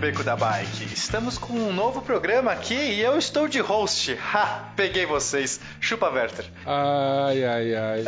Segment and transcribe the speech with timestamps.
[0.00, 0.94] Beco da Bike.
[0.94, 4.18] Estamos com um novo programa aqui e eu estou de host.
[4.32, 5.60] Ha, peguei vocês.
[5.78, 6.46] Chupa Werther.
[6.64, 8.04] Ai, ai, ai.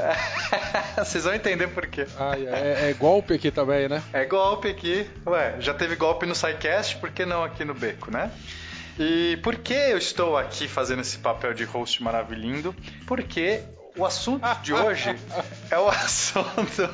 [1.04, 2.06] Vocês vão entender por quê.
[2.18, 4.02] ai é, é, golpe aqui também, né?
[4.10, 5.06] É golpe aqui.
[5.26, 8.30] Ué, já teve golpe no SciCast, por que não aqui no Beco, né?
[8.98, 12.74] E por que eu estou aqui fazendo esse papel de host maravilhindo?
[13.06, 13.60] Porque
[13.98, 15.14] o assunto de hoje
[15.70, 16.88] é o assunto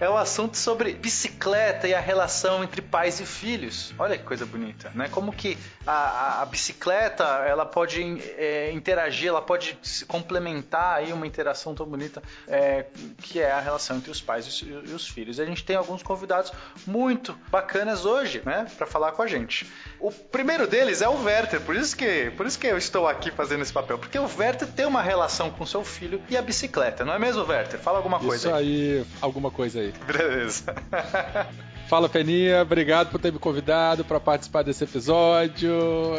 [0.00, 3.94] é o assunto sobre bicicleta e a relação entre pais e filhos.
[3.98, 5.08] Olha que coisa bonita, né?
[5.08, 8.02] Como que a, a, a bicicleta ela pode
[8.36, 12.86] é, interagir, ela pode se complementar aí uma interação tão bonita é,
[13.22, 15.38] que é a relação entre os pais e os, e os filhos.
[15.38, 16.52] E a gente tem alguns convidados
[16.86, 19.70] muito bacanas hoje, né, para falar com a gente.
[20.00, 23.30] O primeiro deles é o Werther, por isso que por isso que eu estou aqui
[23.30, 27.04] fazendo esse papel, porque o Werther tem uma relação com seu filho e a bicicleta,
[27.04, 27.80] não é mesmo, Werther?
[27.80, 28.48] Fala alguma coisa.
[28.48, 29.83] Isso aí, aí alguma coisa aí.
[30.06, 30.74] Beleza.
[31.88, 35.70] Fala Peninha, obrigado por ter me convidado para participar desse episódio.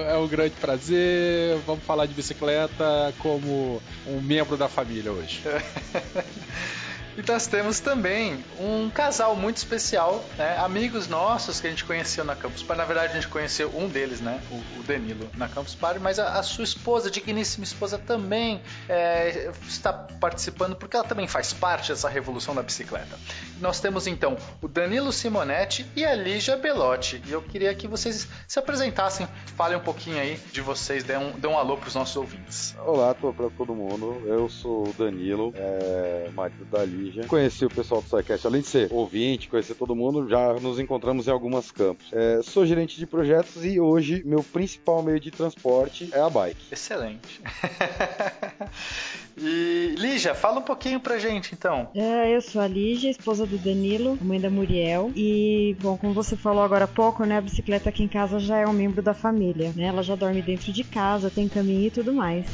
[0.08, 1.58] É um grande prazer.
[1.66, 5.42] Vamos falar de bicicleta como um membro da família hoje.
[7.18, 10.58] E nós temos também um casal muito especial, né?
[10.58, 12.78] amigos nossos que a gente conheceu na Campus Party.
[12.78, 14.42] Na verdade, a gente conheceu um deles, né?
[14.52, 18.62] o, o Danilo, na Campus Party, mas a, a sua esposa, a digníssima esposa, também
[18.90, 23.18] é, está participando, porque ela também faz parte dessa revolução da bicicleta.
[23.62, 27.24] Nós temos então o Danilo Simonetti e a Lígia Belotti.
[27.26, 31.48] E eu queria que vocês se apresentassem, falem um pouquinho aí de vocês, dêem um,
[31.48, 32.76] um alô para os nossos ouvintes.
[32.86, 38.02] Olá para todo mundo, eu sou o Danilo, é, marido da Lígia Conheci o pessoal
[38.02, 42.06] do SciCast, além de ser ouvinte, conhecer todo mundo, já nos encontramos em algumas campos.
[42.12, 46.62] É, sou gerente de projetos e hoje meu principal meio de transporte é a bike.
[46.72, 47.42] Excelente.
[49.38, 51.90] E Lígia, fala um pouquinho pra gente então.
[51.94, 55.12] É, eu sou a Lígia, esposa do Danilo, mãe da Muriel.
[55.16, 57.38] E, bom, como você falou agora há pouco, né?
[57.38, 59.86] A bicicleta aqui em casa já é um membro da família, né?
[59.86, 62.46] Ela já dorme dentro de casa, tem caminho e tudo mais.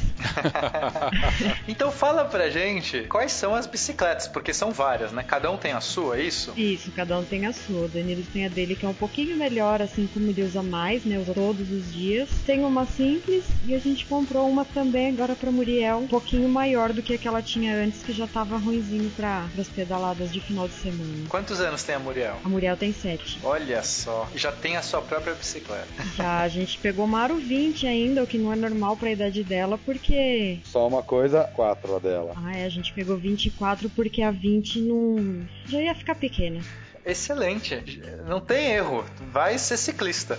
[1.68, 5.22] então fala pra gente quais são as bicicletas, porque são várias, né?
[5.22, 6.52] Cada um tem a sua, é isso?
[6.56, 7.86] Isso, cada um tem a sua.
[7.86, 11.04] O Danilo tem a dele que é um pouquinho melhor, assim como ele usa mais,
[11.04, 11.18] né?
[11.18, 12.28] Usa todos os dias.
[12.44, 16.71] Tem uma simples e a gente comprou uma também agora pra Muriel, um pouquinho maior
[16.72, 20.32] maior do que a que ela tinha antes, que já tava ruimzinho para as pedaladas
[20.32, 21.28] de final de semana.
[21.28, 22.38] Quantos anos tem a Muriel?
[22.42, 23.40] A Muriel tem 7.
[23.44, 25.86] Olha só, já tem a sua própria bicicleta.
[26.16, 29.12] Já, a gente pegou uma Aro 20 ainda, o que não é normal para a
[29.12, 30.60] idade dela, porque...
[30.64, 32.32] Só uma coisa, 4 a dela.
[32.36, 35.46] Ah, é, a gente pegou 24 porque a 20 não...
[35.66, 36.60] já ia ficar pequena
[37.04, 38.00] excelente.
[38.28, 39.04] Não tem erro.
[39.32, 40.38] Vai ser ciclista.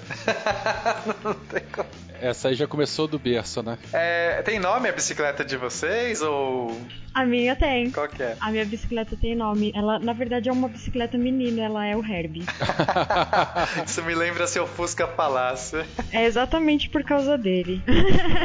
[1.21, 1.89] não tem como.
[2.21, 3.77] Essa aí já começou do berço, né?
[3.91, 6.75] É, tem nome a bicicleta de vocês ou.
[7.13, 7.91] A minha tem.
[7.91, 8.35] Qual que é?
[8.39, 9.71] A minha bicicleta tem nome.
[9.75, 12.43] Ela, na verdade, é uma bicicleta menina, ela é o Herbie.
[13.85, 15.85] Isso me lembra seu Fusca Palácio.
[16.11, 17.83] É exatamente por causa dele.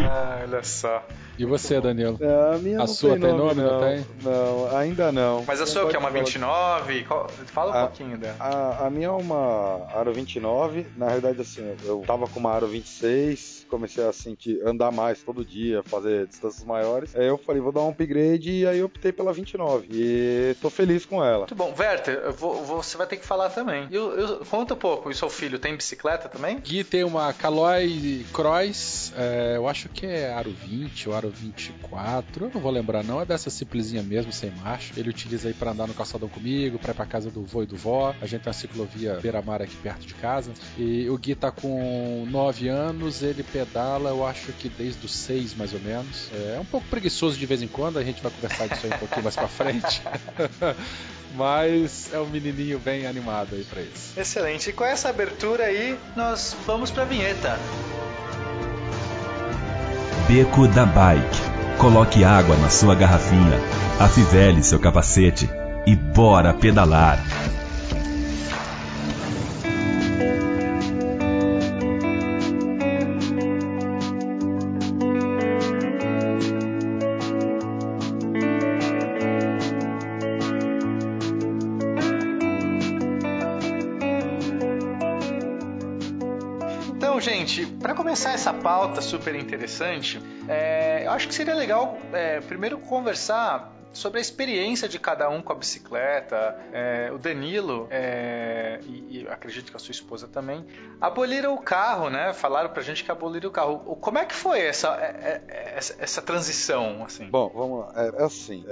[0.04, 1.02] ah, olha só.
[1.38, 2.18] E você, Danilo?
[2.20, 4.06] É, a minha a sua tem nome, nome, não, tem?
[4.22, 5.44] Não, ainda não.
[5.46, 7.06] Mas a sua que é uma 29?
[7.46, 8.36] Fala um a, pouquinho dela.
[8.40, 10.84] A, a minha é uma Aro 29.
[10.96, 15.44] Na realidade, assim, eu tava com uma Aro 26 comecei a sentir, andar mais todo
[15.44, 17.14] dia, fazer distâncias maiores.
[17.14, 19.88] Aí eu falei, vou dar um upgrade e aí eu optei pela 29.
[19.90, 21.40] E tô feliz com ela.
[21.40, 21.74] Muito bom.
[21.78, 23.88] Werther, vou, você vai ter que falar também.
[23.90, 26.58] Eu, eu, conta um pouco, e seu filho tem bicicleta também?
[26.58, 32.46] Gui tem uma Caloi Cross, é, eu acho que é Aro 20 ou Aro 24,
[32.46, 34.92] eu não vou lembrar não, é dessa simplesinha mesmo, sem marcha.
[34.96, 37.66] Ele utiliza aí para andar no calçadão comigo, pra ir pra casa do vô e
[37.66, 38.14] do vó.
[38.20, 40.52] A gente tem uma ciclovia beira-mar aqui perto de casa.
[40.76, 45.54] E o Gui tá com 9 anos, ele pedala, eu acho que desde os seis,
[45.54, 46.30] mais ou menos.
[46.32, 48.98] É um pouco preguiçoso de vez em quando, a gente vai conversar disso aí um
[48.98, 50.02] pouquinho mais pra frente.
[51.34, 54.18] Mas é um menininho bem animado aí pra isso.
[54.18, 54.70] Excelente.
[54.70, 57.58] E com essa abertura aí, nós vamos pra vinheta.
[60.26, 61.48] Beco da Bike.
[61.78, 63.58] Coloque água na sua garrafinha,
[64.00, 65.48] afivele seu capacete
[65.86, 67.18] e bora pedalar.
[88.18, 94.18] Começar essa pauta super interessante, é, eu acho que seria legal é, primeiro conversar sobre
[94.18, 96.58] a experiência de cada um com a bicicleta.
[96.72, 100.64] É, o Danilo, é, e, e, acredito que a sua esposa também,
[101.00, 102.32] aboliram o carro, né?
[102.32, 103.78] Falaram pra gente que aboliram o carro.
[104.00, 107.28] Como é que foi essa, é, é, essa, essa, transição, assim?
[107.30, 107.92] Bom, vamos lá.
[107.96, 108.64] É, é assim,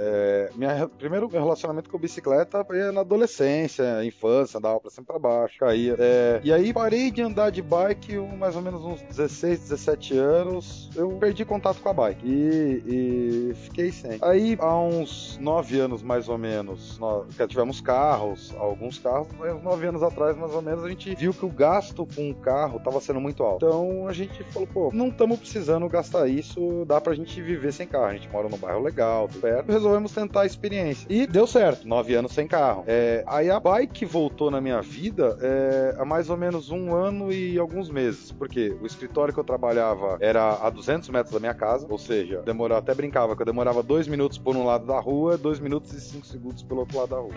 [0.55, 5.59] minha, primeiro meu relacionamento com bicicleta foi na adolescência, infância, andava pra cima pra baixo,
[5.59, 5.95] caía.
[6.43, 11.09] e aí parei de andar de bike mais ou menos uns 16, 17 anos, eu
[11.19, 14.19] perdi contato com a bike e, e fiquei sem.
[14.21, 15.06] Aí há uns
[15.39, 20.53] 9 anos mais ou menos, nós tivemos carros, alguns carros, uns 9 anos atrás mais
[20.53, 23.65] ou menos, a gente viu que o gasto com o carro estava sendo muito alto.
[23.65, 27.87] Então a gente falou, pô, não estamos precisando gastar isso, dá pra gente viver sem
[27.87, 28.05] carro.
[28.05, 29.71] A gente mora num bairro legal, tudo perto.
[29.71, 31.07] Resolvemos tentar a experiência.
[31.09, 32.83] E deu certo, 9 anos sem carro.
[32.87, 37.31] É, aí a bike voltou na minha vida é, há mais ou menos um ano
[37.31, 38.31] e alguns meses.
[38.31, 42.41] Porque o escritório que eu trabalhava era a 200 metros da minha casa, ou seja,
[42.41, 45.93] demorou, até brincava que eu demorava 2 minutos por um lado da rua, 2 minutos
[45.93, 47.33] e 5 segundos pelo outro lado da rua.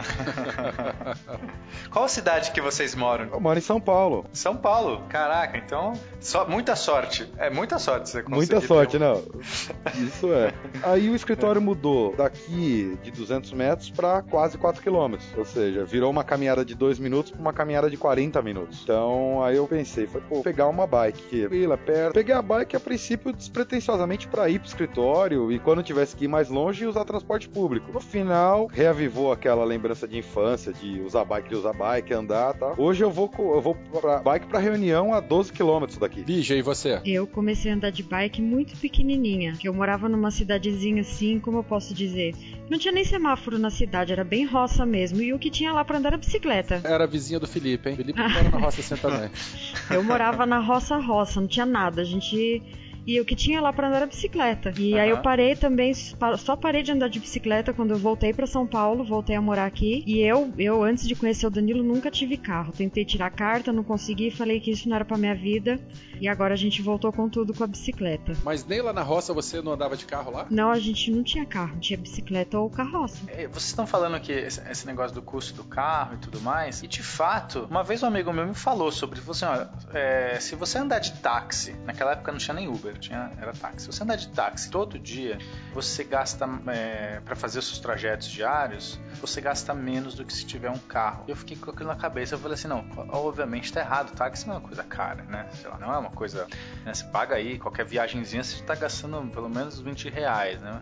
[1.90, 3.28] Qual cidade que vocês moram?
[3.32, 4.24] Eu moro em São Paulo.
[4.32, 5.02] São Paulo?
[5.08, 5.92] Caraca, então.
[6.20, 7.30] Só, muita sorte.
[7.36, 8.52] É muita sorte você conseguir.
[8.52, 9.00] Muita sorte, um...
[9.00, 9.22] não.
[9.94, 10.52] Isso é.
[10.82, 15.28] Aí o escritório mudou daqui de 200 metros para quase 4 quilômetros.
[15.36, 18.80] Ou seja, virou uma caminhada de 2 minutos para uma caminhada de 40 minutos.
[18.82, 22.14] Então aí eu pensei, foi, pô, pegar uma bike, fila perto.
[22.14, 26.28] Peguei a bike a princípio despretensiosamente para ir pro escritório e quando tivesse que ir
[26.28, 27.92] mais longe usar transporte público.
[27.92, 32.74] No final, reavivou aquela lembrança de infância de usar bike, de usar bike, andar, tá?
[32.76, 36.22] Hoje eu vou eu vou pra bike para reunião a 12 quilômetros daqui.
[36.22, 37.00] Lígia, e você?
[37.04, 41.58] Eu comecei a andar de bike muito pequenininha, que eu morava numa cidadezinha assim, como
[41.58, 42.34] eu posso dizer,
[42.68, 45.20] não tinha nem semáforo na cidade, era bem roça mesmo.
[45.20, 46.80] E o que tinha lá para andar era bicicleta.
[46.84, 47.96] Era vizinha do Felipe, hein?
[47.96, 49.30] Felipe mora na roça assim também.
[49.90, 52.02] Eu morava na roça roça, não tinha nada.
[52.02, 52.62] A gente
[53.10, 54.72] e o que tinha lá para andar era bicicleta.
[54.78, 55.00] E uhum.
[55.00, 55.92] aí eu parei também,
[56.38, 59.66] só parei de andar de bicicleta quando eu voltei para São Paulo, voltei a morar
[59.66, 60.04] aqui.
[60.06, 62.72] E eu, eu antes de conhecer o Danilo, nunca tive carro.
[62.72, 65.80] Tentei tirar carta, não consegui, falei que isso não era para minha vida.
[66.20, 68.34] E agora a gente voltou com tudo com a bicicleta.
[68.44, 70.46] Mas nem lá na roça você não andava de carro lá?
[70.50, 73.24] Não, a gente não tinha carro, tinha bicicleta ou carroça.
[73.28, 76.82] É, vocês estão falando aqui esse negócio do custo do carro e tudo mais.
[76.82, 80.38] E de fato, uma vez um amigo meu me falou sobre, você, assim, olha, é,
[80.38, 83.86] se você andar de táxi, naquela época não tinha nem Uber, tinha, era táxi.
[83.86, 85.38] Você andar de táxi todo dia,
[85.72, 90.44] você gasta, é, para fazer os seus trajetos diários, você gasta menos do que se
[90.44, 91.24] tiver um carro.
[91.26, 94.54] Eu fiquei com aquilo na cabeça, eu falei assim, não, obviamente tá errado, táxi não
[94.54, 95.48] é uma coisa cara, né?
[95.54, 96.46] Sei lá, não é uma coisa,
[96.84, 96.94] né?
[96.94, 100.80] Você paga aí, qualquer viagemzinha você tá gastando pelo menos 20 reais, né?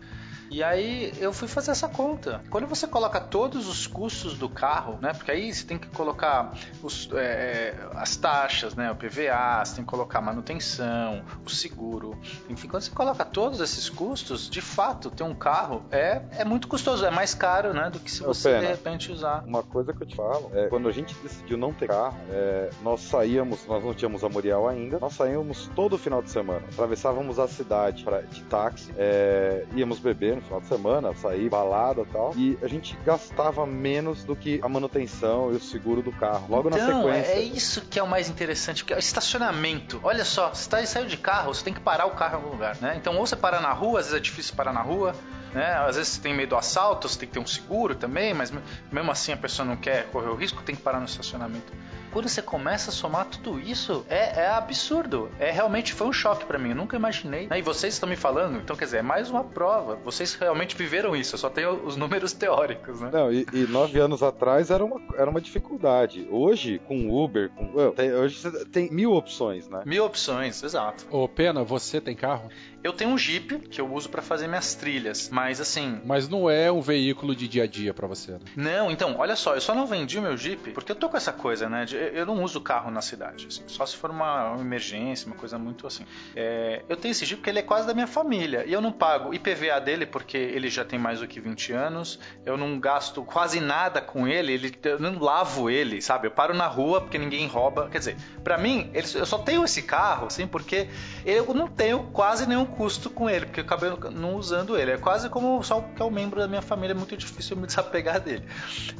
[0.49, 2.41] E aí eu fui fazer essa conta.
[2.49, 5.13] Quando você coloca todos os custos do carro, né?
[5.13, 8.91] Porque aí você tem que colocar os, é, é as taxas, né?
[8.91, 12.17] O PVA, você tem que colocar a manutenção, o seguro.
[12.49, 16.67] Enfim, quando você coloca todos esses custos, de fato, ter um carro é, é muito
[16.67, 17.89] custoso, é mais caro, né?
[17.89, 18.61] Do que se você Pena.
[18.61, 19.43] de repente usar.
[19.45, 22.69] Uma coisa que eu te falo é quando a gente decidiu não ter carro, é,
[22.81, 27.37] nós saíamos, nós não tínhamos a Muriel ainda, nós saíamos todo final de semana, atravessávamos
[27.37, 32.05] a cidade pra, de táxi, é, íamos beber no final de semana, sair, balada e
[32.05, 32.33] tal.
[32.35, 36.47] E a gente gastava menos do que a manutenção e o seguro do carro.
[36.49, 37.31] Logo então, na sequência.
[37.31, 39.99] É isso que é o mais interessante, porque é o estacionamento.
[40.03, 42.49] Olha só, você tá, saiu de carro, você tem que parar o carro em algum
[42.49, 42.95] lugar, né?
[42.97, 45.13] Então, ou você para na rua, às vezes é difícil parar na rua.
[45.53, 45.65] Né?
[45.87, 48.53] Às vezes você tem medo do assalto, você tem que ter um seguro também, mas
[48.91, 51.73] mesmo assim a pessoa não quer correr o risco, tem que parar no estacionamento
[52.11, 55.29] quando você começa a somar tudo isso, é, é absurdo.
[55.39, 56.69] É realmente foi um choque para mim.
[56.69, 57.47] Eu nunca imaginei.
[57.55, 59.95] E vocês estão me falando, então quer dizer, é mais uma prova.
[60.03, 61.35] Vocês realmente viveram isso.
[61.35, 63.09] Eu só tenho os números teóricos, né?
[63.11, 66.27] Não, e, e nove anos atrás era uma, era uma dificuldade.
[66.29, 67.91] Hoje, com Uber, com.
[67.91, 69.81] Tem, hoje você tem mil opções, né?
[69.85, 71.05] Mil opções, exato.
[71.09, 72.49] Ô, Pena, você tem carro?
[72.83, 76.01] Eu tenho um Jeep que eu uso para fazer minhas trilhas, mas assim.
[76.05, 78.39] Mas não é um veículo de dia a dia para você, né?
[78.55, 81.17] Não, então, olha só, eu só não vendi o meu Jeep porque eu tô com
[81.17, 81.85] essa coisa, né?
[81.85, 85.35] De, eu não uso carro na cidade, assim, só se for uma, uma emergência, uma
[85.35, 86.05] coisa muito assim.
[86.35, 88.91] É, eu tenho esse Jeep porque ele é quase da minha família e eu não
[88.91, 93.23] pago IPVA dele porque ele já tem mais do que 20 anos, eu não gasto
[93.23, 96.27] quase nada com ele, ele eu não lavo ele, sabe?
[96.27, 97.89] Eu paro na rua porque ninguém rouba.
[97.89, 100.87] Quer dizer, para mim, ele, eu só tenho esse carro, assim, porque
[101.25, 104.91] eu não tenho quase nenhum custo com ele, porque eu acabei não usando ele.
[104.91, 107.67] É quase como só que é um membro da minha família, é muito difícil me
[107.67, 108.43] desapegar dele.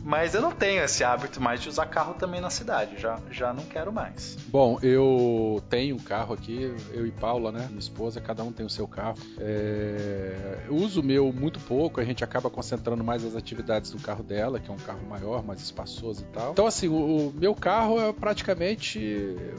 [0.04, 2.70] Mas eu não tenho esse hábito mais de usar carro também na cidade.
[2.70, 4.38] idade, já, já não quero mais.
[4.48, 7.66] Bom, eu tenho um carro aqui, eu e Paula, né?
[7.68, 9.18] Minha esposa, cada um tem o seu carro.
[9.40, 10.66] É...
[10.68, 14.24] Eu uso o meu muito pouco, a gente acaba concentrando mais as atividades do carro
[14.24, 16.52] dela, que é um carro maior, mais espaçoso e tal.
[16.52, 19.00] Então, assim, o, o meu carro é praticamente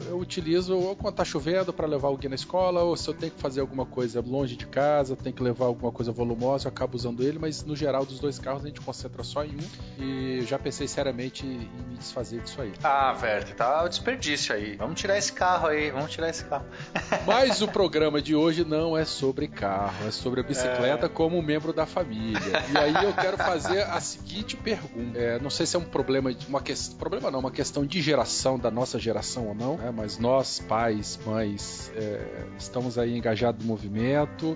[0.07, 3.31] eu utilizo ou quando tá chovendo para levar alguém na escola, ou se eu tenho
[3.31, 6.95] que fazer alguma coisa longe de casa, tenho que levar alguma coisa volumosa, eu acabo
[6.95, 10.41] usando ele, mas no geral dos dois carros a gente concentra só em um e
[10.41, 12.73] já pensei seriamente em me desfazer disso aí.
[12.83, 14.75] Ah, Verte, tá o desperdício aí.
[14.75, 16.65] Vamos tirar esse carro aí, vamos tirar esse carro.
[17.25, 21.09] Mas o programa de hoje não é sobre carro, é sobre a bicicleta é...
[21.09, 22.39] como membro da família.
[22.71, 25.17] E aí eu quero fazer a seguinte pergunta.
[25.17, 28.57] É, não sei se é um problema, uma questão, problema não, uma questão de geração,
[28.57, 29.91] da nossa geração ou não, né?
[29.95, 33.90] mas nós, pais, mães, é, estamos aí engajados no movimento.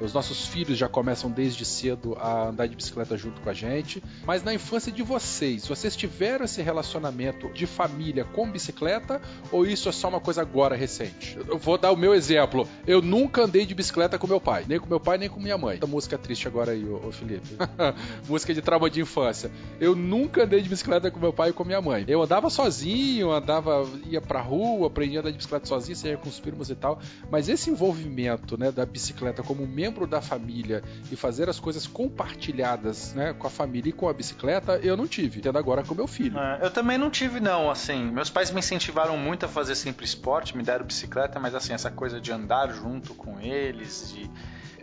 [0.01, 4.01] Os nossos filhos já começam desde cedo a andar de bicicleta junto com a gente.
[4.25, 9.89] Mas na infância de vocês, vocês tiveram esse relacionamento de família com bicicleta ou isso
[9.89, 11.37] é só uma coisa agora recente?
[11.47, 12.65] Eu vou dar o meu exemplo.
[12.87, 15.57] Eu nunca andei de bicicleta com meu pai, nem com meu pai, nem com minha
[15.57, 15.77] mãe.
[15.77, 17.57] Essa música triste agora aí, ô Felipe.
[18.29, 19.51] música de trauma de infância.
[19.81, 22.05] Eu nunca andei de bicicleta com meu pai e com minha mãe.
[22.07, 26.29] Eu andava sozinho, andava, ia pra rua, aprendia a andar de bicicleta sozinho, saía com
[26.29, 26.99] os primos e tal.
[27.29, 33.13] Mas esse envolvimento, né, da bicicleta como membro da família e fazer as coisas compartilhadas,
[33.13, 35.41] né, com a família e com a bicicleta, eu não tive.
[35.41, 36.37] Tendo agora com meu filho.
[36.37, 38.11] É, eu também não tive, não, assim.
[38.11, 41.91] Meus pais me incentivaram muito a fazer sempre esporte, me deram bicicleta, mas assim, essa
[41.91, 44.29] coisa de andar junto com eles, de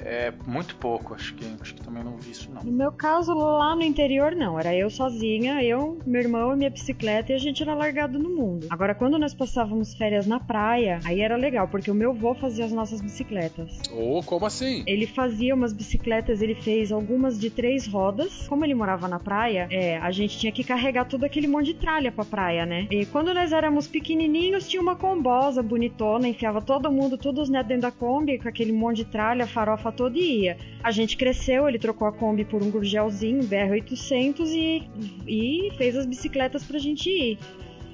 [0.04, 2.62] é muito pouco, acho que, acho que também não vi isso não.
[2.62, 6.70] No meu caso, lá no interior não, era eu sozinha, eu, meu irmão e minha
[6.70, 8.66] bicicleta e a gente era largado no mundo.
[8.70, 12.64] Agora, quando nós passávamos férias na praia, aí era legal, porque o meu avô fazia
[12.64, 13.80] as nossas bicicletas.
[13.92, 14.82] Ô, oh, como assim?
[14.86, 18.46] Ele fazia umas bicicletas, ele fez algumas de três rodas.
[18.48, 21.74] Como ele morava na praia, é, a gente tinha que carregar todo aquele monte de
[21.74, 22.86] tralha pra praia, né?
[22.90, 27.68] E quando nós éramos pequenininhos, tinha uma combosa bonitona, enfiava todo mundo, todos os netos
[27.68, 30.56] dentro da Kombi, com aquele monte de tralha, farofa todo ia.
[30.82, 34.88] A gente cresceu, ele trocou a Kombi por um Gurgelzinho, BR-800 e,
[35.26, 37.38] e fez as bicicletas pra gente ir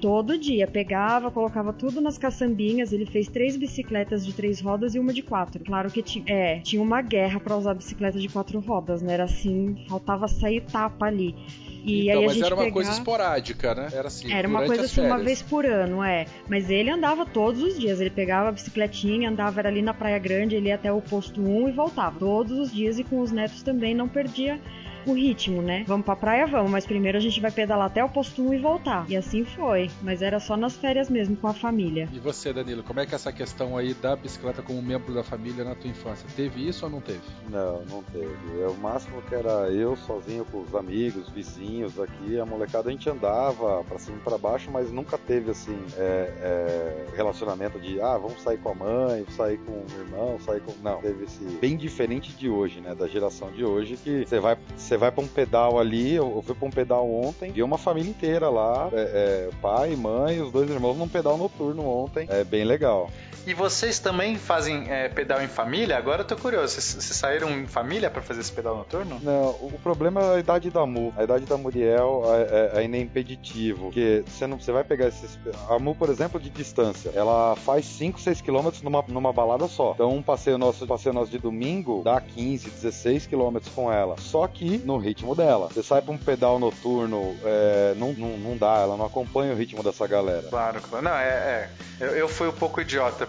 [0.01, 0.67] todo dia.
[0.67, 2.91] Pegava, colocava tudo nas caçambinhas.
[2.91, 5.63] Ele fez três bicicletas de três rodas e uma de quatro.
[5.63, 9.13] Claro que tinha, é, tinha uma guerra para usar bicicleta de quatro rodas, né?
[9.13, 11.35] Era assim, faltava sair tapa ali.
[11.83, 13.89] E então, aí a mas gente era uma coisa esporádica, né?
[13.93, 14.31] Era assim.
[14.31, 15.13] Era uma coisa assim, férias.
[15.13, 16.25] uma vez por ano, é.
[16.47, 17.99] Mas ele andava todos os dias.
[17.99, 21.69] Ele pegava a bicicletinha, andava ali na Praia Grande, ele ia até o posto 1
[21.69, 22.19] e voltava.
[22.19, 24.59] Todos os dias e com os netos também não perdia
[25.05, 25.83] o ritmo, né?
[25.87, 28.57] Vamos pra praia, vamos, mas primeiro a gente vai pedalar até o posto 1 e
[28.57, 29.05] voltar.
[29.09, 32.07] E assim foi, mas era só nas férias mesmo com a família.
[32.11, 35.23] E você, Danilo, como é que é essa questão aí da bicicleta como membro da
[35.23, 36.27] família na tua infância?
[36.35, 37.21] Teve isso ou não teve?
[37.49, 38.61] Não, não teve.
[38.61, 42.91] É o máximo que era eu sozinho com os amigos, vizinhos aqui, a molecada a
[42.91, 48.01] gente andava pra cima e pra baixo, mas nunca teve assim é, é, relacionamento de
[48.01, 50.73] ah, vamos sair com a mãe, sair com o irmão, sair com.
[50.81, 52.95] Não, teve esse bem diferente de hoje, né?
[52.95, 54.57] Da geração de hoje, que você vai
[54.89, 58.09] você vai pra um pedal ali, eu fui pra um pedal ontem, e uma família
[58.09, 62.25] inteira lá, é, é, pai, mãe, os dois irmãos num pedal noturno ontem.
[62.27, 63.09] É bem legal.
[63.49, 65.97] E vocês também fazem é, pedal em família?
[65.97, 66.73] Agora eu tô curioso.
[66.73, 69.19] Vocês, vocês saíram em família para fazer esse pedal noturno?
[69.23, 71.13] Não, o problema é a idade da Mu.
[71.17, 72.41] A idade da Muriel é,
[72.75, 73.85] é, ainda é impeditivo.
[73.85, 75.39] Porque você, não, você vai pegar esses.
[75.69, 79.93] A Mu, por exemplo, de distância, ela faz 5, 6 quilômetros numa, numa balada só.
[79.93, 84.15] Então, um passeio nosso, passeio nosso de domingo dá 15, 16 quilômetros com ela.
[84.17, 85.67] Só que no ritmo dela.
[85.67, 89.55] Você sai pra um pedal noturno, é, não, não, não dá, ela não acompanha o
[89.55, 90.47] ritmo dessa galera.
[90.49, 91.05] Claro, claro.
[91.05, 91.27] Não, é.
[91.27, 91.69] é.
[91.99, 93.27] Eu, eu fui um pouco idiota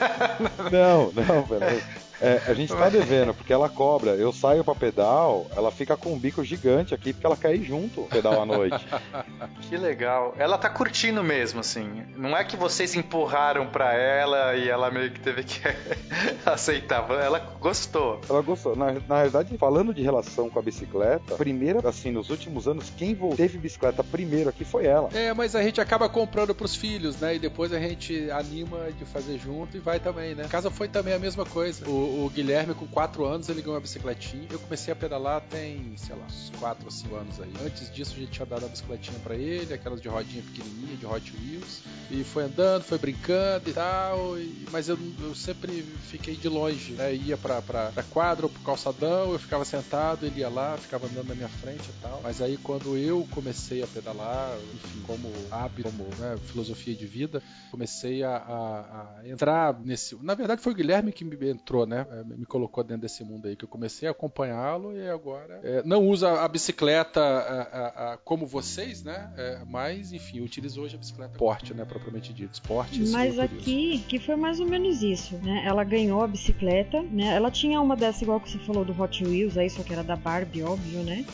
[0.72, 1.82] não, não, velho.
[2.20, 4.12] É, a gente tá devendo, porque ela cobra.
[4.12, 8.02] Eu saio pra pedal, ela fica com um bico gigante aqui, porque ela cai junto
[8.02, 8.86] pedal à noite.
[9.62, 10.34] que legal.
[10.38, 12.04] Ela tá curtindo mesmo, assim.
[12.16, 15.60] Não é que vocês empurraram pra ela e ela meio que teve que
[16.44, 17.08] aceitar.
[17.10, 18.20] Ela gostou.
[18.28, 18.76] Ela gostou.
[18.76, 23.16] Na, na verdade, falando de relação com a bicicleta, primeiro, assim, nos últimos anos, quem
[23.36, 25.08] teve bicicleta primeiro aqui foi ela.
[25.14, 27.36] É, mas a gente acaba comprando pros filhos, né?
[27.36, 30.44] E depois a gente anima de fazer junto e vai também, né?
[30.44, 31.88] A casa foi também a mesma coisa.
[31.88, 34.46] O, o, Guilherme, com 4 anos, ele ganhou uma bicicletinha.
[34.50, 37.52] Eu comecei a pedalar tem, sei lá, uns 4 ou 5 anos aí.
[37.64, 41.06] Antes disso, a gente tinha dado a bicicletinha para ele, aquelas de rodinha pequenininha, de
[41.06, 41.82] Hot Wheels.
[42.10, 44.38] E foi andando, foi brincando e tal.
[44.38, 47.14] E, mas eu, eu, sempre fiquei de longe, né?
[47.14, 51.06] Ia pra, pra, pra quadra ou pro calçadão, eu ficava sentado, ele ia lá, ficava
[51.06, 52.20] andando na minha frente e tal.
[52.22, 57.42] Mas aí, quando eu comecei a pedalar, enfim, como hábito, como né, filosofia de vida,
[57.70, 60.16] comecei a, a, a entrar nesse.
[60.22, 61.97] Na verdade, foi o Guilherme que me entrou, né?
[62.04, 62.24] Né?
[62.36, 66.06] Me colocou dentro desse mundo aí, que eu comecei a acompanhá-lo e agora é, não
[66.06, 69.32] usa a bicicleta a, a, a, como vocês, né?
[69.36, 71.84] É, mas, enfim, utilizo hoje a bicicleta esporte, né?
[71.84, 73.00] Propriamente dito, esporte.
[73.10, 75.64] Mas aqui, que foi mais ou menos isso, né?
[75.66, 77.34] Ela ganhou a bicicleta, né?
[77.34, 80.02] Ela tinha uma dessa igual que você falou do Hot Wheels aí, só que era
[80.02, 81.24] da Barbie, óbvio, né?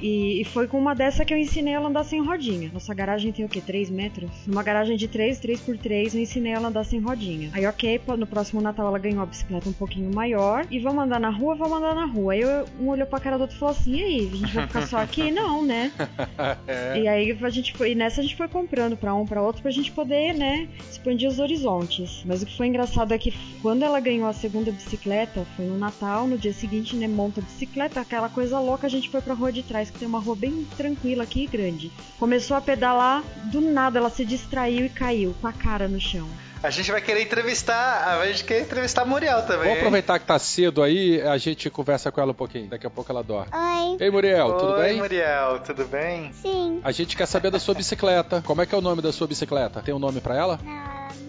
[0.00, 2.70] E, e, foi com uma dessa que eu ensinei ela a andar sem rodinha.
[2.72, 3.60] Nossa garagem tem o quê?
[3.60, 4.30] 3 metros?
[4.46, 7.50] Numa garagem de 3, 3 por 3 eu ensinei ela a andar sem rodinha.
[7.52, 10.66] Aí, ok, no próximo Natal ela ganhou a bicicleta um pouquinho maior.
[10.70, 11.54] E vamos andar na rua?
[11.54, 12.32] Vamos andar na rua.
[12.32, 14.54] Aí eu, um olhou pra cara do outro e falou assim: e aí, a gente
[14.54, 15.30] vai ficar só aqui?
[15.34, 15.92] Não, né?
[16.66, 17.00] é.
[17.00, 17.92] E aí a gente foi.
[17.92, 21.28] E nessa a gente foi comprando pra um, pra outro, pra gente poder, né, expandir
[21.28, 22.22] os horizontes.
[22.24, 23.32] Mas o que foi engraçado é que
[23.62, 27.44] quando ela ganhou a segunda bicicleta, foi no Natal, no dia seguinte, né, monta a
[27.44, 30.36] bicicleta, aquela coisa louca, a gente foi pra rua de trás que tem uma rua
[30.36, 31.92] bem tranquila aqui e grande.
[32.18, 33.22] Começou a pedalar,
[33.52, 36.28] do nada ela se distraiu e caiu com a cara no chão.
[36.62, 39.64] A gente vai querer entrevistar, a gente quer entrevistar a Muriel também.
[39.64, 42.68] Vamos aproveitar que tá cedo aí, a gente conversa com ela um pouquinho.
[42.68, 43.50] Daqui a pouco ela dorme.
[43.52, 43.98] Oi.
[44.00, 44.92] Ei, Muriel, Oi, tudo bem?
[44.92, 46.32] Oi, Muriel, tudo bem?
[46.32, 46.80] Sim.
[46.82, 48.42] A gente quer saber da sua bicicleta.
[48.46, 49.82] Como é que é o nome da sua bicicleta?
[49.82, 50.58] Tem um nome para ela?
[50.64, 51.23] Não.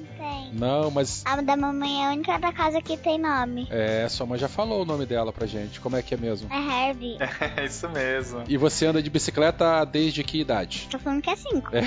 [0.56, 1.22] Não, mas.
[1.26, 3.68] A da mamãe é a única da casa que tem nome.
[3.70, 5.80] É, sua mãe já falou o nome dela pra gente.
[5.80, 6.50] Como é que é mesmo?
[6.52, 7.18] É Herbie.
[7.58, 8.44] É isso mesmo.
[8.48, 10.88] E você anda de bicicleta desde que idade?
[10.90, 11.70] Tô falando que é cinco.
[11.76, 11.84] É.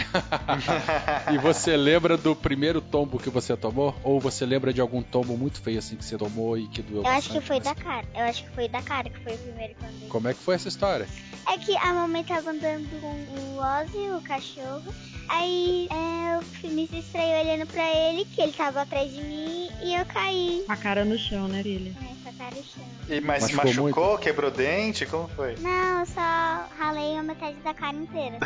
[1.32, 3.94] e você lembra do primeiro tombo que você tomou?
[4.02, 6.98] Ou você lembra de algum tombo muito feio assim que você tomou e que doeu
[6.98, 7.64] Eu bastante, acho que foi mas...
[7.64, 8.06] da cara.
[8.14, 10.08] Eu acho que foi da cara que foi o primeiro que eu andei.
[10.08, 11.08] Como é que foi essa história?
[11.50, 14.94] É que a mamãe tava andando com o Ozzy, o cachorro.
[15.28, 19.94] Aí é, eu me distraí olhando pra ele, que ele tava atrás de mim, e
[19.94, 20.64] eu caí.
[20.66, 21.92] Com a cara no chão, né, filha?
[22.02, 22.84] É, com a cara no chão.
[23.08, 24.20] E, mas Machucou machucou, muito?
[24.20, 25.06] quebrou dente?
[25.06, 25.54] Como foi?
[25.60, 28.38] Não, eu só ralei a metade da cara inteira.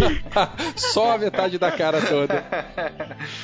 [0.74, 2.44] Só a metade da cara toda.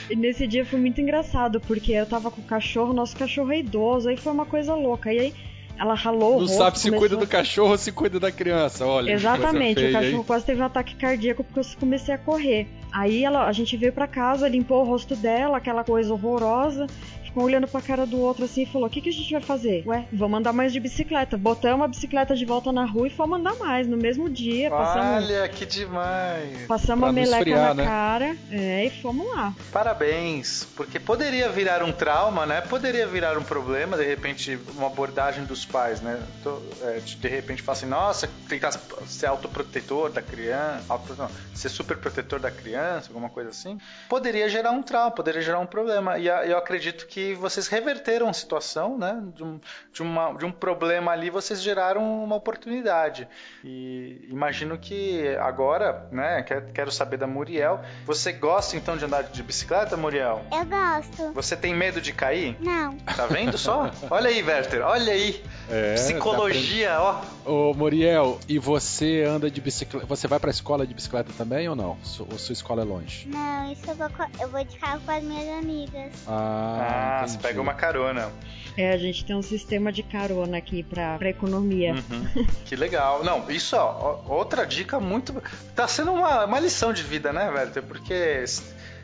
[0.08, 3.58] E nesse dia foi muito engraçado, porque eu tava com o cachorro, nosso cachorro é
[3.58, 5.12] idoso, aí foi uma coisa louca.
[5.12, 5.34] E aí
[5.80, 8.84] ela ralou o Não rosto, sabe se cuida do cachorro ou se cuida da criança.
[8.84, 9.12] Olha.
[9.12, 10.24] Exatamente, o cachorro hein?
[10.26, 12.68] quase teve um ataque cardíaco porque eu comecei a correr.
[12.92, 16.86] Aí ela, a gente veio pra casa, limpou o rosto dela, aquela coisa horrorosa,
[17.30, 19.40] ficou olhando pra cara do outro assim e falou: O que, que a gente vai
[19.40, 19.82] fazer?
[19.86, 21.36] Ué, vamos andar mais de bicicleta.
[21.38, 23.86] Botamos a bicicleta de volta na rua e fomos andar mais.
[23.86, 26.66] No mesmo dia, passamos, Olha, que demais.
[26.66, 27.84] passamos Pra a meleca esfriar, na né?
[27.84, 29.54] cara é, e fomos lá.
[29.72, 32.60] Parabéns, porque poderia virar um trauma, né?
[32.60, 36.20] Poderia virar um problema, de repente, uma abordagem dos pais, né?
[36.42, 38.72] Tô, é, de, de repente, falar assim, nossa, tentar
[39.06, 43.78] ser autoprotetor da criança, auto, não, ser super protetor da criança, alguma coisa assim.
[44.08, 46.18] Poderia gerar um trauma, poderia gerar um problema.
[46.18, 49.22] E a- eu acredito que vocês reverteram a situação, né?
[49.34, 49.60] De um,
[49.92, 53.26] de, uma, de um problema ali, vocês geraram uma oportunidade.
[53.64, 56.42] E imagino que agora, né?
[56.42, 57.80] Quero, quero saber da Muriel.
[58.06, 60.42] Você gosta então de andar de bicicleta, Muriel?
[60.52, 61.32] Eu gosto.
[61.32, 62.56] Você tem medo de cair?
[62.60, 62.96] Não.
[62.98, 63.90] Tá vendo só?
[64.10, 65.42] Olha aí, Werther, olha aí.
[65.70, 67.20] É, Psicologia, ó.
[67.44, 70.06] Ô, Muriel, e você anda de bicicleta.
[70.06, 71.96] Você vai pra escola de bicicleta também ou não?
[72.30, 73.28] Ou sua escola é longe?
[73.28, 74.08] Não, isso eu vou,
[74.40, 76.12] eu vou de carro com as minhas amigas.
[76.26, 77.38] Ah, Ah, você entendi.
[77.42, 78.30] pega uma carona.
[78.76, 81.94] É, a gente tem um sistema de carona aqui pra, pra economia.
[81.94, 82.46] Uhum.
[82.64, 83.24] Que legal.
[83.24, 85.42] Não, isso, ó, outra dica muito.
[85.74, 87.82] Tá sendo uma, uma lição de vida, né, Werther?
[87.82, 88.44] Porque.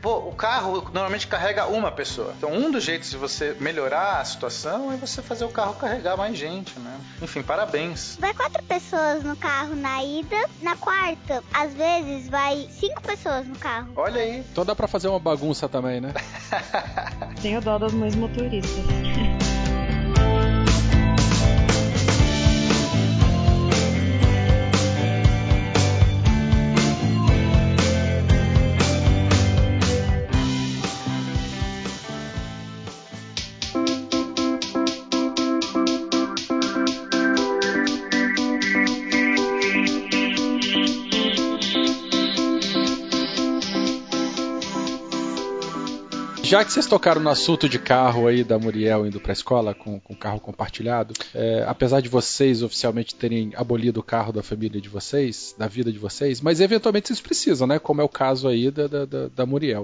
[0.01, 2.33] Pô, o carro normalmente carrega uma pessoa.
[2.37, 6.15] Então, um dos jeitos de você melhorar a situação é você fazer o carro carregar
[6.17, 6.99] mais gente, né?
[7.21, 8.17] Enfim, parabéns.
[8.19, 13.55] Vai quatro pessoas no carro na ida, na quarta, às vezes vai cinco pessoas no
[13.57, 13.91] carro.
[13.95, 14.39] Olha aí.
[14.51, 16.13] Então dá pra fazer uma bagunça também, né?
[17.41, 19.26] Tenho dó das mães motoristas.
[46.47, 49.99] Já que vocês tocaram no assunto de carro aí da Muriel indo pra escola com,
[49.99, 54.87] com carro compartilhado, é, apesar de vocês oficialmente terem abolido o carro da família de
[54.87, 57.79] vocês, da vida de vocês, mas eventualmente vocês precisam, né?
[57.79, 59.83] Como é o caso aí da, da, da- da Muriel.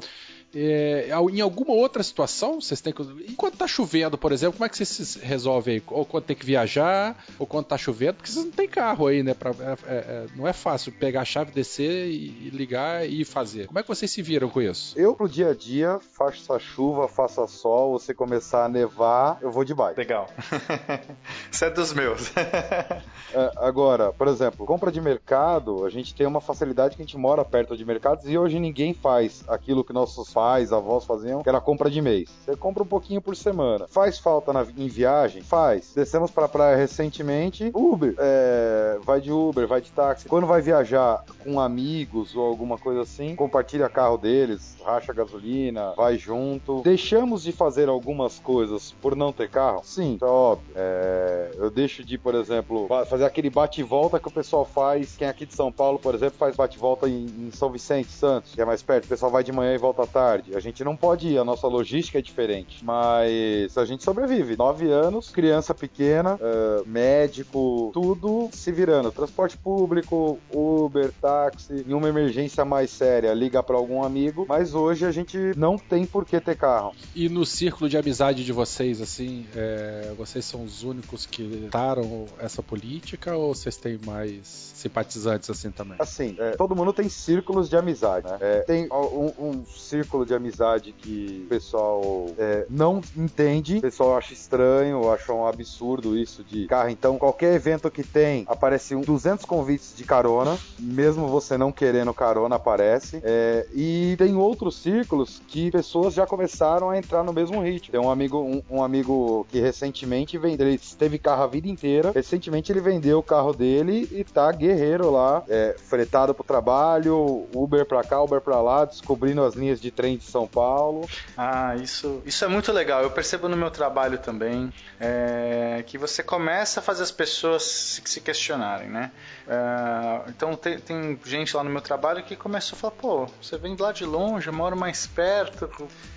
[0.55, 3.01] É, em alguma outra situação, vocês têm que.
[3.27, 5.83] Enquanto tá chovendo, por exemplo, como é que vocês se resolvem aí?
[5.87, 9.23] Ou quando tem que viajar, ou quando tá chovendo, porque vocês não tem carro aí,
[9.23, 9.33] né?
[9.33, 13.25] Pra, é- é- é- não é fácil pegar a chave, descer e, e ligar e
[13.25, 13.67] fazer.
[13.67, 14.97] Como é que vocês se viram com isso?
[14.97, 19.63] Eu, pro dia a dia, faça chuva, faça sol, você começar a nevar, eu vou
[19.63, 19.97] de bike.
[19.97, 20.27] Legal.
[21.51, 22.31] Isso é dos meus.
[22.37, 27.17] É, agora, por exemplo, compra de mercado, a gente tem uma facilidade que a gente
[27.17, 31.49] mora perto de mercados e hoje ninguém faz aquilo que nossos pais, avós faziam, que
[31.49, 32.29] era compra de mês.
[32.43, 33.87] Você compra um pouquinho por semana.
[33.87, 35.41] Faz falta na, em viagem?
[35.41, 35.93] Faz.
[35.95, 38.15] Descemos pra praia recentemente, Uber.
[38.17, 40.27] É, vai de Uber, vai de táxi.
[40.27, 46.17] Quando vai viajar com amigos ou alguma coisa assim, compartilha carro deles, racha gasolina, vai
[46.17, 46.81] junto.
[46.83, 49.81] Deixamos de fazer algumas coisas por não ter carro?
[49.83, 50.73] Sim, tá óbvio.
[50.75, 55.15] É, eu deixo de, por exemplo, fazer aquele bate-volta que o pessoal faz.
[55.15, 58.53] Quem é aqui de São Paulo, por exemplo, faz bate-volta em, em, São Vicente, Santos,
[58.53, 59.05] que é mais perto.
[59.05, 60.32] O pessoal vai de manhã e volta à tarde.
[60.55, 62.83] A gente não pode ir, a nossa logística é diferente.
[62.83, 64.55] Mas a gente sobrevive.
[64.57, 69.11] Nove anos, criança pequena, uh, médico, tudo se virando.
[69.11, 71.85] Transporte público, Uber, táxi.
[71.87, 74.45] Em uma emergência mais séria, liga para algum amigo.
[74.47, 76.93] Mas hoje a gente não tem por que ter carro.
[77.15, 82.25] E no círculo de amizade de vocês, assim, é, vocês são os únicos que taram
[82.39, 85.97] essa política ou vocês têm mais simpatizantes assim também?
[85.99, 88.37] Assim, é, todo mundo tem círculos de amizade, né?
[88.41, 94.17] É, tem um, um, círculo de amizade que o pessoal é, não entende, o pessoal
[94.17, 96.89] acha estranho, acha um absurdo isso de carro.
[96.89, 102.13] Então, qualquer evento que tem, aparece um 200 convites de carona, mesmo você não querendo
[102.13, 103.21] carona, aparece.
[103.23, 107.91] É, e tem outros círculos que pessoas já começaram a entrar no mesmo ritmo.
[107.91, 112.11] Tem um amigo, um, um amigo que recentemente vendeu, ele teve carro a vida inteira,
[112.13, 117.85] recentemente ele vendeu o carro dele e tá guerreiro lá, é, fretado pro trabalho, Uber
[117.85, 121.07] pra cá, Uber pra lá, descobrindo as linhas de trem de São Paulo.
[121.37, 123.01] Ah, isso, isso é muito legal.
[123.01, 128.01] Eu percebo no meu trabalho também é, que você começa a fazer as pessoas se,
[128.05, 129.11] se questionarem, né?
[129.47, 133.57] É, então tem, tem, gente lá no meu trabalho que começou a falar, pô, você
[133.57, 135.69] vem lá de longe, eu moro mais perto,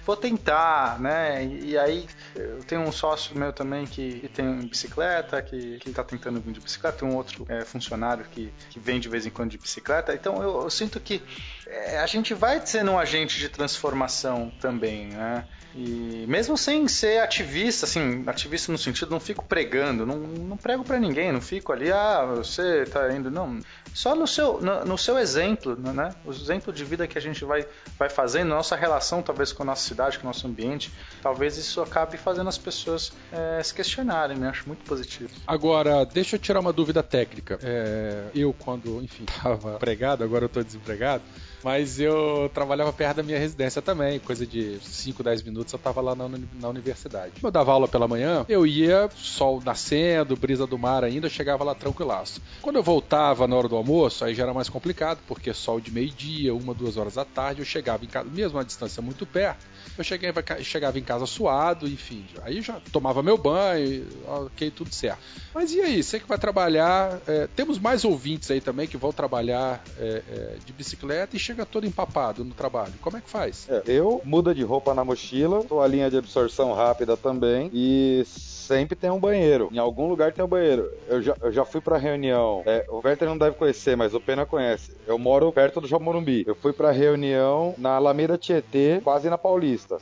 [0.04, 1.44] vou tentar, né?
[1.44, 5.90] E, e aí eu tenho um sócio meu também que, que tem bicicleta, que, que
[5.90, 9.26] tá tentando vir de bicicleta, tem um outro é, funcionário que, que vem de vez
[9.26, 10.14] em quando de bicicleta.
[10.14, 11.22] Então eu, eu sinto que
[11.66, 15.44] é, a gente vai sendo um agente de transformação também, né?
[15.74, 20.82] E mesmo sem ser ativista, assim, ativista no sentido, não fico pregando, não, não prego
[20.82, 23.60] para ninguém, não fico ali, ah, você tá indo, não.
[23.92, 26.14] Só no seu, no, no, seu exemplo, né?
[26.24, 27.66] O exemplo de vida que a gente vai,
[27.98, 31.82] vai fazendo, nossa relação talvez com a nossa cidade, com o nosso ambiente, talvez isso
[31.82, 34.48] acabe fazendo as pessoas é, se questionarem, né?
[34.48, 35.30] Acho muito positivo.
[35.46, 37.58] Agora, deixa eu tirar uma dúvida técnica.
[37.62, 41.22] É, eu, quando, enfim, estava pregado, agora eu tô desempregado,
[41.66, 46.00] mas eu trabalhava perto da minha residência também, coisa de 5, 10 minutos eu tava
[46.00, 46.28] lá na,
[46.60, 47.32] na universidade.
[47.42, 51.64] Eu dava aula pela manhã, eu ia, sol nascendo, brisa do mar ainda, eu chegava
[51.64, 52.40] lá tranquilaço.
[52.62, 55.90] Quando eu voltava na hora do almoço, aí já era mais complicado, porque sol de
[55.90, 59.66] meio-dia, uma, duas horas da tarde, eu chegava em casa, mesmo a distância muito perto,
[59.98, 65.18] eu chegava, chegava em casa suado, enfim, aí já tomava meu banho, ok, tudo certo.
[65.54, 69.12] Mas e aí, você que vai trabalhar, é, temos mais ouvintes aí também que vão
[69.12, 72.92] trabalhar é, é, de bicicleta e chega chega todo empapado no trabalho?
[73.00, 73.66] Como é que faz?
[73.68, 78.22] É, eu muda de roupa na mochila, toalhinha de absorção rápida também e
[78.66, 79.68] sempre tem um banheiro.
[79.72, 80.90] Em algum lugar tem um banheiro.
[81.08, 82.62] Eu já, eu já fui pra reunião.
[82.66, 84.96] É, o Werther não deve conhecer, mas o Pena conhece.
[85.06, 86.44] Eu moro perto do João Morumbi.
[86.46, 89.98] Eu fui pra reunião na Alameda Tietê, quase na Paulista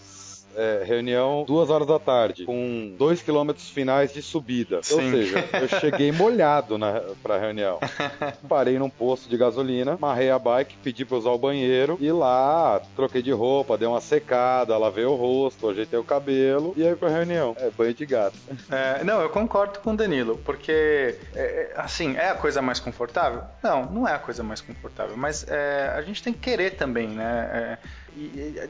[0.57, 4.83] é, reunião duas horas da tarde, com dois quilômetros finais de subida.
[4.83, 4.95] Sim.
[4.95, 7.79] Ou seja, eu cheguei molhado na, pra reunião.
[8.49, 12.81] Parei num posto de gasolina, marrei a bike, pedi pra usar o banheiro e lá
[12.97, 17.09] troquei de roupa, dei uma secada, lavei o rosto, ajeitei o cabelo e aí pra
[17.09, 17.57] reunião.
[17.59, 18.37] É banho de gato.
[18.71, 23.43] É, não, eu concordo com o Danilo, porque é, assim, é a coisa mais confortável?
[23.63, 27.09] Não, não é a coisa mais confortável, mas é, a gente tem que querer também,
[27.09, 27.79] né?
[27.83, 28.04] É,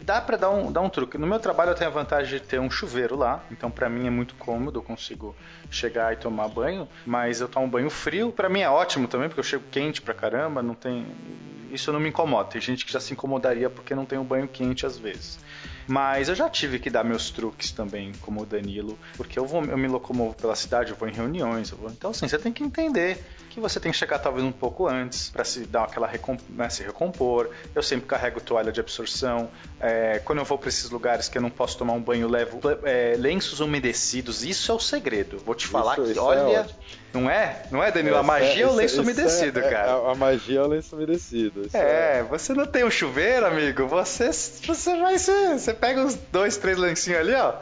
[0.03, 1.19] dá para dar um, dar um truque.
[1.19, 4.07] No meu trabalho eu tenho a vantagem de ter um chuveiro lá, então para mim
[4.07, 5.35] é muito cômodo, eu consigo
[5.71, 9.41] chegar e tomar banho, mas eu tomo banho frio, para mim é ótimo também, porque
[9.41, 11.07] eu chego quente pra caramba, não tem
[11.71, 12.51] isso não me incomoda.
[12.51, 15.39] Tem gente que já se incomodaria porque não tem um banho quente às vezes.
[15.87, 19.63] Mas eu já tive que dar meus truques também, como o Danilo, porque eu, vou,
[19.65, 21.91] eu me locomovo pela cidade, eu vou em reuniões, vou...
[21.91, 23.23] então assim, você tem que entender
[23.55, 26.69] que você tem que chegar talvez um pouco antes para se dar aquela recomp né,
[26.69, 27.51] se recompor.
[27.73, 29.49] Eu sempre carrego toalha de absorção.
[29.81, 32.61] É, quando eu vou para esses lugares que eu não posso tomar um banho, levo
[32.83, 34.45] é, lenços umedecidos.
[34.45, 35.39] Isso é o segredo.
[35.39, 36.59] Vou te falar isso, que, isso é olha.
[36.59, 36.67] É
[37.15, 37.63] não é?
[37.71, 38.17] Não é, Danilo?
[38.17, 40.11] a magia é, o lenço umedecido, é, cara.
[40.11, 41.63] A, magia é o lenço umedecido.
[41.73, 43.87] É, você não tem um chuveiro, amigo.
[43.87, 44.33] Você,
[44.67, 45.57] você vai ser.
[45.57, 47.55] Você pega uns dois, três lancinhos ali, ó,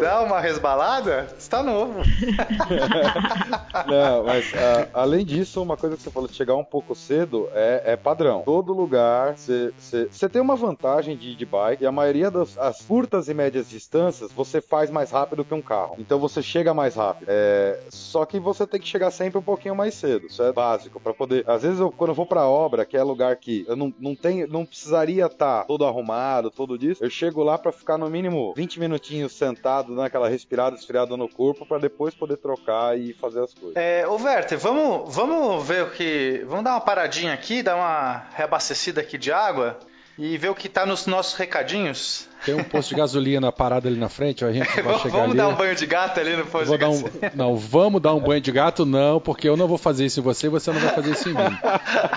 [0.00, 2.00] dá uma resbalada, está novo.
[3.86, 7.48] Não, mas uh, além disso, uma coisa que você falou de chegar um pouco cedo
[7.52, 8.42] é, é padrão.
[8.44, 13.28] Todo lugar você tem uma vantagem de, de bike e a maioria das as curtas
[13.28, 15.96] e médias distâncias você faz mais rápido que um carro.
[15.98, 17.26] Então você chega mais rápido.
[17.28, 20.26] É, só que você tem que chegar sempre um pouquinho mais cedo.
[20.26, 21.48] Isso é básico para poder.
[21.48, 24.14] Às vezes eu, quando eu vou para obra, que é lugar que eu não, não
[24.14, 28.08] tenho, não precisaria estar tá todo arrumado, todo disso, eu chego lá para ficar no
[28.08, 33.42] mínimo 20 minutinhos sentado, naquela respirada, esfriada no corpo, para depois poder trocar e fazer
[33.42, 33.76] as coisas.
[33.76, 36.44] É, ô Werther, vamos, vamos ver o que.
[36.46, 39.78] Vamos dar uma paradinha aqui, dar uma reabastecida aqui de água
[40.16, 42.28] e ver o que tá nos nossos recadinhos.
[42.44, 45.18] Tem um posto de gasolina parado ali na frente, ó, a gente vai vamos chegar
[45.18, 45.38] vamos ali.
[45.38, 47.02] dar um banho de gato ali no posto Vou de dar um,
[47.34, 50.22] não, vamos dar um banho de gato, não, porque eu não vou fazer isso em
[50.22, 51.58] você e você não vai fazer isso em mim.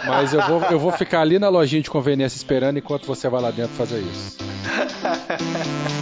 [0.06, 3.41] Mas eu vou, eu vou ficar ali na lojinha de conveniência esperando enquanto você vai
[3.41, 4.38] lá dentro fazer isso.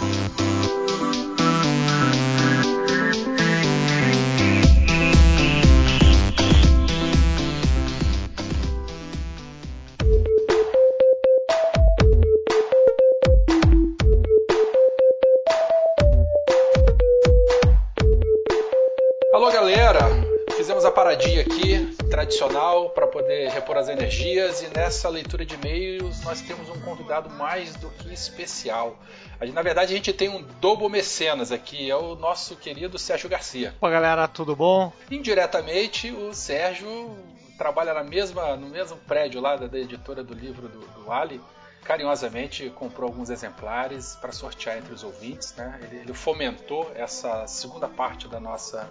[22.26, 26.80] aqui, tradicional, para poder repor as energias e nessa leitura de e-mails nós temos um
[26.80, 28.98] convidado mais do que especial.
[29.40, 33.28] Gente- Na verdade, a gente tem um dobo mecenas aqui, é o nosso querido Sérgio
[33.28, 33.74] Garcia.
[33.78, 34.92] Opa galera, tudo bom?
[35.10, 37.16] Indiretamente, o Sérgio
[37.58, 41.40] trabalha na mesma, no mesmo prédio lá da, da editora do livro do, do Ali.
[41.84, 45.54] Carinhosamente comprou alguns exemplares para sortear entre os ouvintes.
[45.54, 45.78] Né?
[45.84, 48.90] Ele, ele fomentou essa segunda parte da nossa,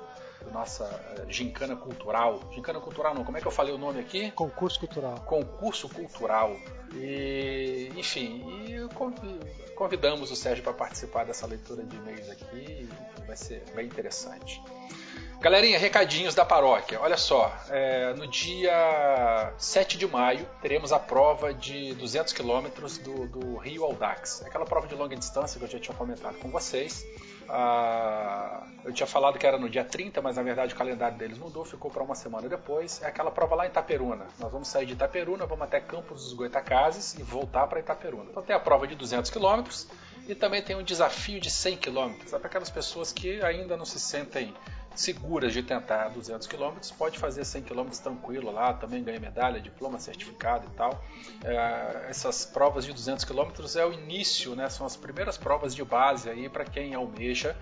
[0.52, 0.84] nossa
[1.18, 2.40] eh, gincana cultural.
[2.52, 4.32] Gincana cultural não, como é que eu falei o nome aqui?
[4.32, 5.20] Concurso cultural.
[5.26, 6.56] concurso cultural.
[6.94, 9.40] E, enfim, e convi-
[9.76, 12.90] convidamos o Sérgio para participar dessa leitura de e-mails aqui.
[13.28, 14.62] Vai ser bem interessante.
[15.42, 17.00] Galerinha, recadinhos da paróquia.
[17.02, 23.28] Olha só, é, no dia 7 de maio teremos a prova de 200 quilômetros do,
[23.28, 24.42] do Rio Audax.
[24.46, 27.06] Aquela prova de longa distância que eu já tinha comentado com vocês.
[27.50, 31.38] Ah, eu tinha falado que era no dia 30, mas na verdade o calendário deles
[31.38, 33.02] mudou, ficou para uma semana depois.
[33.02, 34.28] É aquela prova lá em Itaperuna.
[34.40, 38.30] Nós vamos sair de Itaperuna, vamos até Campos dos Goitacazes e voltar para Itaperuna.
[38.30, 39.88] Então tem a prova de 200 quilômetros
[40.28, 42.34] e também tem um desafio de 100 quilômetros.
[42.34, 44.54] É para aquelas pessoas que ainda não se sentem
[44.96, 50.00] seguras de tentar 200 km, pode fazer 100 km tranquilo lá, também ganha medalha, diploma,
[50.00, 51.04] certificado e tal.
[51.44, 55.84] É, essas provas de 200 km é o início, né, são as primeiras provas de
[55.84, 57.56] base aí para quem almeja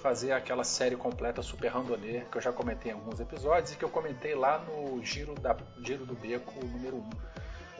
[0.00, 3.84] fazer aquela série completa Super Randonnée, que eu já comentei em alguns episódios e que
[3.84, 7.10] eu comentei lá no Giro, da, Giro do Beco número 1.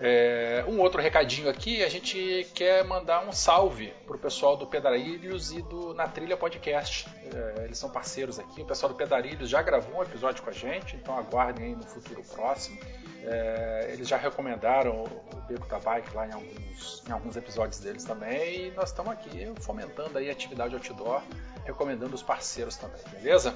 [0.02, 5.52] É, um outro recadinho aqui, a gente quer mandar um salve pro pessoal do Pedarilhos
[5.52, 7.06] e do Na Trilha Podcast.
[7.34, 8.62] É, eles são parceiros aqui.
[8.62, 11.82] O pessoal do Pedarilhos já gravou um episódio com a gente, então aguardem aí no
[11.82, 12.80] futuro próximo.
[13.22, 18.02] É, eles já recomendaram o Beco da Bike lá em alguns, em alguns episódios deles
[18.02, 18.68] também.
[18.68, 21.20] E nós estamos aqui fomentando aí a atividade outdoor,
[21.66, 23.54] recomendando os parceiros também, beleza?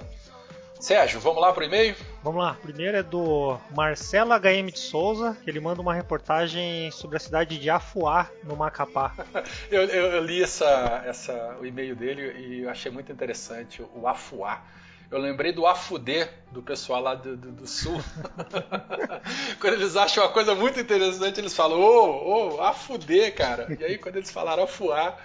[0.85, 1.97] Sérgio, vamos lá pro e-mail?
[2.23, 7.17] Vamos lá, primeiro é do Marcelo HM de Souza, que ele manda uma reportagem sobre
[7.17, 9.15] a cidade de Afuá, no Macapá.
[9.71, 14.07] Eu, eu- eu li essa, essa, o e-mail dele e eu achei muito interessante o
[14.07, 14.63] afuá.
[15.11, 17.99] Eu lembrei do afudê do pessoal lá do, do, do sul.
[19.61, 23.75] quando eles acham uma coisa muito interessante, eles falam, ô, ô, afudê, cara.
[23.81, 25.17] E aí quando eles falaram afuá,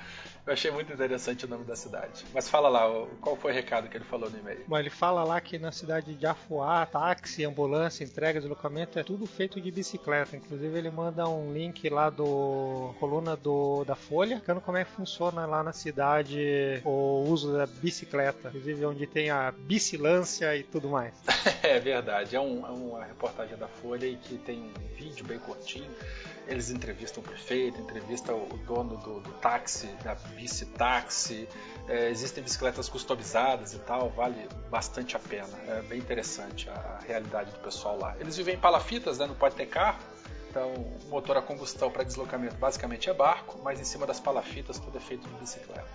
[0.49, 2.25] eu achei muito interessante o nome da cidade.
[2.33, 2.81] Mas fala lá,
[3.21, 4.63] qual foi o recado que ele falou no e-mail?
[4.67, 9.25] Bom, ele fala lá que na cidade de Afuá, táxi, ambulância, entrega, deslocamento, é tudo
[9.27, 10.35] feito de bicicleta.
[10.35, 14.91] Inclusive ele manda um link lá do coluna do, da Folha, explicando como é que
[14.91, 18.47] funciona lá na cidade o uso da bicicleta.
[18.49, 21.13] Inclusive onde tem a bicilância e tudo mais.
[21.61, 25.37] É verdade, é, um- é uma reportagem da Folha e que tem um vídeo bem
[25.37, 25.89] curtinho.
[26.49, 31.47] Eles entrevistam o prefeito, entrevistam o dono do, do táxi, da bici-táxi.
[31.87, 35.57] É, existem bicicletas customizadas e tal, vale bastante a pena.
[35.67, 38.15] É bem interessante a realidade do pessoal lá.
[38.19, 39.99] Eles vivem em palafitas, né, não pode ter carro.
[40.49, 40.73] Então,
[41.07, 45.01] motor a combustão para deslocamento basicamente é barco, mas em cima das palafitas tudo é
[45.01, 45.87] feito de bicicleta.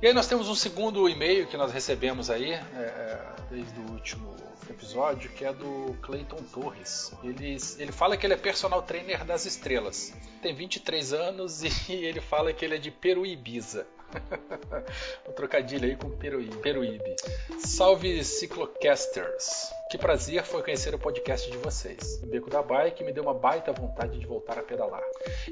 [0.00, 3.92] E aí nós temos um segundo e-mail que nós recebemos aí, é, é, desde o
[3.92, 4.36] último
[4.68, 7.12] episódio, que é do Clayton Torres.
[7.24, 10.12] Ele, ele fala que ele é personal trainer das estrelas.
[10.42, 13.86] Tem 23 anos e ele fala que ele é de Peruíbiza.
[15.28, 16.56] um trocadilho aí com Peruíbe.
[16.58, 17.16] Peruíbe.
[17.58, 19.70] Salve ciclocasters.
[19.90, 22.20] Que prazer foi conhecer o podcast de vocês.
[22.22, 25.02] O Beco da Bike me deu uma baita vontade de voltar a pedalar.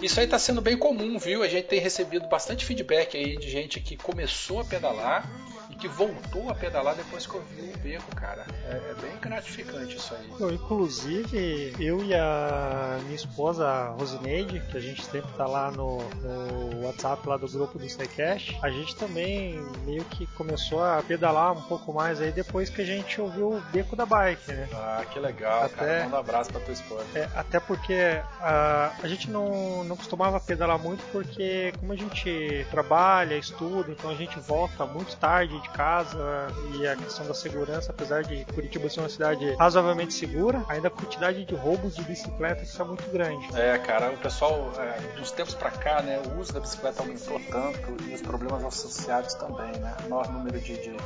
[0.03, 1.43] Isso aí está sendo bem comum, viu?
[1.43, 5.31] A gente tem recebido bastante feedback aí de gente que começou a pedalar
[5.75, 8.47] e que voltou a pedalar depois que ouviu o beco, cara.
[8.65, 10.31] É, é bem gratificante isso aí.
[10.39, 15.71] Eu, inclusive, eu e a minha esposa, a Rosineide, que a gente sempre tá lá
[15.71, 21.03] no, no WhatsApp lá do grupo do SciCast, a gente também meio que começou a
[21.03, 24.69] pedalar um pouco mais aí depois que a gente ouviu o beco da bike, né?
[24.73, 26.05] Ah, que legal, Até- cara.
[26.05, 27.05] Manda um abraço pra tua esposa.
[27.15, 27.95] É, até porque
[28.41, 34.11] a, a gente não, não costumava pedalar muito porque como a gente trabalha, estuda, então
[34.11, 38.89] a gente volta muito tarde de casa e a questão da segurança, apesar de Curitiba
[38.89, 43.47] ser uma cidade razoavelmente segura, ainda a quantidade de roubos de bicicleta está muito grande.
[43.57, 47.41] É, cara, o pessoal, é, dos tempos pra cá, né, o uso da bicicleta aumentou
[47.51, 49.97] tanto e os problemas associados também, né?
[50.09, 50.97] Maior número de, de,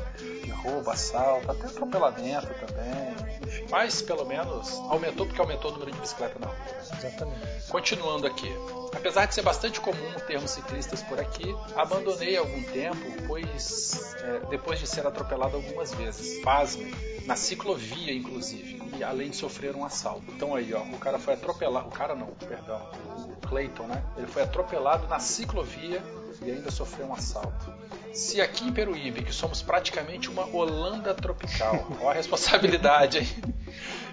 [0.42, 3.14] de roubo, assalto, até atropelamento também,
[3.46, 3.66] enfim.
[3.70, 6.56] Mas, pelo menos, aumentou porque aumentou o número de bicicleta na rua.
[6.98, 7.68] Exatamente.
[7.68, 8.50] Continuando aqui.
[8.94, 14.40] Apesar de ser bastante comum termos ciclistas por aqui, abandonei há algum tempo, pois é,
[14.48, 16.42] depois de ser atropelado algumas vezes.
[16.42, 16.94] Pasme,
[17.26, 20.24] na ciclovia inclusive, e além de sofrer um assalto.
[20.28, 22.90] Então aí, ó, o cara foi atropelado, o cara não, perdão,
[23.26, 24.02] o Clayton, né?
[24.16, 26.02] Ele foi atropelado na ciclovia
[26.42, 27.72] e ainda sofreu um assalto.
[28.12, 33.57] Se aqui em Peruíbe, que somos praticamente uma Holanda tropical, ó a responsabilidade aí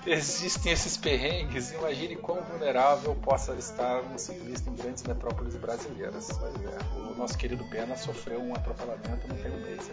[0.05, 6.29] existem esses perrengues, imagine quão vulnerável possa estar um ciclista em grandes metrópoles brasileiras.
[6.29, 9.91] É, o nosso querido Pena sofreu um atropelamento não tem um mês.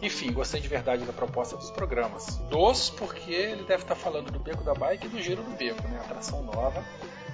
[0.00, 2.36] Enfim, gostei de verdade da proposta dos programas.
[2.48, 5.86] Dos, porque ele deve estar falando do Beco da Bike e do Giro do Beco,
[5.88, 5.98] né?
[6.00, 6.84] Atração nova.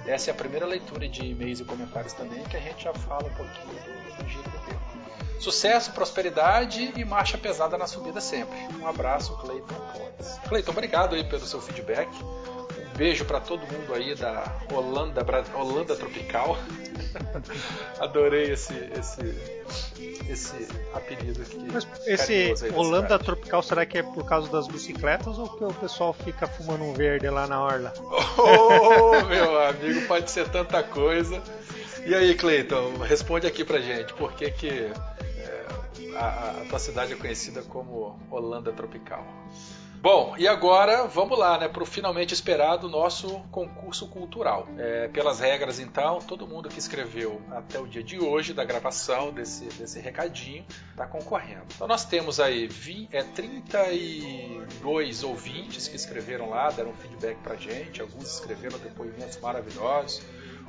[0.05, 3.27] Essa é a primeira leitura de e-mails e comentários também, que a gente já fala
[3.27, 4.84] um pouquinho do, do Giro do Beco.
[5.39, 8.57] Sucesso, prosperidade e marcha pesada na subida sempre.
[8.79, 10.39] Um abraço, Cleiton Pontes.
[10.47, 12.09] Cleiton, obrigado aí pelo seu feedback.
[12.23, 16.57] Um beijo para todo mundo aí da Holanda, Holanda Tropical.
[17.99, 19.21] Adorei esse, esse,
[20.29, 21.67] esse apelido aqui.
[21.71, 23.25] Mas esse Holanda cidade.
[23.25, 26.93] tropical será que é por causa das bicicletas ou que o pessoal fica fumando um
[26.93, 27.93] verde lá na orla?
[28.37, 31.41] Oh, meu amigo, pode ser tanta coisa.
[32.05, 34.13] E aí, Cleiton, responde aqui pra gente.
[34.13, 34.91] Por que, que
[36.15, 39.25] a, tua cidade é conhecida como Holanda Tropical?
[40.05, 44.67] Bom, e agora vamos lá, né, para o finalmente esperado nosso concurso cultural.
[44.77, 49.33] É, pelas regras, então, todo mundo que escreveu até o dia de hoje da gravação
[49.33, 51.63] desse, desse recadinho está concorrendo.
[51.73, 52.69] Então nós temos aí
[53.11, 60.21] é, 32 ouvintes que escreveram lá, deram feedback pra gente, alguns escreveram depoimentos maravilhosos.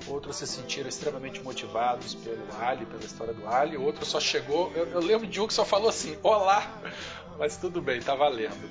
[0.08, 3.76] Outros se sentiram extremamente motivados pelo Ali, pela história do Ali.
[3.76, 4.72] Outro só chegou.
[4.74, 6.80] Eu, eu lembro de um que só falou assim: Olá!
[7.38, 8.70] Mas tudo bem, tá valendo.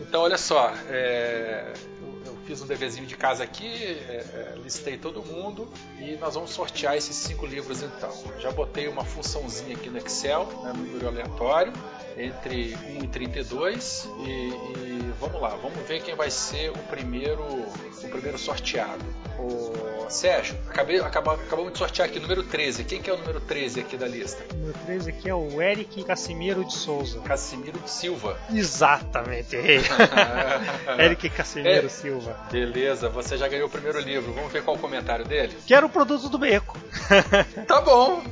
[0.00, 4.96] Então, olha só, é, eu, eu fiz um deverzinho de casa aqui, é, é, listei
[4.96, 8.10] todo mundo e nós vamos sortear esses cinco livros então.
[8.38, 11.72] Já botei uma funçãozinha aqui no Excel, né, número aleatório,
[12.16, 17.42] entre 1 e 32 e, e vamos lá, vamos ver quem vai ser o primeiro,
[17.42, 19.04] o primeiro sorteado.
[19.38, 22.84] O Sérgio, acabei, acaba- acabamos de sortear aqui o número 13.
[22.84, 24.42] Quem que é o número 13 aqui da lista?
[24.52, 27.20] O número 13 aqui é o Eric Casimiro de Souza.
[27.20, 28.38] Casimiro de Silva.
[28.52, 29.80] Exatamente, errei.
[30.98, 31.88] Eric Casimiro É.
[31.88, 32.36] Silva.
[32.50, 34.32] Beleza, você já ganhou o primeiro livro.
[34.32, 35.56] Vamos ver qual o comentário dele?
[35.66, 36.76] Quero o produto do beco.
[37.66, 38.22] Tá bom,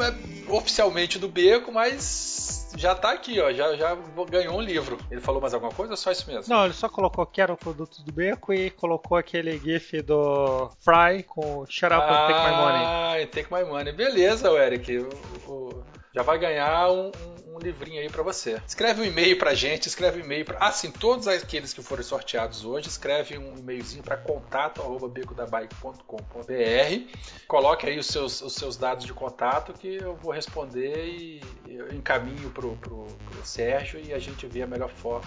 [0.00, 3.52] é oficialmente do beco, mas já tá aqui, ó.
[3.52, 3.96] Já, já
[4.28, 4.98] ganhou um livro.
[5.10, 6.52] Ele falou mais alguma coisa ou só isso mesmo?
[6.52, 11.22] Não, ele só colocou quero o produto do beco e colocou aquele gif do Fry
[11.22, 12.82] com Shut Up and Take My Money.
[12.84, 13.92] Ah, Take My Money.
[13.92, 14.98] Beleza, o Eric.
[14.98, 15.08] O-
[15.50, 18.60] o- já vai ganhar um, um- um livrinho aí pra você.
[18.66, 20.58] Escreve um e-mail pra gente, escreve um e-mail pra.
[20.60, 27.16] Ah, sim, todos aqueles que foram sorteados hoje, escreve um e-mailzinho pra contato.becodabike.com.br.
[27.46, 31.94] Coloque aí os seus, os seus dados de contato que eu vou responder e eu
[31.94, 35.24] encaminho pro, pro, pro Sérgio e a gente vê a melhor forma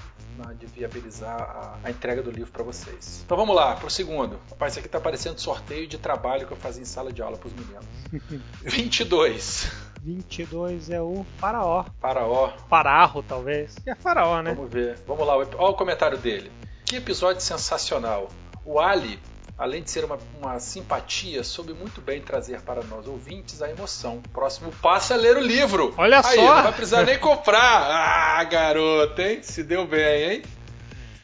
[0.59, 3.21] de viabilizar a, a entrega do livro pra vocês.
[3.25, 4.39] Então vamos lá, pro segundo.
[4.49, 7.37] Rapaz, isso aqui tá parecendo sorteio de trabalho que eu fazia em sala de aula
[7.37, 7.85] pros meninos.
[8.61, 9.71] 22.
[10.07, 11.83] 22 é o Faraó.
[11.99, 12.53] Faraó.
[12.69, 13.75] Fararro, talvez.
[13.85, 14.53] É Faraó, né?
[14.53, 14.97] Vamos ver.
[15.05, 16.49] Vamos lá, olha o comentário dele.
[16.85, 18.29] Que episódio sensacional.
[18.63, 19.19] O Ali,
[19.57, 24.21] além de ser uma, uma simpatia, soube muito bem trazer para nós ouvintes a emoção.
[24.31, 25.93] Próximo passo é ler o livro.
[25.97, 26.55] Olha Aí, só!
[26.55, 27.59] não vai precisar nem comprar.
[27.59, 29.43] Ah, garoto, hein?
[29.43, 30.43] Se deu bem, hein?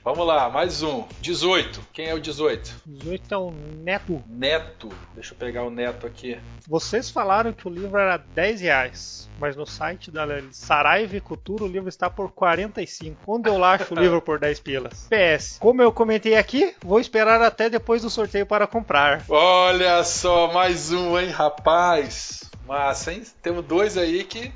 [0.04, 1.06] Vamos lá, mais um.
[1.22, 1.80] 18.
[1.94, 2.82] Quem é o 18?
[2.86, 4.22] 18 é o Neto.
[4.28, 4.89] Neto.
[5.13, 6.38] Deixa eu pegar o Neto aqui.
[6.68, 11.63] Vocês falaram que o livro era 10 reais, mas no site da Saraiva e Cultura
[11.63, 13.18] o livro está por 45.
[13.26, 15.08] Onde eu lacho o livro por 10 pilas?
[15.10, 15.58] PS.
[15.58, 19.24] Como eu comentei aqui, vou esperar até depois do sorteio para comprar.
[19.30, 22.44] Olha só, mais um, hein, rapaz.
[22.68, 23.24] Massa, hein?
[23.42, 24.52] Temos dois aí que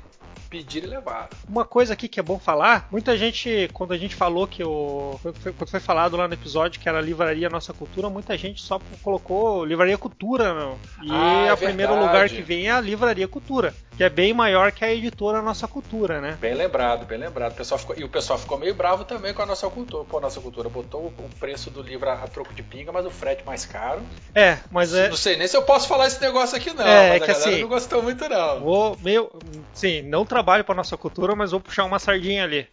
[0.48, 1.28] pedir e levar.
[1.48, 5.18] Uma coisa aqui que é bom falar, muita gente, quando a gente falou que o.
[5.56, 9.64] Quando foi falado lá no episódio que era Livraria Nossa Cultura, muita gente só colocou
[9.64, 10.78] Livraria Cultura, meu.
[11.02, 14.32] E Ah, é o primeiro lugar que vem é a Livraria Cultura, que é bem
[14.32, 16.38] maior que a editora Nossa Cultura, né?
[16.40, 17.52] Bem lembrado, bem lembrado.
[17.52, 20.04] O pessoal ficou- e o pessoal ficou meio bravo também com a nossa cultura.
[20.04, 23.10] Pô, a nossa cultura botou o preço do livro a, troco de pinga, mas o
[23.10, 24.00] frete mais caro.
[24.34, 25.08] É, mas é.
[25.08, 26.84] Não sei nem se eu posso falar esse negócio aqui, não.
[26.86, 28.60] É, mas que a galera assim- não gostou muito, não.
[28.60, 29.30] Vou meio.
[29.74, 32.68] Sim, não trabalho para nossa cultura, mas vou puxar uma sardinha ali.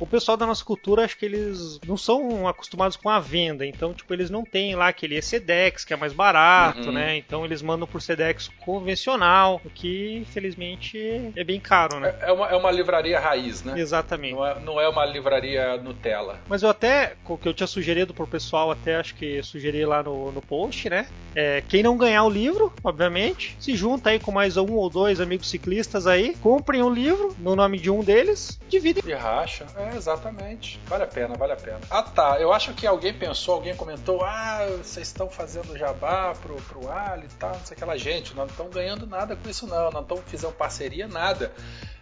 [0.00, 3.92] O pessoal da nossa cultura, acho que eles não são acostumados com a venda, então,
[3.92, 6.92] tipo, eles não têm lá aquele Sedex, que é mais barato, Uhum.
[6.92, 7.16] né?
[7.16, 12.14] Então eles mandam por Sedex convencional, o que, infelizmente, é bem caro, né?
[12.20, 13.78] É, é uma, é uma livraria raiz, né?
[13.78, 14.34] Exatamente.
[14.34, 16.38] Não é, não é uma livraria Nutella.
[16.48, 20.02] Mas eu até, o que eu tinha sugerido pro pessoal, até acho que sugeri lá
[20.02, 21.06] no, no post, né?
[21.34, 25.20] É, quem não ganhar o livro, obviamente, se junta aí com mais um ou dois
[25.20, 29.02] amigos ciclistas aí, comprem o livro no nome de um deles, dividem.
[29.06, 29.66] E racha.
[29.76, 30.80] É, exatamente.
[30.86, 31.80] Vale a pena, vale a pena.
[31.90, 32.40] Ah, tá.
[32.40, 37.26] Eu acho que alguém pensou, alguém comentou: ah, vocês estão fazendo jabá pro, pro Ali
[37.26, 37.96] e tal, não sei o que lá.
[37.96, 39.90] Gente, não estamos ganhando nada com isso, não.
[39.90, 41.52] Não estamos fazendo parceria, nada.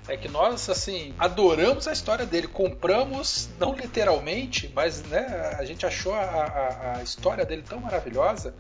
[0.09, 2.47] É que nós, assim, adoramos a história dele.
[2.47, 8.55] Compramos, não literalmente, mas né, a gente achou a, a, a história dele tão maravilhosa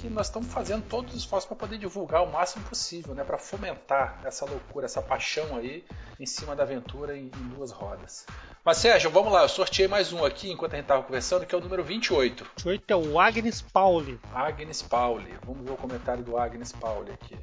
[0.00, 3.38] que nós estamos fazendo todos os esforços para poder divulgar o máximo possível, né, para
[3.38, 5.84] fomentar essa loucura, essa paixão aí
[6.18, 8.26] em cima da aventura em, em duas rodas.
[8.64, 11.52] Mas Sérgio, vamos lá, eu sorteei mais um aqui enquanto a gente estava conversando, que
[11.52, 12.44] é o número 28.
[12.58, 14.20] 28 é o Agnes Pauli.
[14.32, 15.36] Agnes Pauli.
[15.44, 17.36] Vamos ver o comentário do Agnes Pauli aqui.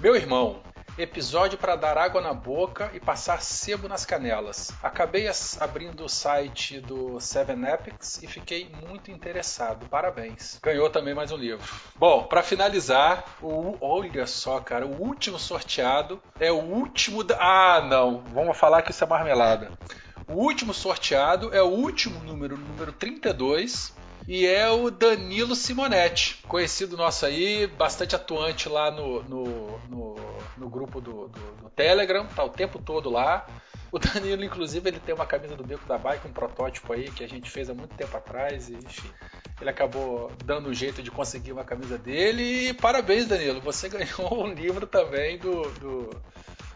[0.00, 0.60] Meu irmão,
[0.98, 4.72] episódio para dar água na boca e passar sebo nas canelas.
[4.82, 5.28] Acabei
[5.60, 9.86] abrindo o site do Seven Epics e fiquei muito interessado.
[9.88, 10.58] Parabéns.
[10.62, 11.64] Ganhou também mais um livro.
[11.96, 17.36] Bom, para finalizar, o, olha só, cara, o último sorteado é o último da...
[17.38, 18.24] Ah, não.
[18.32, 19.70] Vamos falar que isso é marmelada.
[20.26, 23.94] O último sorteado é o último número, número 32,
[24.26, 30.16] e é o Danilo Simonetti, conhecido nosso aí, bastante atuante lá no, no, no,
[30.56, 33.46] no grupo do, do, do Telegram, tá o tempo todo lá.
[33.94, 37.22] O Danilo, inclusive, ele tem uma camisa do Beco da Bike, um protótipo aí que
[37.22, 39.08] a gente fez há muito tempo atrás, e enfim.
[39.60, 42.70] Ele acabou dando um jeito de conseguir uma camisa dele.
[42.70, 46.10] E parabéns, Danilo, você ganhou um livro também do, do,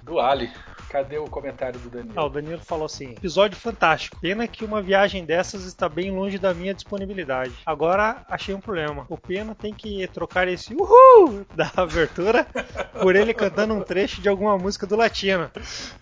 [0.00, 0.48] do Ali.
[0.90, 2.14] Cadê o comentário do Danilo?
[2.16, 4.16] Ah, o Danilo falou assim: episódio fantástico.
[4.20, 7.52] Pena que uma viagem dessas está bem longe da minha disponibilidade.
[7.66, 9.04] Agora achei um problema.
[9.10, 12.46] O Pena tem que trocar esse uhul da abertura
[13.02, 15.50] por ele cantando um trecho de alguma música do latino.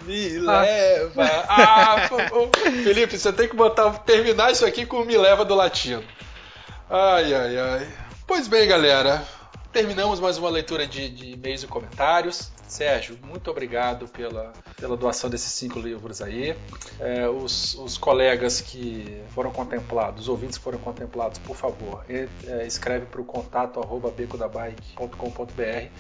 [0.05, 0.61] Me Ah.
[0.61, 1.25] leva.
[1.49, 1.97] Ah.
[2.85, 6.03] Felipe, você tem que botar, terminar isso aqui com Me Leva do Latino.
[6.89, 7.89] Ai, ai, ai.
[8.27, 9.23] Pois bem, galera.
[9.77, 12.51] Terminamos mais uma leitura de, de e-mails e comentários.
[12.67, 16.57] Sérgio, muito obrigado pela, pela doação desses cinco livros aí.
[16.99, 22.27] É, os, os colegas que foram contemplados, os ouvintes que foram contemplados, por favor, é,
[22.67, 25.91] escreve para o contato arroba becodabike.com.br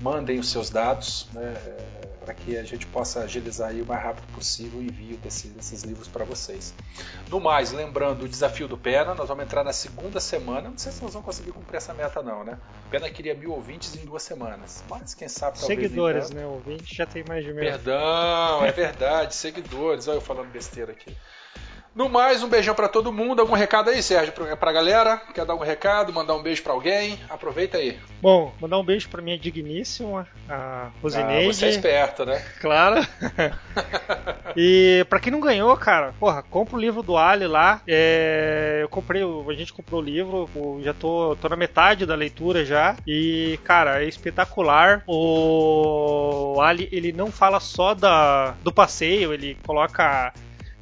[0.00, 1.54] mandem os seus dados né,
[2.24, 5.82] para que a gente possa agilizar aí o mais rápido possível o envio desse- desses
[5.82, 6.72] livros para vocês.
[7.28, 10.68] No mais, lembrando o desafio do Pena, nós vamos entrar na segunda semana.
[10.70, 12.58] Não sei se nós vamos conseguir cumprir essa meta, não, né?
[12.86, 15.80] O Pena queria mil ouvintes em duas semanas, mas quem sabe talvez.
[15.80, 16.44] Seguidores, né?
[16.46, 17.60] O ouvinte já tem mais de mil.
[17.64, 20.06] Perdão, é verdade, seguidores.
[20.08, 21.16] Olha eu falando besteira aqui.
[21.94, 23.40] No mais, um beijão pra todo mundo.
[23.40, 25.20] Algum recado aí, Sérgio, pra, galera?
[25.34, 27.18] Quer dar um recado, mandar um beijo pra alguém?
[27.28, 27.98] Aproveita aí.
[28.22, 31.52] Bom, mandar um beijo pra minha digníssima, a Ah, Rosineide.
[31.52, 32.40] você é esperto, né?
[32.60, 33.04] Claro.
[34.56, 37.82] e pra quem não ganhou, cara, porra, compra o livro do Ali lá.
[37.88, 40.48] É, eu comprei, a gente comprou o livro,
[40.82, 42.94] já tô, tô na metade da leitura já.
[43.04, 45.02] E, cara, é espetacular.
[45.08, 50.32] O Ali, ele não fala só da, do passeio, ele coloca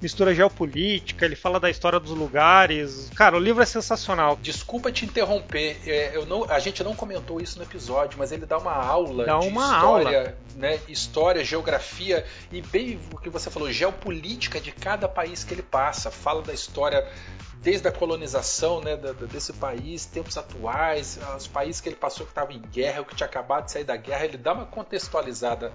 [0.00, 3.10] mistura geopolítica, ele fala da história dos lugares.
[3.14, 4.38] Cara, o livro é sensacional.
[4.40, 8.46] Desculpa te interromper, é, eu não, a gente não comentou isso no episódio, mas ele
[8.46, 13.50] dá uma aula Dá de uma história, né, história, geografia e bem o que você
[13.50, 16.10] falou, geopolítica de cada país que ele passa.
[16.10, 17.06] Fala da história
[17.60, 18.96] desde a colonização né,
[19.30, 23.14] desse país, tempos atuais, os países que ele passou que estavam em guerra, o que
[23.14, 25.72] tinha acabado de sair da guerra, ele dá uma contextualizada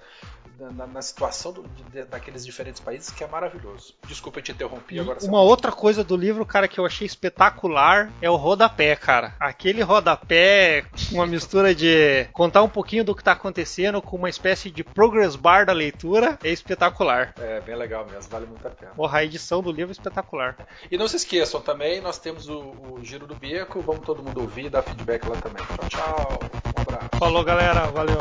[0.60, 3.94] na, na situação do, de, daqueles diferentes países que é maravilhoso.
[4.08, 5.20] Desculpa te interrompi agora.
[5.24, 9.36] Uma outra coisa do livro, cara, que eu achei espetacular é o rodapé, cara.
[9.40, 14.70] Aquele rodapé, uma mistura de contar um pouquinho do que tá acontecendo com uma espécie
[14.70, 17.34] de progress bar da leitura, é espetacular.
[17.40, 18.92] É, bem legal mesmo, vale muito a pena.
[18.92, 20.56] Porra, a edição do livro é espetacular.
[20.92, 24.42] E não se esqueçam também, nós temos o, o Giro do Beco, vamos todo mundo
[24.42, 25.64] ouvir e dar feedback lá também.
[25.66, 26.40] Tchau, tchau.
[26.78, 27.10] Um abraço.
[27.18, 27.88] Falou, galera.
[27.88, 28.18] Valeu.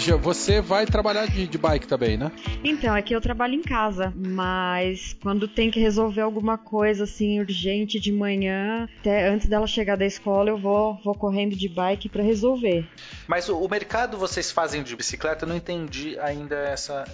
[0.00, 2.32] Lígia, você vai trabalhar de, de bike também, né?
[2.64, 8.00] Então, aqui eu trabalho em casa, mas quando tem que resolver alguma coisa assim urgente
[8.00, 12.22] de manhã, até antes dela chegar da escola, eu vou, vou correndo de bike para
[12.22, 12.88] resolver.
[13.28, 17.04] Mas o, o mercado vocês fazem de bicicleta, eu não entendi ainda essa,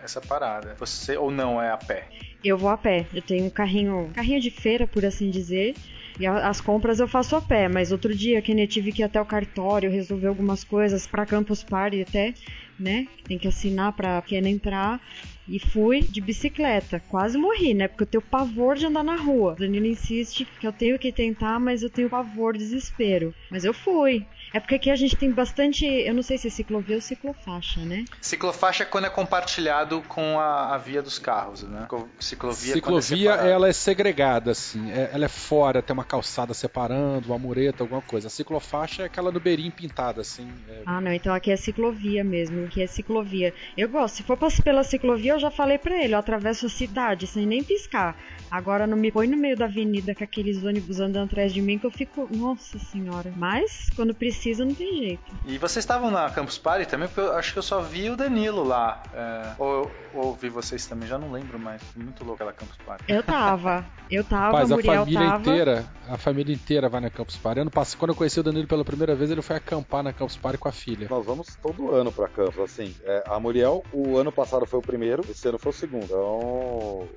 [0.00, 0.76] essa parada.
[0.78, 2.06] Você ou não é a pé?
[2.44, 3.04] Eu vou a pé.
[3.12, 5.74] Eu tenho um carrinho, carrinho de feira, por assim dizer.
[6.18, 9.04] E as compras eu faço a pé, mas outro dia que eu tive que ir
[9.04, 12.34] até o cartório resolver algumas coisas pra Campus Party até,
[12.78, 13.06] né?
[13.24, 15.00] Tem que assinar pra quem entrar.
[15.48, 17.00] E fui de bicicleta.
[17.08, 17.88] Quase morri, né?
[17.88, 19.56] Porque eu tenho pavor de andar na rua.
[19.58, 23.34] Danilo insiste que eu tenho que tentar, mas eu tenho pavor, desespero.
[23.50, 24.26] Mas eu fui.
[24.52, 25.84] É porque aqui a gente tem bastante.
[25.84, 28.04] Eu não sei se é ciclovia ou ciclofaixa, né?
[28.20, 31.86] Ciclofaixa é quando é compartilhado com a, a via dos carros, né?
[32.18, 33.48] Ciclovia, é Ciclovia, é separado.
[33.48, 34.90] ela é segregada, assim.
[34.90, 38.28] É- ela é fora, tem uma calçada separando, uma mureta, alguma coisa.
[38.28, 40.50] A ciclofaixa é aquela no beirinho pintada, assim.
[40.68, 43.52] é- Ah, não, então aqui é ciclovia mesmo, aqui é ciclovia.
[43.76, 47.26] Eu gosto, se for pela ciclovia, eu já falei pra ele, eu atravesso a cidade
[47.26, 48.16] sem nem piscar.
[48.50, 51.78] Agora não me põe no meio da avenida com aqueles ônibus andando atrás de mim
[51.78, 53.30] que eu fico, nossa senhora.
[53.36, 55.22] Mas quando precisa não tem jeito.
[55.46, 57.08] E vocês estavam na Campus Party também?
[57.08, 59.02] Porque eu acho que eu só vi o Danilo lá.
[59.14, 61.82] É, ou, ou vi vocês também, já não lembro mais.
[61.82, 63.04] Foi muito louco aquela Campus Party.
[63.08, 65.40] Eu tava, eu tava, Rapaz, a Muriel família tava.
[65.40, 67.60] inteira, a família inteira vai na Campus Party.
[67.60, 70.36] Ano passado, quando eu conheci o Danilo pela primeira vez, ele foi acampar na Campus
[70.36, 71.06] Party com a filha.
[71.10, 72.94] Nós vamos todo ano pra Campos, assim.
[73.04, 76.04] É, a Muriel, o ano passado foi o primeiro, esse ano foi o segundo.
[76.04, 77.08] Então, o,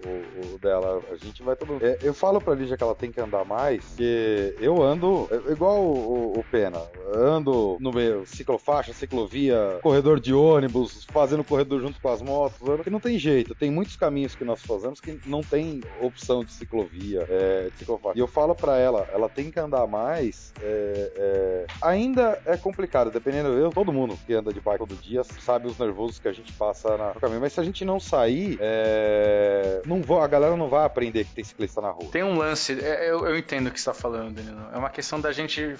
[0.55, 3.19] o dela, a gente vai todo é, Eu falo pra Lígia que ela tem que
[3.21, 6.79] andar mais, que eu ando é, igual o, o- o Pena.
[7.13, 12.89] Ando no meio, ciclofaixa, ciclovia, corredor de ônibus, fazendo corredor junto com as motos, que
[12.89, 13.53] não tem jeito.
[13.55, 18.17] Tem muitos caminhos que nós fazemos que não tem opção de ciclovia, é, de ciclofaixa.
[18.17, 20.53] E eu falo pra ela, ela tem que andar mais.
[20.61, 23.49] é, é, ainda é complicado, dependendo.
[23.49, 26.51] Eu, todo mundo que anda de bike todo dia sabe os nervosos que a gente
[26.53, 27.41] passa na- no caminho.
[27.41, 31.33] Mas se a gente não sair, é, não vou, a galera não vai aprender que
[31.35, 32.09] tem ciclista na rua.
[32.11, 34.61] Tem um lance, é, eu, eu entendo o que você está falando, Danilo.
[34.73, 35.75] É uma questão da gente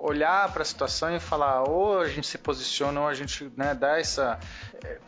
[0.00, 3.98] olhar para situação e falar, ou a gente se posiciona, ou a gente né, dá
[3.98, 4.38] essa.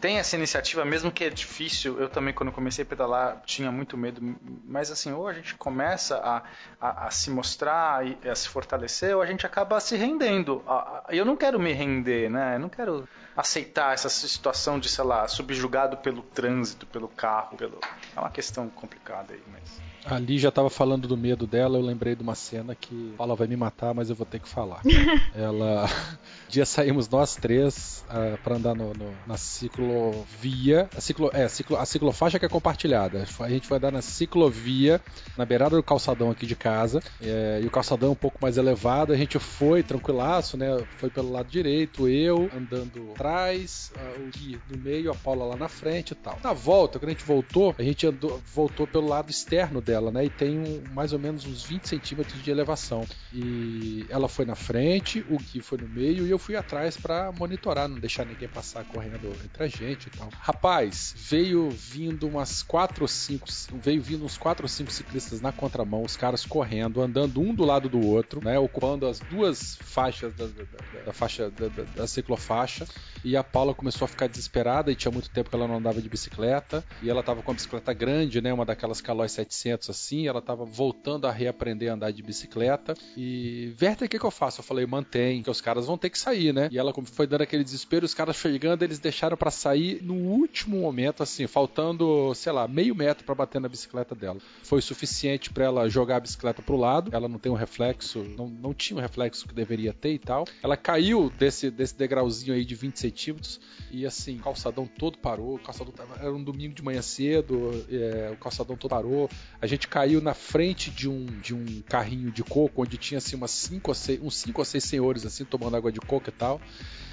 [0.01, 2.01] Tem essa iniciativa, mesmo que é difícil.
[2.01, 4.21] Eu também, quando comecei a pedalar, tinha muito medo,
[4.65, 6.43] mas assim, ou a gente começa a,
[6.81, 10.65] a, a se mostrar e a se fortalecer, ou a gente acaba se rendendo.
[11.09, 12.55] Eu não quero me render, né?
[12.55, 13.07] Eu não quero
[13.37, 17.79] aceitar essa situação de, sei lá, subjugado pelo trânsito, pelo carro, pelo.
[18.17, 19.86] É uma questão complicada aí, mas.
[20.09, 23.47] A Lígia tava falando do medo dela, eu lembrei de uma cena que ela vai
[23.47, 24.81] me matar, mas eu vou ter que falar.
[25.35, 25.85] ela.
[25.87, 26.17] Um
[26.49, 30.89] dia saímos nós três ah, pra andar no, no- na ciclovia.
[30.97, 33.27] A, ciclo, é, ciclo, a ciclofaixa que é compartilhada.
[33.41, 35.01] A gente foi andar na ciclovia,
[35.37, 37.03] na beirada do calçadão aqui de casa.
[37.21, 39.13] é, e o calçadão é um pouco mais elevado.
[39.13, 40.69] A gente foi tranquilaço, né?
[40.99, 45.57] Foi pelo lado direito, eu andando atrás, ah, o Gui no meio, a Paula lá
[45.57, 46.39] na frente e tal.
[46.43, 50.25] Na volta, quando a gente voltou, a gente andou, voltou pelo lado externo dela, né?
[50.27, 53.07] E tem um- mais ou menos uns 20 centímetros de elevação.
[53.33, 57.31] E ela foi na frente, o Gui foi no meio e eu fui atrás pra
[57.33, 60.29] monitorar, não deixar ninguém passar correndo entre a gente e tal.
[60.41, 63.47] Rapaz, veio vindo umas 4 ou 5,
[63.83, 67.65] veio vindo uns 4 ou 5 ciclistas na contramão, os caras correndo, andando um do
[67.65, 68.59] lado do outro, né?
[68.59, 72.87] Ocupando as duas faixas da, da- da- faixa da- da ciclofaixa.
[73.25, 76.01] E a Paula começou a ficar desesperada e tinha muito tempo que ela não andava
[76.01, 76.85] de bicicleta.
[77.01, 78.53] E ela tava com uma bicicleta grande, né?
[78.53, 82.95] Uma daquelas Caloi 700 metros assim, ela tava voltando a reaprender a andar de bicicleta.
[83.17, 84.61] E, Werther, o que, que eu faço?
[84.61, 86.69] Eu falei, mantém, que os caras vão ter que sair, né?
[86.71, 90.81] E ela foi dando aquele desespero, os caras chegando, eles deixaram para sair no último
[90.81, 94.39] momento, assim, faltando, sei lá, meio metro para bater na bicicleta dela.
[94.63, 98.49] Foi suficiente para ela jogar a bicicleta pro lado, ela não tem um reflexo, não,
[98.49, 100.45] não tinha o um reflexo que deveria ter e tal.
[100.63, 103.61] Ela caiu desse, desse degrauzinho aí de 20 centímetros
[103.91, 108.31] e assim, o calçadão todo parou, o calçadão era um domingo de manhã cedo, é,
[108.33, 109.29] o calçadão todo parou.
[109.61, 113.37] A gente caiu na frente de um, de um carrinho de coco, onde tinha assim
[113.37, 116.33] umas cinco ou seis, uns 5 ou 6 senhores assim tomando água de coco e
[116.33, 116.61] tal.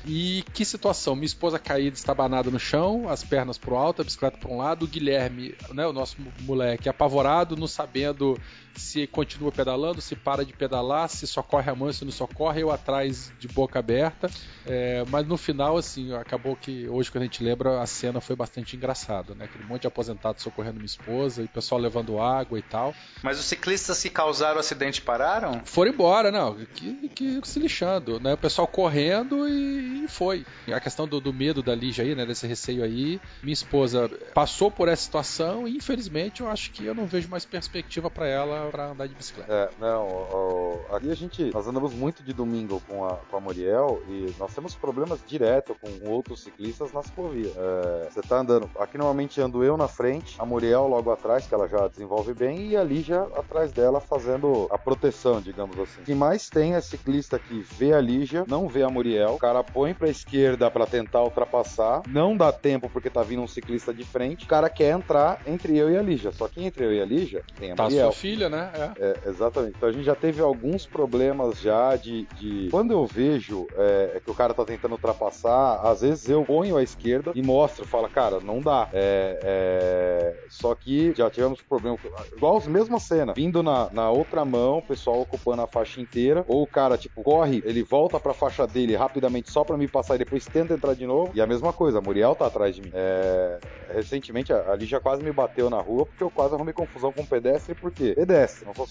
[0.05, 1.16] E que situação?
[1.16, 4.84] Minha esposa caída, estabanada no chão, as pernas pro alto, a bicicleta para um lado,
[4.84, 8.38] o Guilherme, né, o nosso moleque, apavorado, não sabendo
[8.76, 12.72] se continua pedalando, se para de pedalar, se socorre a mão, se não socorre, eu
[12.72, 14.30] atrás de boca aberta.
[14.66, 18.36] É, mas no final, assim, acabou que hoje, quando a gente lembra, a cena foi
[18.36, 19.46] bastante engraçada, né?
[19.46, 22.94] Aquele monte de aposentados socorrendo minha esposa e o pessoal levando água e tal.
[23.22, 25.62] Mas os ciclistas que causaram o acidente pararam?
[25.66, 28.34] Foram embora, não, que, que se lixando, né?
[28.34, 30.46] O pessoal correndo e, e foi.
[30.74, 32.26] A questão do, do, medo da Lígia aí, né?
[32.26, 33.20] Desse receio aí.
[33.42, 37.46] Minha esposa passou por essa situação e, infelizmente, eu acho que eu não vejo mais
[37.46, 39.51] perspectiva para ela pra, andar de bicicleta.
[39.51, 43.39] É, não, ó, aqui a gente, nós andamos muito de domingo com a, com a
[43.39, 47.51] Muriel e nós temos problemas direto com outros ciclistas na ciclovia.
[47.55, 51.53] É, você tá andando, aqui normalmente ando eu na frente, a Muriel logo atrás, que
[51.53, 56.01] ela já desenvolve bem, e a Lígia atrás dela fazendo a proteção, digamos assim.
[56.01, 59.39] O que mais tem é ciclista que vê a Lígia, não vê a Muriel, o
[59.39, 63.93] cara põe pra esquerda para tentar ultrapassar, não dá tempo porque tá vindo um ciclista
[63.93, 66.93] de frente, o cara quer entrar entre eu e a Lígia, só que entre eu
[66.93, 68.07] e a Lígia tem a tá Muriel.
[68.07, 68.53] Tá sua filha, né?
[68.56, 68.91] É.
[68.99, 69.30] é.
[69.30, 69.76] exatamente.
[69.78, 72.26] Então a gente já teve alguns problemas já de.
[72.39, 72.68] de...
[72.70, 76.84] Quando eu vejo é, que o cara tá tentando ultrapassar, às vezes eu ponho à
[76.84, 78.89] esquerda e mostro, falo, cara, não dá.
[78.93, 80.43] É, é...
[80.49, 81.97] Só que já tivemos problema.
[82.36, 83.36] Igual as mesmas cenas.
[83.36, 86.45] Vindo na, na outra mão, o pessoal ocupando a faixa inteira.
[86.47, 90.16] Ou o cara, tipo, corre, ele volta pra faixa dele rapidamente só pra me passar
[90.16, 91.32] e depois tenta entrar de novo.
[91.34, 92.91] E a mesma coisa, a Muriel tá atrás de mim.
[92.93, 93.60] É...
[93.93, 97.26] Recentemente, ali já quase me bateu na rua porque eu quase arrumei confusão com um
[97.26, 97.76] pedestre.
[97.76, 98.14] Por quê?
[98.16, 98.43] Pedestre,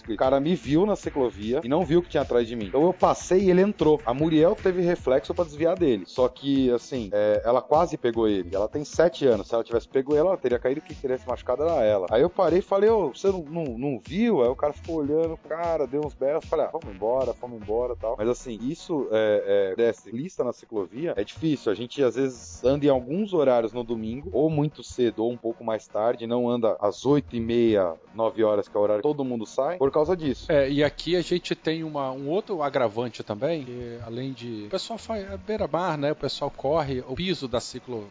[0.09, 2.66] o cara me viu na ciclovia e não viu o que tinha atrás de mim.
[2.66, 4.00] Então eu passei e ele entrou.
[4.05, 6.05] A Muriel teve reflexo para desviar dele.
[6.07, 8.55] Só que, assim, é, ela quase pegou ele.
[8.55, 9.48] Ela tem 7 anos.
[9.48, 10.80] Se ela tivesse pego ele, ela teria caído.
[10.80, 12.07] Quem teria se machucado era ela.
[12.11, 14.42] Aí eu parei e falei, ô, você não, não, não, viu?
[14.42, 16.44] Aí o cara ficou olhando, cara, deu uns berros.
[16.44, 18.16] Falei, ah, vamos embora, vamos embora tal.
[18.18, 21.70] Mas assim, isso é, é, desse lista na ciclovia é difícil.
[21.70, 25.36] A gente às vezes anda em alguns horários no domingo, ou muito cedo, ou um
[25.36, 26.26] pouco mais tarde.
[26.26, 29.41] Não anda às 8 e meia, 9 horas, que é o horário que todo mundo
[29.47, 30.51] sai por causa disso.
[30.51, 34.64] É, e aqui a gente tem uma, um outro agravante também, que, além de.
[34.66, 36.12] O pessoal faz a beira-mar, né?
[36.12, 38.09] O pessoal corre, o piso da ciclo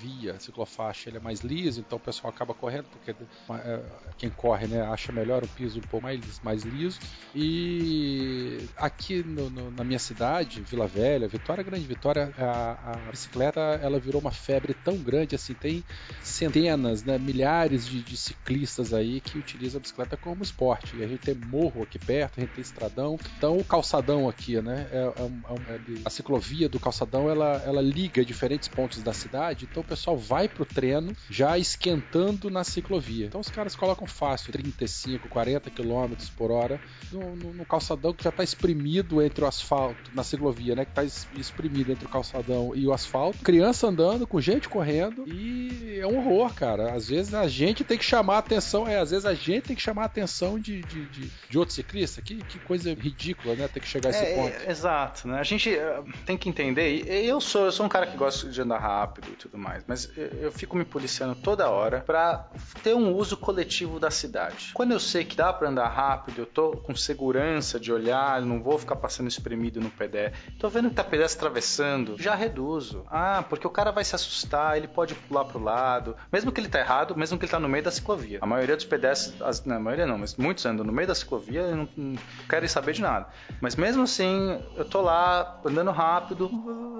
[0.00, 3.82] via ciclofaixa ele é mais liso, então o pessoal acaba correndo porque é,
[4.16, 6.98] quem corre né, acha melhor o piso um pouco mais, mais liso.
[7.34, 13.60] E aqui no, no, na minha cidade, Vila Velha, Vitória Grande Vitória, a, a, bicicleta
[13.60, 15.84] ela virou uma febre tão grande assim, tem
[16.22, 20.96] centenas, né, milhares de, de, ciclistas aí que utilizam a bicicleta como esporte.
[20.96, 23.18] E a gente tem morro aqui perto, a gente tem estradão.
[23.36, 28.24] Então o calçadão aqui, né, é, é, é, a ciclovia do calçadão ela, ela liga
[28.24, 29.68] diferentes pontos da cidade.
[29.70, 33.26] Então pessoal vai pro treino já esquentando na ciclovia.
[33.26, 36.80] Então os caras colocam fácil 35, 40 km por hora
[37.10, 40.84] no, no, no, calçadão que já está espremido entre o asfalto, na ciclovia, né?
[40.84, 41.04] Que está
[41.36, 43.38] espremido entre o calçadão e o asfalto.
[43.38, 46.94] Criança andando, com gente correndo e é um horror, cara.
[46.94, 49.76] Às vezes a gente tem que chamar a atenção, é, às vezes a gente tem
[49.76, 52.22] que chamar a atenção de, de, de, de outro ciclista.
[52.22, 53.66] Que, que coisa ridícula, né?
[53.66, 54.54] Ter que chegar a esse é, ponto.
[54.54, 55.40] É, exato, né?
[55.40, 57.04] A gente uh, tem que entender.
[57.08, 60.06] Eu sou, eu sou um cara que gosta de andar rápido e tudo mais mais,
[60.06, 62.48] mas eu fico me policiando toda hora para
[62.82, 64.70] ter um uso coletivo da cidade.
[64.74, 68.62] Quando eu sei que dá para andar rápido, eu tô com segurança de olhar, não
[68.62, 70.52] vou ficar passando espremido no pedestre.
[70.58, 73.04] Tô vendo que tá pedestre atravessando, já reduzo.
[73.08, 76.68] Ah, porque o cara vai se assustar, ele pode pular pro lado, mesmo que ele
[76.68, 78.38] tá errado, mesmo que ele tá no meio da ciclovia.
[78.40, 81.14] A maioria dos pedestres, as, não, a maioria não, mas muitos andam no meio da
[81.14, 82.18] ciclovia e não, não
[82.48, 83.28] querem saber de nada.
[83.60, 86.50] Mas mesmo assim, eu tô lá andando rápido,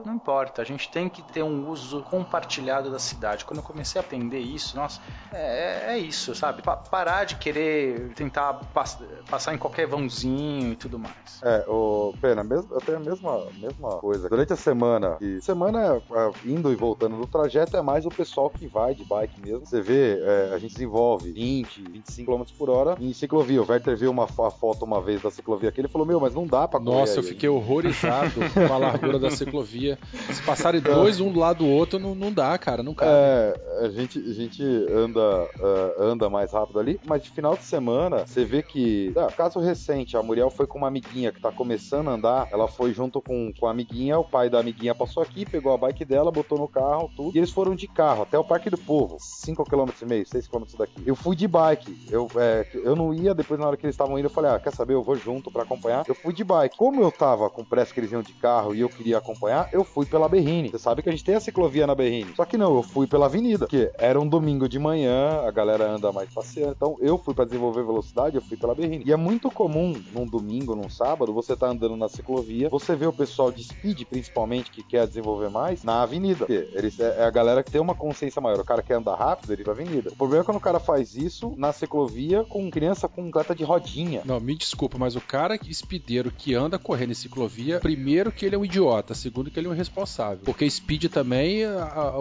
[0.05, 0.62] não importa.
[0.62, 3.45] A gente tem que ter um uso compartilhado da cidade.
[3.45, 5.01] Quando eu comecei a aprender isso, nossa,
[5.33, 6.62] é, é isso, sabe?
[6.62, 8.99] Pa parar de querer tentar pass
[9.29, 11.41] passar em qualquer vãozinho e tudo mais.
[11.43, 14.29] É, o Pena, mesmo, eu tenho a mesma, mesma coisa.
[14.29, 18.51] Durante a semana, e semana ah, indo e voltando do trajeto é mais o pessoal
[18.51, 19.64] que vai de bike mesmo.
[19.66, 23.62] Você vê, é, a gente desenvolve 20, 25 km por hora em ciclovia.
[23.62, 26.47] O Werther viu uma foto uma vez da ciclovia aqui, ele falou: Meu, mas não
[26.47, 29.99] dá pra correr Nossa, eu aí." fiquei horrorizado com a largura da ciclovia.
[30.33, 33.11] Se passarem dois um do lado do outro, não, não dá, cara, não cabe.
[33.12, 37.64] É, a gente, a gente anda, ah, anda mais rápido ali, mas de final de
[37.64, 39.12] semana, você vê que.
[39.16, 42.68] Ah, caso recente, a Muriel foi com uma amiguinha que tá começando a andar, ela
[42.68, 46.05] foi junto com, com a amiguinha, o pai da amiguinha passou aqui, pegou a bike
[46.05, 49.16] dela, botou no carro, tudo, e eles foram de carro até o Parque do Povo,
[49.18, 51.03] 5 km e meio, 6 km daqui.
[51.07, 54.18] Eu fui de bike, eu, é, eu não ia, depois na hora que eles estavam
[54.18, 56.05] indo, eu falei, ah, quer saber, eu vou junto pra acompanhar.
[56.07, 56.76] Eu fui de bike.
[56.76, 59.84] Como eu tava com pressa que eles iam de carro e eu queria acompanhar, eu
[59.84, 60.70] fui pela Berrine.
[60.70, 62.32] Você sabe que a gente tem a ciclovia na Berrine.
[62.41, 65.91] Só que não, eu fui pela avenida, porque era um domingo de manhã, a galera
[65.91, 69.05] anda mais passeando, então eu fui pra desenvolver velocidade, eu fui pela Berrine.
[69.07, 73.07] E é muito comum, num domingo, num sábado, você tá andando na ciclovia, você vê
[73.07, 76.47] o pessoal de speed, principalmente, que quer desenvolver mais, na avenida.
[76.47, 78.59] Porque eles, é é a galera que tem uma consciência maior.
[78.61, 80.09] O cara quer andar rápido, ele vai avenida.
[80.11, 83.64] O problema é quando o cara faz isso na ciclovia com criança com atleta de
[83.64, 84.22] rodinha.
[84.24, 88.47] Não, me desculpa, mas o cara que- espideiro que anda correndo em ciclovia, primeiro que
[88.47, 90.41] ele é um idiota, segundo que ele é um irresponsável.
[90.47, 92.20] Porque speed também, a- a-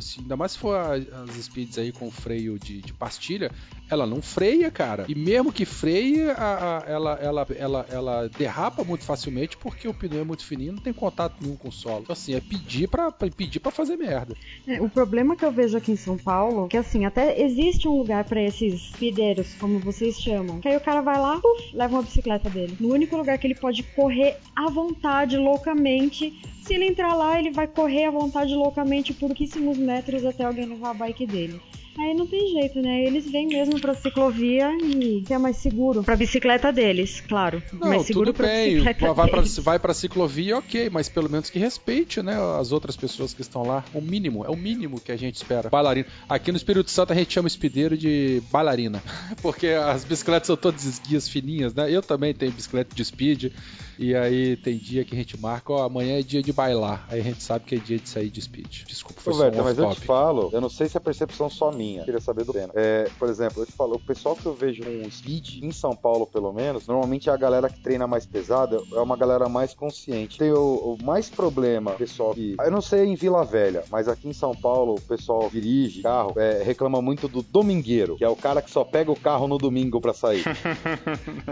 [0.00, 3.50] se- ainda mais se for as speeds aí com freio de, de pastilha,
[3.90, 5.04] ela não freia, cara.
[5.08, 9.94] E mesmo que freie, a- a- ela, ela, ela, ela derrapa muito facilmente porque o
[9.94, 12.00] pneu é muito fininho, não tem contato nenhum com o solo.
[12.02, 14.34] Então, assim, é pedir pra, pedir pra fazer merda.
[14.66, 17.96] É, o problema que eu vejo aqui em São Paulo, que assim, até existe um
[17.98, 20.60] lugar pra esses pideiros, como vocês chamam.
[20.60, 22.76] Que aí o cara vai lá, puf, leva uma bicicleta dele.
[22.78, 26.40] No único lugar que ele pode correr à vontade, loucamente.
[26.62, 30.66] Se ele entrar lá, ele vai correr à vontade, loucamente, por pouquíssimos metros até alguém
[30.66, 31.60] levar a bike dele.
[31.98, 33.04] Aí não tem jeito, né?
[33.04, 37.62] Eles vêm mesmo pra ciclovia e que é mais seguro pra bicicleta deles, claro.
[37.72, 38.74] Não, mais seguro tudo pra bem.
[38.74, 39.58] bicicleta Vai pra, deles.
[39.58, 42.36] vai pra ciclovia, ok, mas pelo menos que respeite, né?
[42.58, 43.84] As outras pessoas que estão lá.
[43.92, 45.68] O mínimo, é o mínimo que a gente espera.
[45.68, 46.06] Bailarina.
[46.28, 49.02] Aqui no Espírito Santo a gente chama espideiro de bailarina.
[49.42, 51.90] Porque as bicicletas são todas esguias fininhas, né?
[51.90, 53.52] Eu também tenho bicicleta de speed.
[53.98, 57.06] E aí tem dia que a gente marca, ó, amanhã é dia de bailar.
[57.10, 58.84] Aí a gente sabe que é dia de sair de speed.
[58.86, 61.00] Desculpa, foi Ô, só um Berta, mas eu te falo, eu não sei se é
[61.00, 62.72] percepção só minha, queria saber do Pena.
[62.74, 65.96] É, por exemplo, eu te falo, o pessoal que eu vejo com speed, em São
[65.96, 69.72] Paulo pelo menos, normalmente é a galera que treina mais pesada, é uma galera mais
[69.72, 70.38] consciente.
[70.38, 72.56] Tem o, o mais problema, pessoal, que.
[72.58, 76.34] Eu não sei em Vila Velha, mas aqui em São Paulo o pessoal dirige carro,
[76.36, 79.56] é, reclama muito do domingueiro, que é o cara que só pega o carro no
[79.56, 80.44] domingo pra sair.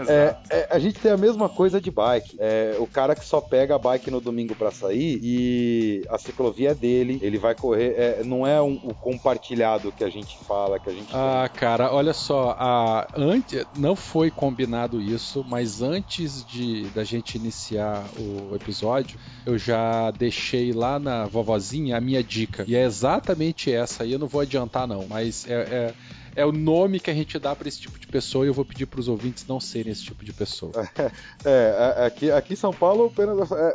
[0.07, 2.37] É, é, a gente tem a mesma coisa de bike.
[2.39, 6.71] É, o cara que só pega a bike no domingo pra sair e a ciclovia
[6.71, 7.93] é dele, ele vai correr.
[7.97, 11.09] é, não é um, o compartilhado que a gente fala, que a gente.
[11.13, 17.35] Ah, cara, olha só, a, antes, não foi combinado isso, mas antes de da gente
[17.35, 22.65] iniciar o episódio, eu já deixei lá na vovozinha a minha dica.
[22.67, 25.93] E é exatamente essa aí, eu não vou adiantar não, mas é, é,
[26.39, 28.63] é o nome que a gente dá pra esse tipo de pessoa e eu vou
[28.63, 30.71] pedir pros ouvintes não serem esse tipo de pessoa.
[31.45, 33.13] É, é, aqui, aqui em São Paulo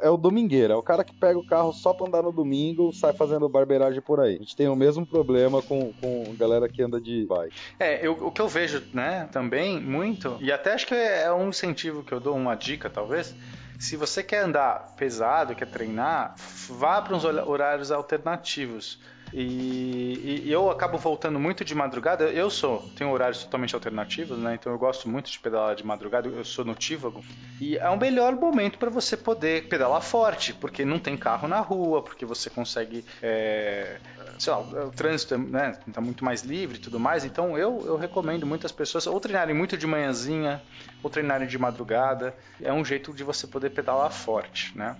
[0.02, 2.30] é, é o domingueiro, é o cara que pega o carro só pra andar no
[2.32, 4.34] domingo, sai fazendo barbeiragem por aí.
[4.36, 7.54] A gente tem o mesmo problema com, com galera que anda de bike.
[7.80, 11.48] É, eu- o que eu vejo, né, também, muito, e até acho que é um
[11.48, 13.34] incentivo que eu dou, uma dica, talvez.
[13.78, 16.34] Se você quer andar pesado, quer treinar,
[16.68, 18.98] vá para uns horários alternativos.
[19.36, 22.26] E, e eu acabo voltando muito de madrugada.
[22.26, 24.54] Eu sou, tenho horários totalmente alternativos, né?
[24.54, 26.28] Então eu gosto muito de pedalar de madrugada.
[26.28, 27.24] Eu sou notívago.
[27.60, 31.58] E é o melhor momento para você poder pedalar forte, porque não tem carro na
[31.58, 33.98] rua, porque você consegue, é,
[34.38, 37.24] sei lá, o trânsito né, tá muito mais livre e tudo mais.
[37.24, 40.62] Então eu, eu recomendo muitas pessoas ou treinarem muito de manhãzinha,
[41.04, 42.34] ou treinarem de madrugada.
[42.60, 44.96] É um jeito de você poder pedalar forte, né?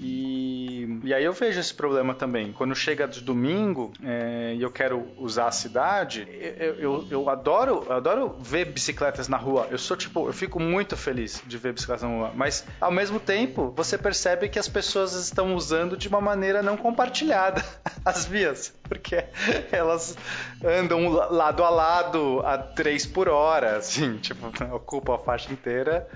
[0.00, 2.52] E, e aí eu vejo esse problema também.
[2.52, 6.26] Quando chega de domingo é, e eu quero usar a cidade,
[6.58, 9.68] eu, eu, eu adoro, eu adoro ver bicicletas na rua.
[9.70, 12.32] Eu sou tipo, eu fico muito feliz de ver bicicletas na rua.
[12.34, 16.76] Mas ao mesmo tempo, você percebe que as pessoas estão usando de uma maneira não
[16.76, 17.64] compartilhada
[18.04, 19.24] as vias, porque
[19.70, 20.16] elas
[20.64, 26.06] andam lado a lado a 3 por hora, assim, tipo, ocupam a faixa inteira.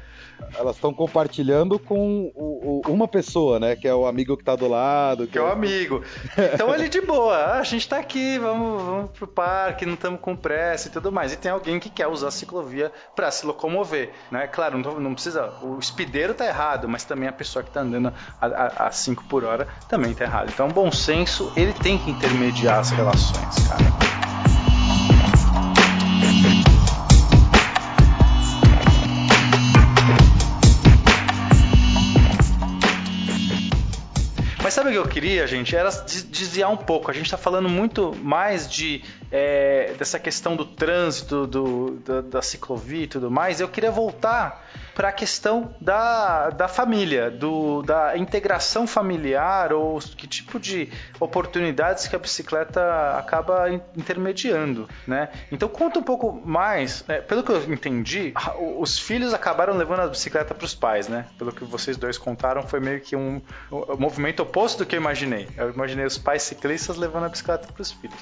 [0.56, 3.74] Elas estão compartilhando com o- o- uma pessoa, né?
[3.74, 5.26] Que é o amigo que tá do lado.
[5.26, 6.02] que é o amigo.
[6.54, 10.20] Então ele de boa, ah, a gente tá aqui, vamos, vamos pro parque, não estamos
[10.20, 11.32] com pressa e tudo mais.
[11.32, 14.46] E tem alguém que quer usar a ciclovia para se locomover, né?
[14.46, 15.52] Claro, não, não precisa.
[15.60, 19.66] O espideiro tá errado, mas também a pessoa que tá andando a 5 por hora
[19.88, 20.50] também tá errado.
[20.54, 24.27] Então, bom senso, ele tem que intermediar as relações, cara.
[34.68, 35.74] Mas sabe o que eu queria, gente?
[35.74, 35.88] Era
[36.28, 37.10] desviar um pouco.
[37.10, 39.02] A gente tá falando muito mais de
[39.32, 43.60] é, dessa questão do trânsito, do, da, da ciclovia e tudo mais.
[43.60, 50.26] Eu queria voltar para a questão da, da família, do, da integração familiar ou que
[50.26, 50.88] tipo de
[51.20, 55.28] oportunidades que a bicicleta acaba intermediando, né?
[55.52, 57.20] Então conta um pouco mais, né?
[57.20, 58.34] pelo que eu entendi,
[58.76, 61.26] os filhos acabaram levando a bicicleta para os pais, né?
[61.38, 63.40] Pelo que vocês dois contaram, foi meio que um,
[63.70, 65.48] um movimento oposto do que eu imaginei.
[65.56, 68.18] Eu imaginei os pais ciclistas levando a bicicleta para os filhos.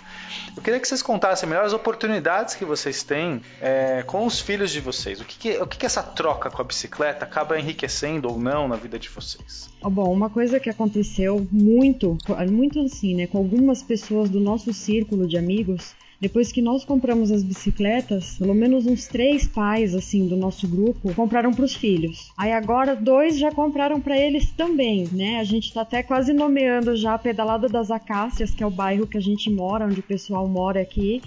[0.54, 4.70] Eu queria que vocês contassem melhor as oportunidades que vocês têm é, com os filhos
[4.70, 5.22] de vocês.
[5.22, 8.68] O que, que o que, que essa troca com a bicicleta acaba enriquecendo ou não
[8.68, 9.70] na vida de vocês?
[9.82, 12.18] Bom, uma coisa que aconteceu muito,
[12.50, 17.30] muito assim, né, com algumas pessoas do nosso círculo de amigos, depois que nós compramos
[17.30, 22.32] as bicicletas, pelo menos uns três pais assim do nosso grupo compraram para os filhos.
[22.38, 25.38] Aí agora dois já compraram para eles também, né?
[25.38, 29.06] A gente está até quase nomeando já a Pedalada das Acácias, que é o bairro
[29.06, 31.20] que a gente mora, onde o pessoal mora aqui.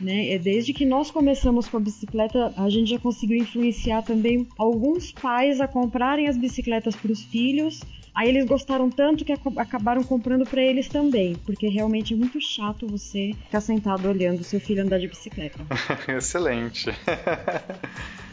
[0.00, 0.30] Né?
[0.30, 5.12] É desde que nós começamos com a bicicleta, a gente já conseguiu influenciar também alguns
[5.12, 7.80] pais a comprarem as bicicletas para os filhos.
[8.14, 12.86] Aí eles gostaram tanto que acabaram comprando para eles também, porque realmente é muito chato
[12.86, 15.58] você ficar sentado olhando seu filho andar de bicicleta.
[16.08, 16.90] Excelente.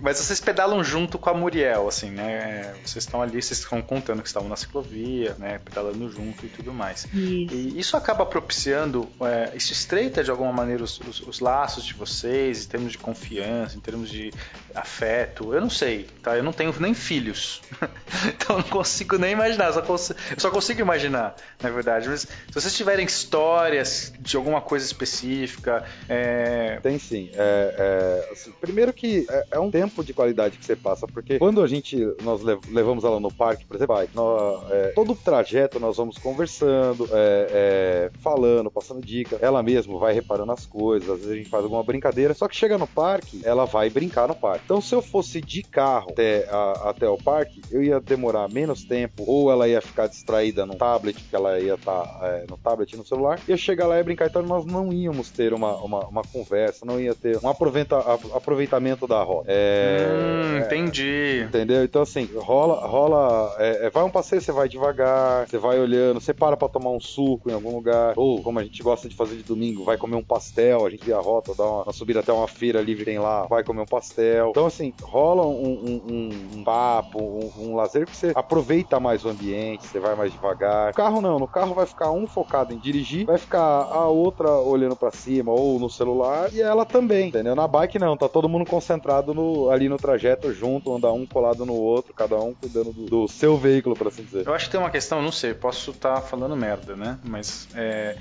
[0.00, 2.74] Mas vocês pedalam junto com a Muriel, assim, né?
[2.84, 5.60] Vocês estão ali, vocês estão contando que estavam na ciclovia, né?
[5.64, 7.06] Pedalando junto e tudo mais.
[7.12, 7.54] Isso.
[7.54, 11.94] E isso acaba propiciando, é, isso estreita de alguma maneira os, os, os, laços de
[11.94, 14.32] vocês, em termos de confiança, em termos de
[14.74, 15.52] afeto.
[15.52, 16.36] Eu não sei, tá?
[16.36, 17.60] Eu não tenho nem filhos.
[18.28, 19.72] então eu não consigo nem imaginar.
[19.72, 22.08] Só consigo, eu só consigo imaginar, na verdade.
[22.08, 25.84] Mas se vocês tiverem histórias de alguma coisa específica.
[26.08, 26.78] É...
[26.82, 27.30] Tem sim.
[27.34, 31.38] É, é, assim, primeiro que é, é um tempo de qualidade que você passa, porque
[31.38, 35.80] quando a gente nós levamos ela no parque, por exemplo, nós, é, todo o trajeto
[35.80, 39.38] nós vamos conversando, é, é, falando, passando dica.
[39.40, 42.34] Ela mesma vai reparando as coisas, às vezes a gente faz alguma brincadeira.
[42.34, 44.62] Só que chega no parque, ela vai brincar no parque.
[44.64, 48.84] Então, se eu fosse de carro até, a, até o parque, eu ia demorar menos
[48.84, 52.58] tempo, ou ela ia ficar distraída no tablet, porque ela ia estar tá, é, no
[52.58, 54.26] tablet no celular, ia chegar lá e brincar.
[54.26, 57.98] Então, nós não íamos ter uma, uma, uma conversa, não ia ter um aproveita,
[58.34, 59.46] aproveitamento da rota.
[59.48, 61.44] É, hum, entendi.
[61.46, 61.84] Entendeu?
[61.84, 62.86] Então, assim, rola.
[62.86, 66.68] rola é, é, vai um passeio, você vai devagar, você vai olhando, você para pra
[66.68, 68.14] tomar um suco em algum lugar.
[68.16, 70.86] Ou, como a gente gosta de fazer de domingo, vai comer um pastel.
[70.86, 73.46] A gente via a rota, dá uma, uma subida até uma feira livre, tem lá,
[73.46, 74.50] vai comer um pastel.
[74.50, 79.28] Então, assim, rola um, um, um, um papo, um, lazer que você aproveita mais o
[79.28, 80.88] ambiente, você vai mais devagar.
[80.88, 84.50] No carro não, no carro vai ficar um focado em dirigir, vai ficar a outra
[84.50, 87.54] olhando para cima ou no celular e ela também, entendeu?
[87.54, 91.66] Na bike não, tá todo mundo concentrado no, ali no trajeto junto, andar um colado
[91.66, 94.46] no outro, cada um cuidando do, do seu veículo, para assim dizer.
[94.46, 97.18] Eu acho que tem uma questão, não sei, posso estar tá falando merda, né?
[97.24, 98.16] Mas é,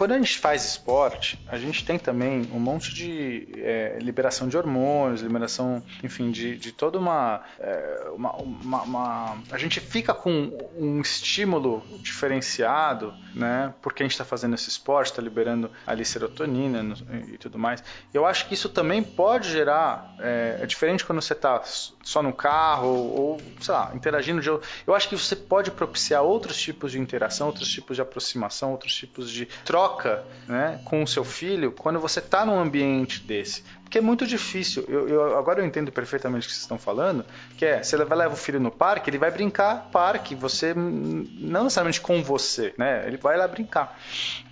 [0.00, 4.56] quando a gente faz esporte, a gente tem também um monte de é, liberação de
[4.56, 10.56] hormônios, liberação, enfim, de, de toda uma, é, uma, uma, uma, A gente fica com
[10.74, 13.74] um estímulo diferenciado, né?
[13.82, 16.96] Porque a gente está fazendo esse esporte, está liberando ali serotonina
[17.28, 17.84] e tudo mais.
[18.14, 20.14] Eu acho que isso também pode gerar.
[20.18, 21.62] É, é diferente quando você está
[22.02, 24.40] só no carro ou, sei lá, interagindo.
[24.40, 28.72] De, eu acho que você pode propiciar outros tipos de interação, outros tipos de aproximação,
[28.72, 33.22] outros tipos de troca troca né, com o seu filho quando você está num ambiente
[33.22, 33.64] desse.
[33.90, 34.84] Porque é muito difícil.
[34.86, 37.24] Eu, eu, agora eu entendo perfeitamente o que vocês estão falando,
[37.58, 41.64] que é, você leva, leva o filho no parque, ele vai brincar parque, você não
[41.64, 43.02] necessariamente com você, né?
[43.04, 43.98] Ele vai lá brincar.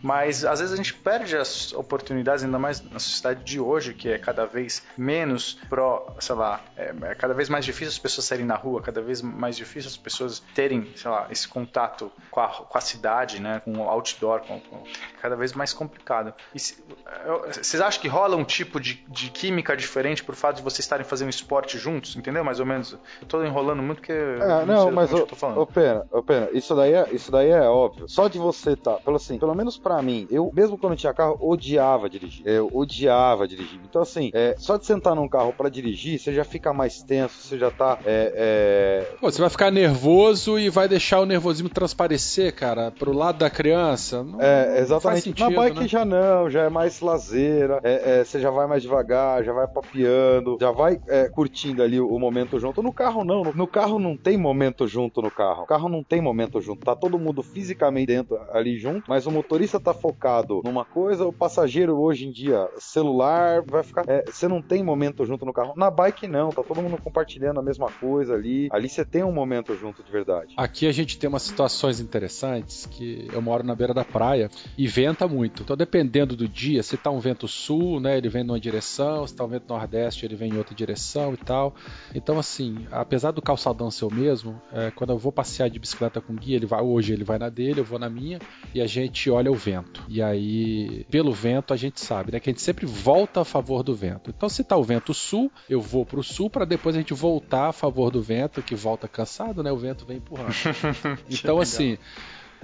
[0.02, 4.08] Mas às vezes a gente perde as oportunidades, ainda mais na sociedade de hoje, que
[4.08, 8.26] é cada vez menos pro, sei lá, é, é cada vez mais difícil as pessoas
[8.26, 12.40] saírem na rua, cada vez mais difícil as pessoas terem, sei lá, esse contato com
[12.40, 13.62] a, com a cidade, né?
[13.64, 14.82] Com o outdoor, com, com,
[15.22, 16.34] cada vez mais complicado.
[16.52, 16.82] E se,
[17.24, 20.62] eu, vocês acham que rola um tipo de, de de química diferente por fato de
[20.62, 22.42] vocês estarem fazendo esporte juntos, entendeu?
[22.42, 22.92] Mais ou menos.
[22.92, 24.12] Eu tô enrolando muito porque.
[24.12, 25.12] É, não, não mas.
[25.12, 25.26] Ô,
[25.56, 28.08] ô, pena, ô, pena, isso daí, é, isso daí é óbvio.
[28.08, 28.94] Só de você tá.
[28.94, 32.46] Pelo, assim, pelo menos pra mim, eu, mesmo quando tinha carro, odiava dirigir.
[32.46, 33.78] Eu odiava dirigir.
[33.88, 37.40] Então, assim, é, só de sentar num carro pra dirigir, você já fica mais tenso,
[37.40, 37.98] você já tá.
[38.04, 39.16] É, é...
[39.20, 43.50] Pô, você vai ficar nervoso e vai deixar o nervosismo transparecer, cara, pro lado da
[43.50, 44.22] criança.
[44.22, 45.24] Não, é, exatamente.
[45.24, 45.88] Sentido, Na bike né?
[45.88, 49.52] já não, já é mais lazeira, é, é, você já vai mais devagar devagar, já
[49.52, 52.82] vai papeando, já vai é, curtindo ali o, momento junto.
[52.82, 55.62] No carro não, no, no, carro não tem momento junto no carro.
[55.64, 59.30] O carro não tem momento junto, tá todo mundo fisicamente dentro ali junto, mas o
[59.30, 64.04] motorista tá focado numa coisa, o passageiro hoje em dia, celular, vai ficar.
[64.06, 65.74] É, você não tem momento junto no carro.
[65.76, 68.68] Na bike não, tá todo mundo compartilhando a mesma coisa ali.
[68.70, 70.54] Ali você tem um momento junto de verdade.
[70.56, 74.86] Aqui a gente tem umas situações interessantes que eu moro na beira da praia e
[74.86, 75.62] venta muito.
[75.62, 79.34] Então, dependendo do dia, se tá um vento sul, né, ele vem numa direção, se
[79.34, 81.74] tá um vento nordeste, ele vem em outra direção e tal.
[82.14, 86.20] Então, assim, apesar do calçadão ser o mesmo, é, quando eu vou passear de bicicleta
[86.20, 88.38] com guia, ele vai hoje ele vai na dele, eu vou na minha
[88.74, 90.02] e a gente olha o vento.
[90.08, 93.82] E aí, pelo vento, a gente sabe, né, que a gente sempre volta a favor
[93.82, 94.30] do vento.
[94.30, 97.68] Então, se tá o vento sul, eu vou pro sul para depois a gente voltar
[97.68, 99.72] a favor do vento, que volta cansado, né?
[99.72, 100.52] O vento vem empurrando.
[101.30, 101.98] então, assim,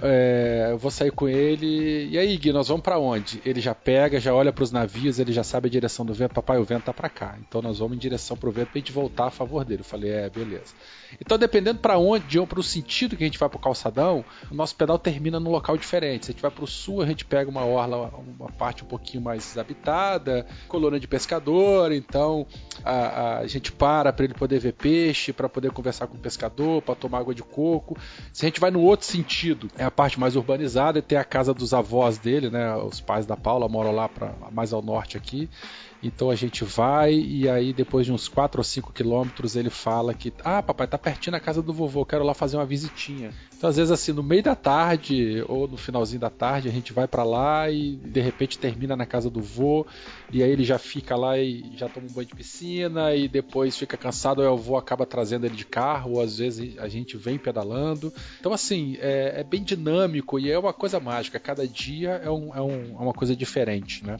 [0.01, 2.09] é, eu vou sair com ele.
[2.09, 3.41] E aí, Gui, nós vamos para onde?
[3.45, 6.33] Ele já pega, já olha para os navios, ele já sabe a direção do vento.
[6.33, 7.37] Papai, o vento tá para cá.
[7.47, 9.81] Então nós vamos em direção pro vento pra gente voltar a favor dele.
[9.81, 10.73] Eu falei, é, beleza.
[11.19, 14.75] Então, dependendo para onde para o sentido que a gente vai pro calçadão, o nosso
[14.75, 16.25] pedal termina num local diferente.
[16.25, 19.23] Se a gente vai pro sul, a gente pega uma orla, uma parte um pouquinho
[19.23, 21.91] mais desabitada, colônia de pescador.
[21.91, 22.45] Então
[22.83, 26.81] a, a gente para para ele poder ver peixe, para poder conversar com o pescador,
[26.81, 27.97] para tomar água de coco.
[28.33, 31.53] Se a gente vai no outro sentido, é a parte mais urbanizada, tem a casa
[31.53, 32.75] dos avós dele, né?
[32.75, 35.49] Os pais da Paula moram lá para mais ao norte aqui.
[36.05, 40.13] Então a gente vai e aí depois de uns 4 ou 5 quilômetros ele fala
[40.13, 43.31] que ah, papai, tá pertinho da casa do vovô, quero lá fazer uma visitinha.
[43.57, 46.93] Então às vezes assim, no meio da tarde ou no finalzinho da tarde, a gente
[46.93, 49.85] vai para lá e de repente termina na casa do vô
[50.31, 53.75] e aí ele já fica lá e já toma um banho de piscina e depois
[53.75, 57.17] fica cansado, aí o vô acaba trazendo ele de carro, ou às vezes a gente
[57.17, 58.13] vem pedalando.
[58.39, 62.53] Então assim, é, é bem dinâmico e é uma coisa mágica, cada dia é, um,
[62.53, 64.17] é, um, é uma coisa diferente, né?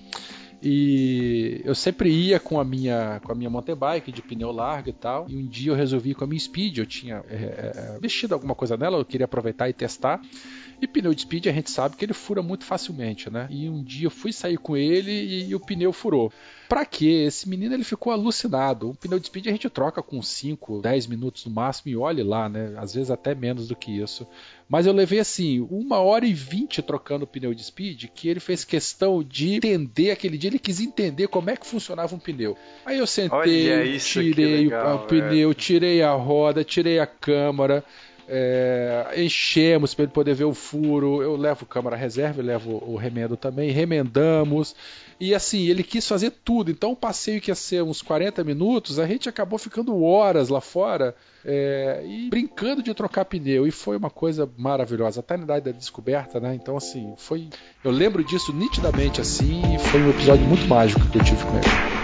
[0.67, 4.89] E eu sempre ia com a minha com a minha mountain bike de pneu largo
[4.89, 5.27] e tal.
[5.29, 6.79] E um dia eu resolvi ir com a minha Speed.
[6.79, 10.19] Eu tinha é, é, vestido alguma coisa nela, eu queria aproveitar e testar.
[10.81, 13.47] E pneu de Speed a gente sabe que ele fura muito facilmente, né?
[13.51, 16.33] E um dia eu fui sair com ele e, e o pneu furou.
[16.67, 17.25] Pra quê?
[17.27, 18.89] Esse menino ele ficou alucinado.
[18.89, 22.23] Um pneu de speed a gente troca com 5, 10 minutos no máximo e olhe
[22.23, 22.73] lá, né?
[22.77, 24.27] Às vezes até menos do que isso.
[24.67, 28.39] Mas eu levei assim, uma hora e vinte trocando o pneu de speed, que ele
[28.39, 32.57] fez questão de entender aquele dia, ele quis entender como é que funcionava um pneu.
[32.83, 37.83] Aí eu sentei, tirei legal, o pneu, tirei a roda, tirei a câmara.
[38.27, 41.21] É, enchemos para ele poder ver o furo.
[41.21, 44.75] Eu levo câmara reserva, levo o remendo também, remendamos.
[45.19, 46.69] E assim, ele quis fazer tudo.
[46.71, 50.59] Então, o passeio que ia ser uns 40 minutos, a gente acabou ficando horas lá
[50.59, 51.15] fora
[51.45, 53.65] é, e brincando de trocar pneu.
[53.65, 55.23] E foi uma coisa maravilhosa.
[55.29, 56.55] Na idade da descoberta, né?
[56.55, 57.47] Então, assim, foi.
[57.83, 59.61] Eu lembro disso nitidamente assim.
[59.73, 61.94] E foi um episódio muito mágico que eu tive com ele.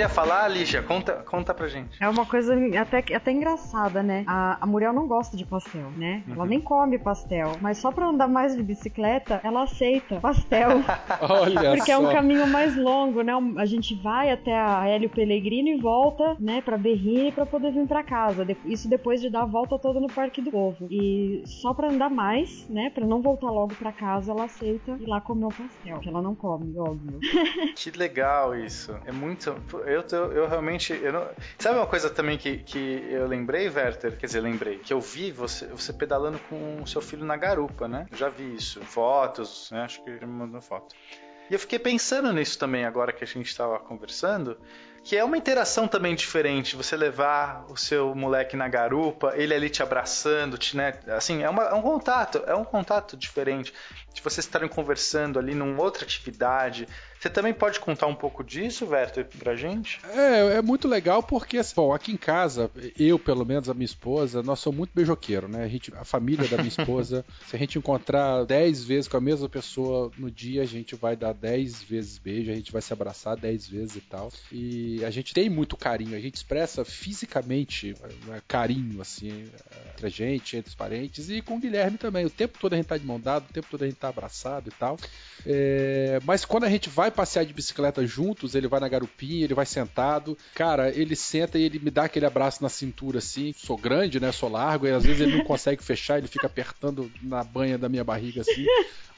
[0.00, 0.82] Queria falar, Lígia?
[0.82, 2.02] Conta, conta pra gente.
[2.02, 4.24] É uma coisa até, até engraçada, né?
[4.26, 6.22] A, a Muriel não gosta de pastel, né?
[6.26, 6.46] Ela Uhum.
[6.48, 7.52] nem come pastel.
[7.60, 10.70] Mas só pra andar mais de bicicleta, ela aceita pastel.
[11.28, 12.12] Olha Porque é um só.
[12.12, 13.32] caminho mais longo, né?
[13.58, 17.86] A gente vai até a Hélio Pellegrino e volta, né, pra Berrini pra poder vir
[17.86, 18.46] pra casa.
[18.64, 20.86] Isso depois de dar a volta toda no Parque do Povo.
[20.90, 25.06] E só pra andar mais, né, pra não voltar logo pra casa, ela aceita ir
[25.06, 25.98] lá comer o pastel.
[25.98, 27.18] Que ela não come, óbvio.
[27.76, 28.94] Que legal isso.
[29.04, 29.54] É muito.
[29.90, 30.92] Eu, eu, eu realmente.
[30.92, 31.28] Eu não...
[31.58, 34.16] Sabe uma coisa também que, que eu lembrei, Werther?
[34.16, 34.78] Quer dizer, lembrei.
[34.78, 38.06] Que eu vi você, você pedalando com o seu filho na garupa, né?
[38.10, 38.80] Eu já vi isso.
[38.82, 39.82] Fotos, né?
[39.82, 40.94] Acho que ele me mandou foto.
[41.50, 44.56] E eu fiquei pensando nisso também agora que a gente estava conversando.
[45.02, 49.70] Que é uma interação também diferente, você levar o seu moleque na garupa, ele ali
[49.70, 50.92] te abraçando, te, né?
[51.08, 53.72] Assim, é, uma- é um contato, é um contato diferente.
[54.12, 56.86] De vocês estarem conversando ali numa outra atividade.
[57.20, 60.00] Você também pode contar um pouco disso, Werther, pra gente?
[60.10, 63.84] É, é muito legal porque, assim, bom, aqui em casa, eu, pelo menos, a minha
[63.84, 65.62] esposa, nós somos muito beijoqueiro, né?
[65.62, 69.20] A, gente, a família da minha esposa, se a gente encontrar 10 vezes com a
[69.20, 72.90] mesma pessoa no dia, a gente vai dar 10 vezes beijo, a gente vai se
[72.90, 74.32] abraçar 10 vezes e tal.
[74.50, 77.94] E a gente tem muito carinho, a gente expressa fisicamente
[78.26, 79.44] né, carinho, assim,
[79.92, 82.24] entre a gente, entre os parentes, e com o Guilherme também.
[82.24, 84.08] O tempo todo a gente tá de mão dada, o tempo todo a gente tá
[84.08, 84.96] abraçado e tal.
[85.44, 89.44] É, mas quando a gente vai vai passear de bicicleta juntos, ele vai na garupinha,
[89.44, 90.38] ele vai sentado.
[90.54, 93.52] Cara, ele senta e ele me dá aquele abraço na cintura assim.
[93.56, 94.32] Sou grande, né?
[94.32, 97.88] Sou largo, e às vezes ele não consegue fechar, ele fica apertando na banha da
[97.88, 98.64] minha barriga assim.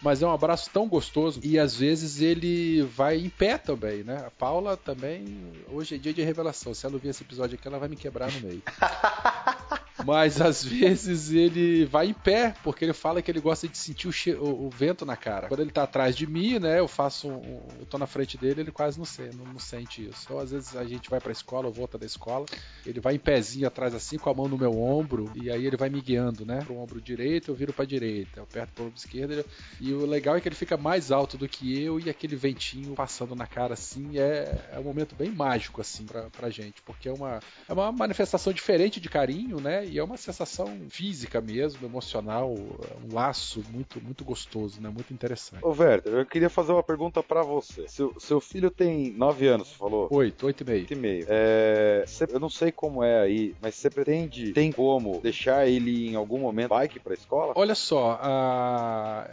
[0.01, 1.41] Mas é um abraço tão gostoso.
[1.45, 4.25] E às vezes ele vai em pé também, né?
[4.27, 6.75] A Paula também, hoje é dia de revelação.
[6.75, 8.63] Se ela ouvir esse episódio aqui, ela vai me quebrar no meio.
[10.05, 14.09] Mas às vezes ele vai em pé, porque ele fala que ele gosta de sentir
[14.37, 15.49] o, o vento na cara.
[15.49, 18.61] Quando ele tá atrás de mim, né, eu faço um, eu tô na frente dele,
[18.61, 20.23] ele quase não, sei, não, não sente isso.
[20.25, 22.47] Então às vezes a gente vai pra escola, eu volto da escola,
[22.87, 25.77] ele vai em pezinho atrás assim, com a mão no meu ombro, e aí ele
[25.77, 28.97] vai me guiando, né, pro ombro direito, eu viro pra direita, eu aperto pro ombro
[28.99, 29.45] esquerdo, ele-
[29.81, 32.95] e o legal é que ele fica mais alto do que eu, e aquele ventinho
[32.95, 37.09] passando na cara assim, é, é um momento bem mágico assim pra, pra gente, porque
[37.09, 39.85] é uma, é uma manifestação diferente de carinho, né?
[39.87, 42.49] E é uma sensação física mesmo, emocional,
[42.91, 44.89] é um laço muito, muito gostoso, né?
[44.89, 45.65] Muito interessante.
[45.65, 47.72] Ô, Werther, eu queria fazer uma pergunta pra você.
[47.87, 50.09] Seu, seu filho tem 9 anos, você falou?
[50.11, 50.79] Oito, oito e meio.
[50.81, 51.27] Oito e meio.
[51.29, 56.09] É, cê- eu não sei como é aí, mas você pretende, tem como deixar ele
[56.11, 57.53] em algum momento bike pra escola?
[57.57, 58.19] Olha só,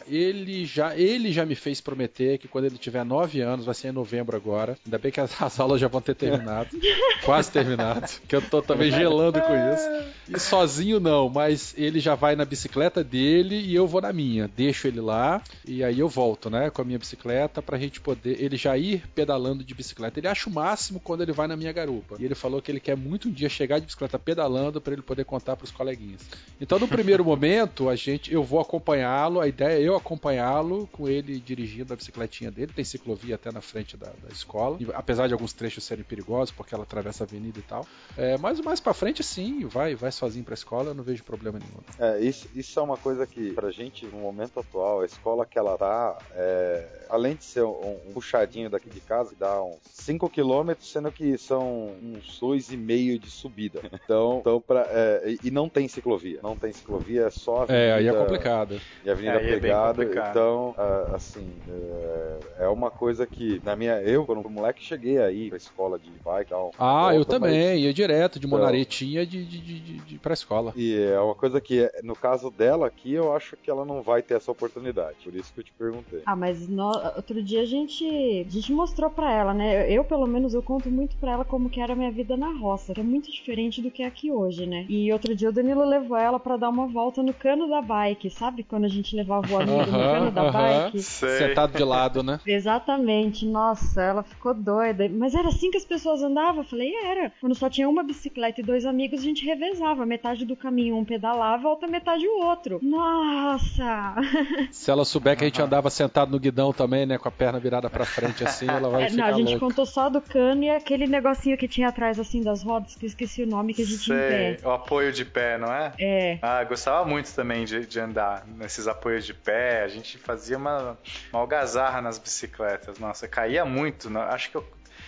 [0.08, 3.90] ele, já, ele já me fez prometer que quando ele tiver 9 anos, vai ser
[3.90, 4.78] em novembro agora.
[4.86, 6.70] Ainda bem que as, as aulas já vão ter terminado.
[7.26, 8.10] quase terminado.
[8.28, 10.10] Que eu tô também gelando com isso.
[10.36, 14.48] E sozinho não, mas ele já vai na bicicleta dele e eu vou na minha.
[14.48, 18.29] Deixo ele lá e aí eu volto, né, com a minha bicicleta pra gente poder.
[18.32, 20.20] Ele já ir pedalando de bicicleta.
[20.20, 22.16] Ele acha o máximo quando ele vai na minha garupa.
[22.20, 25.02] E ele falou que ele quer muito um dia chegar de bicicleta pedalando pra ele
[25.02, 26.22] poder contar pros coleguinhas.
[26.60, 29.40] Então, no primeiro momento, a gente, eu vou acompanhá-lo.
[29.40, 32.72] A ideia é eu acompanhá-lo com ele dirigindo a bicicletinha dele.
[32.74, 36.52] Tem ciclovia até na frente da, da escola, E, apesar de alguns trechos serem perigosos
[36.52, 37.86] porque ela atravessa a avenida e tal.
[38.18, 40.90] É, mas mais para frente, sim, vai, vai sozinho pra escola.
[40.90, 41.80] Eu não vejo problema nenhum.
[42.00, 45.58] É, isso, isso é uma coisa que, pra gente, no momento atual, a escola que
[45.58, 50.30] ela tá, é, além de ser um, um puxadinho daqui de casa, dá uns 5
[50.30, 53.80] km, sendo que são uns 2,5 de subida.
[54.10, 56.40] Então, então pra, é, e- não tem ciclovia.
[56.42, 57.86] Não tem ciclovia, é só avenida.
[57.86, 58.82] É, aí é complicado.
[59.06, 60.04] E avenida é pegada.
[60.04, 64.02] então, ah, assim, é, é uma coisa que, na minha.
[64.02, 66.72] Eu, quando moleque, cheguei aí pra escola de bike e tal.
[66.80, 70.34] Ah, eu Volta, também, ia direto de Então- Monaretinha de, de, de, de, de pra
[70.34, 70.74] escola.
[70.76, 74.24] E é uma coisa que, no caso dela aqui, eu acho que ela não vai
[74.24, 75.18] ter essa oportunidade.
[75.24, 76.22] Por isso que eu te perguntei.
[76.26, 78.04] Ah, mas no- outro dia a gente,
[78.46, 79.92] a gente mostrou pra ela, né?
[79.92, 82.52] Eu, pelo menos, eu conto muito pra ela como que era a minha vida na
[82.52, 84.86] roça, que é muito diferente do que é aqui hoje, né?
[84.90, 88.30] E outro dia o Danilo levou ela pra dar uma volta no cano da bike,
[88.30, 88.64] sabe?
[88.64, 91.02] Quando a gente levava o amigo no cano da bike.
[91.02, 92.40] Sentado de lado, né?
[92.46, 95.10] Exatamente, nossa, ela ficou doida.
[95.10, 96.62] Mas era assim que as pessoas andavam?
[96.62, 97.32] Eu falei, era.
[97.40, 100.06] Quando só tinha uma bicicleta e dois amigos, a gente revezava.
[100.06, 102.80] Metade do caminho um pedalava, a outra metade o outro.
[102.82, 104.16] Nossa!
[104.72, 107.18] Se ela souber que a gente andava sentado no guidão também, né?
[107.18, 109.60] Com a perna virada pra frente assim, ela vai É, ficar não, a gente louca.
[109.66, 113.08] contou só do cano e aquele negocinho que tinha atrás, assim, das rodas, que eu
[113.08, 114.68] esqueci o nome, que a gente ia em Sei, pé.
[114.68, 115.92] o apoio de pé, não é?
[116.00, 116.40] É.
[116.42, 119.84] Ah, eu gostava muito também de, de andar nesses apoios de pé.
[119.84, 120.98] A gente fazia uma,
[121.32, 123.00] uma algazarra nas bicicletas.
[123.00, 124.10] Nossa, caía muito.
[124.18, 124.66] Acho que eu,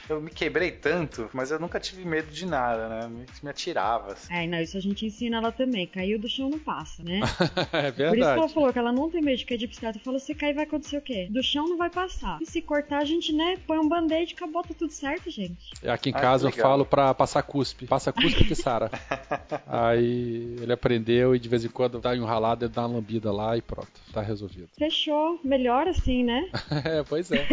[0.09, 3.07] eu me quebrei tanto, mas eu nunca tive medo de nada, né?
[3.07, 4.13] Me, me atirava.
[4.13, 4.33] assim.
[4.33, 5.87] É, não, isso a gente ensina ela também.
[5.87, 7.19] Caiu do chão não passa, né?
[7.73, 8.53] é Por isso que ela verdade.
[8.53, 9.99] falou que ela não tem medo de cair de bicicleta.
[9.99, 11.27] Falou, se cair vai acontecer o quê?
[11.29, 12.37] Do chão não vai passar.
[12.41, 15.71] E se cortar, a gente, né, põe um band-aid, acabou, tá tudo certo, gente.
[15.87, 16.71] Aqui em Ah, casa eu que legal.
[16.71, 17.85] falo pra passar cuspe.
[17.87, 18.89] Passa cuspe que sara.
[19.67, 23.31] Aí ele aprendeu e de vez em quando dá um ralado, ele dá uma lambida
[23.31, 24.69] lá e pronto, tá resolvido.
[24.77, 25.39] Fechou.
[25.43, 26.49] Melhor assim, né?
[26.85, 27.45] é, pois é.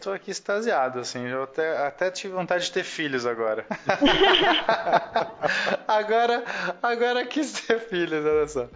[0.00, 1.20] Tô aqui extasiado, assim.
[1.26, 3.64] Eu até, até tive vontade de ter filhos agora.
[5.88, 6.44] agora,
[6.82, 8.68] agora quis ter filhos, olha só.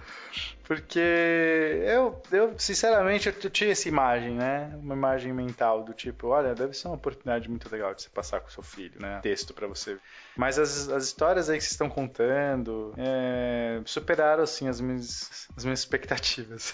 [0.71, 1.01] Porque
[1.85, 4.73] eu, eu sinceramente, eu, tinha essa imagem, né?
[4.81, 8.39] Uma imagem mental do tipo, olha, deve ser uma oportunidade muito legal de você passar
[8.39, 9.18] com seu filho, né?
[9.21, 9.99] Texto pra você.
[10.37, 15.64] Mas as, as histórias aí que vocês estão contando é, superaram, assim, as minhas, as
[15.64, 16.73] minhas expectativas.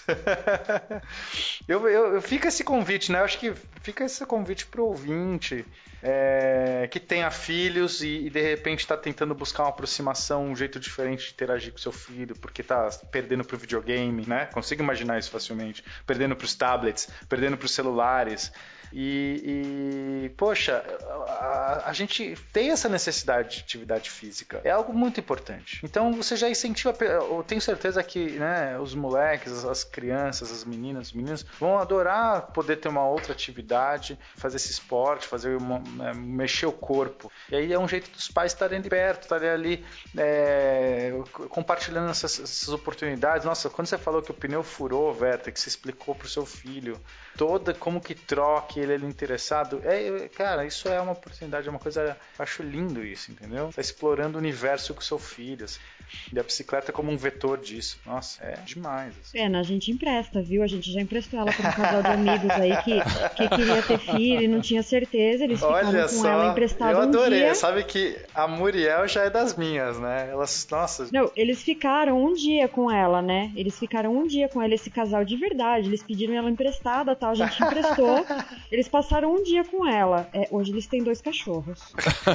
[1.67, 3.17] eu, eu, eu fica esse convite, né?
[3.17, 5.65] Eu acho que fica esse convite pro ouvinte
[6.01, 10.79] é, que tenha filhos e, e, de repente está tentando buscar uma aproximação, um jeito
[10.79, 13.86] diferente de interagir com seu filho, porque tá perdendo pro videogame,
[14.27, 14.45] né?
[14.47, 15.83] Consigo imaginar isso facilmente.
[16.05, 18.51] Perdendo pros tablets, perdendo pros celulares.
[18.91, 20.83] E, e, poxa,
[21.27, 24.61] a, a, gente tem essa necessidade de atividade física.
[24.63, 25.79] É algo muito importante.
[25.83, 26.95] Então você já incentiva.
[27.01, 32.47] Eu tenho certeza que né, os moleques, as crianças, as meninas, os meninos vão adorar
[32.53, 37.31] poder ter uma outra atividade, fazer esse esporte, fazer uma, é, mexer o corpo.
[37.49, 39.85] E aí é um jeito dos pais estarem perto, estarem ali
[40.17, 41.11] é,
[41.49, 43.45] compartilhando essas, essas, oportunidades.
[43.45, 46.45] Nossa, nossa, quando você falou que o pneu furou, Verta, que você explicou pro seu
[46.45, 46.99] filho
[47.37, 51.79] toda como que troque ele, ele interessado, é, cara, isso é uma oportunidade, é uma
[51.79, 53.69] coisa, eu acho lindo isso, entendeu?
[53.73, 55.79] Tá explorando o universo com seu filho, assim.
[56.33, 57.99] E a bicicleta como um vetor disso.
[58.05, 59.13] Nossa, é demais.
[59.21, 59.37] Assim.
[59.37, 60.63] Pena, a gente empresta, viu?
[60.63, 62.99] A gente já emprestou ela para um casal de amigos aí que,
[63.35, 65.43] que queria ter filho e não tinha certeza.
[65.43, 67.39] Eles ficaram Olha com só, ela emprestada eu um adorei.
[67.39, 67.55] dia.
[67.55, 70.29] Sabe que a Muriel já é das minhas, né?
[70.31, 73.51] Elas, nossa, Não, eles ficaram um dia com ela, né?
[73.55, 75.89] Eles ficaram um dia com ela, esse casal de verdade.
[75.89, 78.25] Eles pediram ela emprestada tal, a gente emprestou.
[78.71, 80.27] Eles passaram um dia com ela.
[80.33, 81.93] É, hoje eles têm dois cachorros.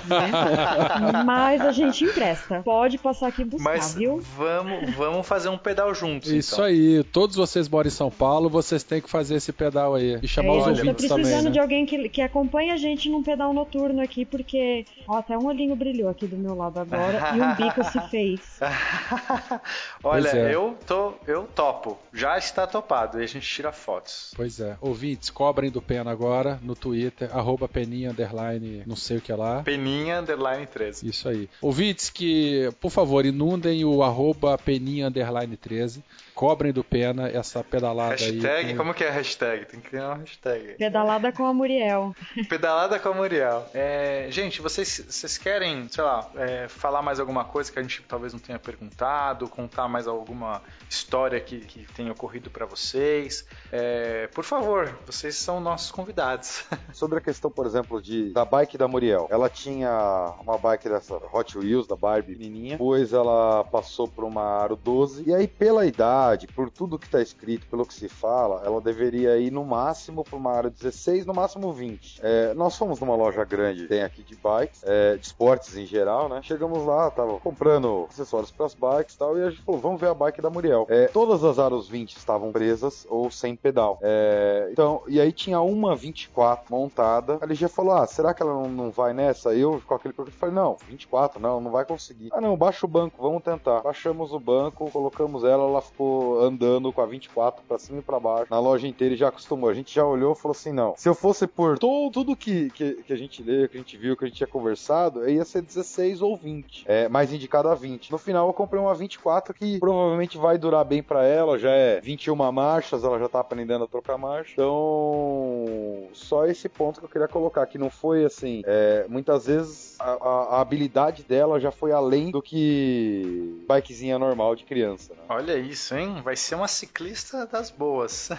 [0.09, 0.31] né?
[1.25, 2.63] Mas a gente empresta.
[2.63, 4.19] Pode passar aqui buscar, mas viu?
[4.37, 6.31] vamos, vamos fazer um pedal juntos.
[6.31, 6.65] Isso então.
[6.65, 10.19] aí, todos vocês moram em São Paulo, vocês têm que fazer esse pedal aí.
[10.23, 11.51] E chamar É, os a gente tá ouvintes precisando também, né?
[11.51, 15.47] de alguém que, que acompanhe a gente num pedal noturno aqui, porque ó, até um
[15.47, 18.41] olhinho brilhou aqui do meu lado agora e um bico se fez.
[20.03, 20.55] Olha, é.
[20.55, 21.99] eu tô, eu topo.
[22.13, 24.33] Já está topado e a gente tira fotos.
[24.35, 24.77] Pois é.
[24.83, 29.63] Ouvintes, cobrem do Pena agora no Twitter, arroba peninha, underline, não sei o que lá.
[29.63, 31.09] Peninha underline 13.
[31.09, 31.49] Isso aí.
[31.61, 36.03] Ouvintes que, por favor, inundem o arroba peninha, underline 13.
[36.35, 38.71] Cobrem do Pena essa pedalada Hashtag, aí.
[38.73, 39.67] com- como que é a hashtag?
[39.67, 40.75] Tem que criar uma hashtag.
[40.75, 42.15] Pedalada com a Muriel.
[42.49, 43.67] Pedalada com a Muriel.
[43.75, 48.03] É, gente, vocês, vocês querem, sei lá, é, falar mais alguma coisa que a gente
[48.09, 53.45] talvez não tenha perguntado, contar mais alguma história que, que tenha ocorrido pra vocês?
[53.71, 56.65] É, por favor, vocês são nossos convidados.
[56.93, 59.27] Sobre a questão, por exemplo, de da bike da Muriel.
[59.31, 64.43] Ela tinha uma bike dessa Hot Wheels da Barbie menininha, depois ela passou por uma
[64.43, 66.22] Aro 12 e aí pela idade,
[66.55, 70.37] por tudo que tá escrito, pelo que se fala, ela deveria ir no máximo para
[70.37, 72.21] uma Aro 16, no máximo 20.
[72.23, 76.29] É, nós fomos numa loja grande, tem aqui de bikes, é, de esportes em geral,
[76.29, 76.41] né?
[76.43, 80.01] Chegamos lá, tava comprando acessórios para as bikes e tal, e a gente falou, vamos
[80.01, 80.87] ver a bike da Muriel.
[80.89, 83.99] É, todas as Aros 20 estavam presas ou sem pedal.
[84.03, 87.39] É, então, e aí tinha uma 24 montada.
[87.41, 89.55] A LG falou: Ah, será que ela não, não vai nessa?
[89.55, 92.29] Eu, com aquele produto, falei: Não, 24, não, não vai conseguir.
[92.33, 93.81] Ah, não, baixa o banco, vamos tentar.
[93.81, 98.19] Baixamos o banco, colocamos ela, ela ficou andando com a 24 pra cima e pra
[98.21, 99.69] baixo na loja inteira e já acostumou.
[99.71, 102.71] A gente já olhou e falou assim: Não, se eu fosse por to- tudo que,
[102.71, 105.45] que, que a gente leu, que a gente viu, que a gente tinha conversado, ia
[105.45, 106.85] ser 16 ou 20.
[106.87, 108.11] É, mais indicado a 20.
[108.11, 112.01] No final, eu comprei uma 24 que provavelmente vai durar bem pra ela, já é
[112.01, 114.53] 21 marchas, ela já tá aprendendo a trocar marcha.
[114.53, 119.97] Então, só esse ponto que eu queria colocar, que não foi assim, é, muitas vezes
[120.01, 125.13] a, a- a habilidade dela já foi além do que bikezinha normal de criança.
[125.15, 125.21] Né?
[125.29, 126.02] Olha isso, hein?
[126.23, 128.31] Vai ser uma ciclista das boas.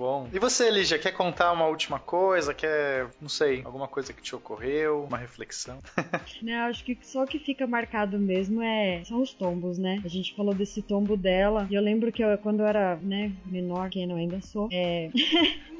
[0.00, 0.30] Bom.
[0.32, 2.54] E você, Lígia, quer contar uma última coisa?
[2.54, 5.04] Quer, não sei, alguma coisa que te ocorreu?
[5.04, 5.78] Uma reflexão?
[6.42, 10.00] Né, acho que só o que fica marcado mesmo é são os tombos, né?
[10.02, 11.66] A gente falou desse tombo dela.
[11.70, 15.10] E eu lembro que eu, quando eu era, né, menor, que eu ainda sou, é.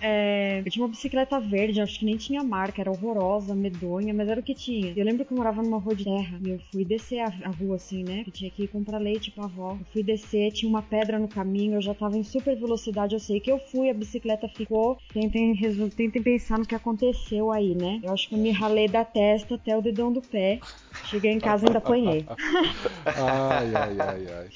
[0.00, 4.28] É, eu tinha uma bicicleta verde, acho que nem tinha marca, era horrorosa, medonha, mas
[4.28, 4.92] era o que tinha.
[4.96, 7.50] Eu lembro que eu morava numa rua de terra e eu fui descer a, a
[7.50, 8.24] rua assim, né?
[8.26, 9.76] Eu tinha que ir comprar leite pra avó.
[9.78, 13.20] Eu fui descer, tinha uma pedra no caminho, eu já tava em super velocidade, eu
[13.20, 14.96] sei que eu fui, a bicicleta ficou.
[15.12, 15.54] Tentem,
[15.96, 18.00] tentem pensar no que aconteceu aí, né?
[18.02, 20.60] Eu acho que eu me ralei da testa até o dedão do pé.
[21.04, 22.24] Cheguei em casa e ainda apanhei.
[23.06, 24.48] Ai, ai, ai, ai.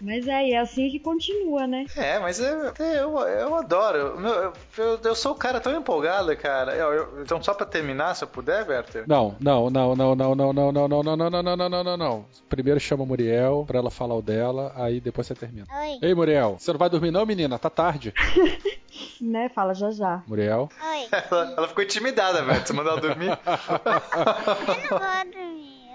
[0.00, 1.86] Mas é, e é assim que continua, né?
[1.96, 3.98] É, mas eu, eu, eu adoro.
[3.98, 6.74] Eu, eu, eu sou o cara tão empolgado, cara.
[6.74, 9.04] Eu- eu- então, só pra terminar, se eu puder, Werther.
[9.06, 11.84] Não, não, não, não, não, não, não, não, não, não, não, não, não, não, não,
[11.84, 12.26] não, não.
[12.48, 15.66] Primeiro chama a Muriel pra ela falar o dela, aí depois você termina.
[15.70, 15.98] Oi.
[16.02, 17.58] Ei, Muriel, você não vai dormir não, menina?
[17.58, 18.12] Tá tarde.
[19.20, 19.48] Né?
[19.50, 20.22] Fala já já.
[20.26, 20.68] Muriel?
[20.82, 21.08] Oi.
[21.30, 22.66] Ela, ela ficou intimidada, velho.
[22.66, 23.28] Você mandou ela dormir?
[23.28, 25.45] Eu não vou dormir.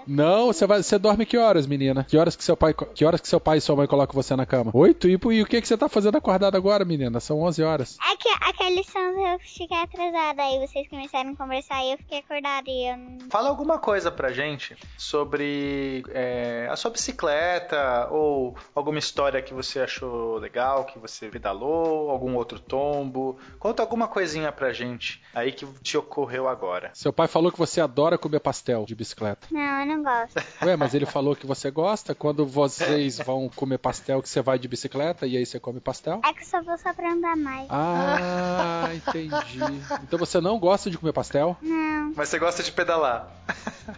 [0.06, 2.04] Não, você vai, você dorme que horas, menina?
[2.04, 4.34] Que horas que seu pai, que horas que seu pai e sua mãe colocam você
[4.36, 4.70] na cama?
[4.74, 5.08] Oito?
[5.08, 7.20] E, e o que que você tá fazendo acordado agora, menina?
[7.20, 7.98] São 11 horas.
[8.10, 10.42] É que aquela lição eu fiquei atrasada.
[10.42, 13.30] Aí vocês começaram a conversar e eu fiquei acordada e eu não.
[13.30, 19.80] Fala alguma coisa pra gente sobre é, a sua bicicleta ou alguma história que você
[19.80, 23.38] achou legal, que você pedalou, algum outro tombo.
[23.58, 26.90] Conta alguma coisinha pra gente aí que te ocorreu agora.
[26.94, 29.46] Seu pai falou que você adora comer pastel de bicicleta.
[29.50, 30.40] Não, eu não gosto.
[30.62, 34.58] Ué, mas ele falou que você gosta quando vocês vão comer pastel que você vai
[34.58, 36.20] de bicicleta e aí você come pastel?
[36.24, 37.66] É que eu só vou só pra andar mais.
[37.68, 39.58] Ah, entendi.
[40.04, 41.56] Então você não gosta de comer pastel?
[41.60, 42.12] Não.
[42.14, 43.28] Mas você gosta de pedalar.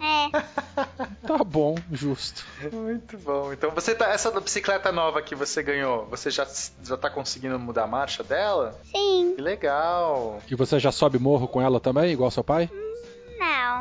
[0.00, 0.30] É.
[1.26, 2.44] Tá bom, justo.
[2.70, 3.50] Muito bom.
[3.52, 4.08] Então você tá.
[4.10, 6.46] Essa bicicleta nova que você ganhou, você já,
[6.82, 8.78] já tá conseguindo mudar a marcha dela?
[8.84, 9.32] Sim.
[9.34, 10.38] Que legal.
[10.50, 12.68] E você já sobe morro com ela também, igual seu pai?
[12.72, 12.83] Não.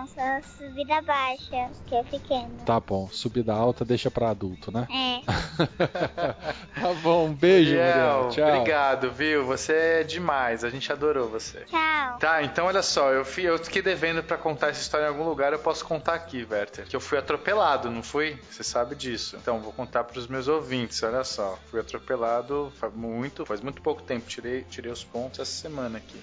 [0.07, 2.57] Só subida baixa, que é pequeno.
[2.65, 4.87] Tá bom, subida alta deixa pra adulto, né?
[4.89, 5.21] É.
[6.81, 8.29] tá bom, um beijo, Muriel, Muriel.
[8.29, 8.49] Tchau.
[8.49, 9.45] obrigado, viu?
[9.45, 11.59] Você é demais, a gente adorou você.
[11.61, 12.17] Tchau.
[12.19, 15.23] Tá, então olha só, eu, fui, eu fiquei devendo pra contar essa história em algum
[15.23, 16.85] lugar, eu posso contar aqui, Werther.
[16.85, 18.37] Que eu fui atropelado, não fui?
[18.49, 19.37] Você sabe disso.
[19.41, 21.57] Então, vou contar pros meus ouvintes, olha só.
[21.69, 26.21] Fui atropelado faz muito, faz muito pouco tempo, tirei, tirei os pontos essa semana aqui.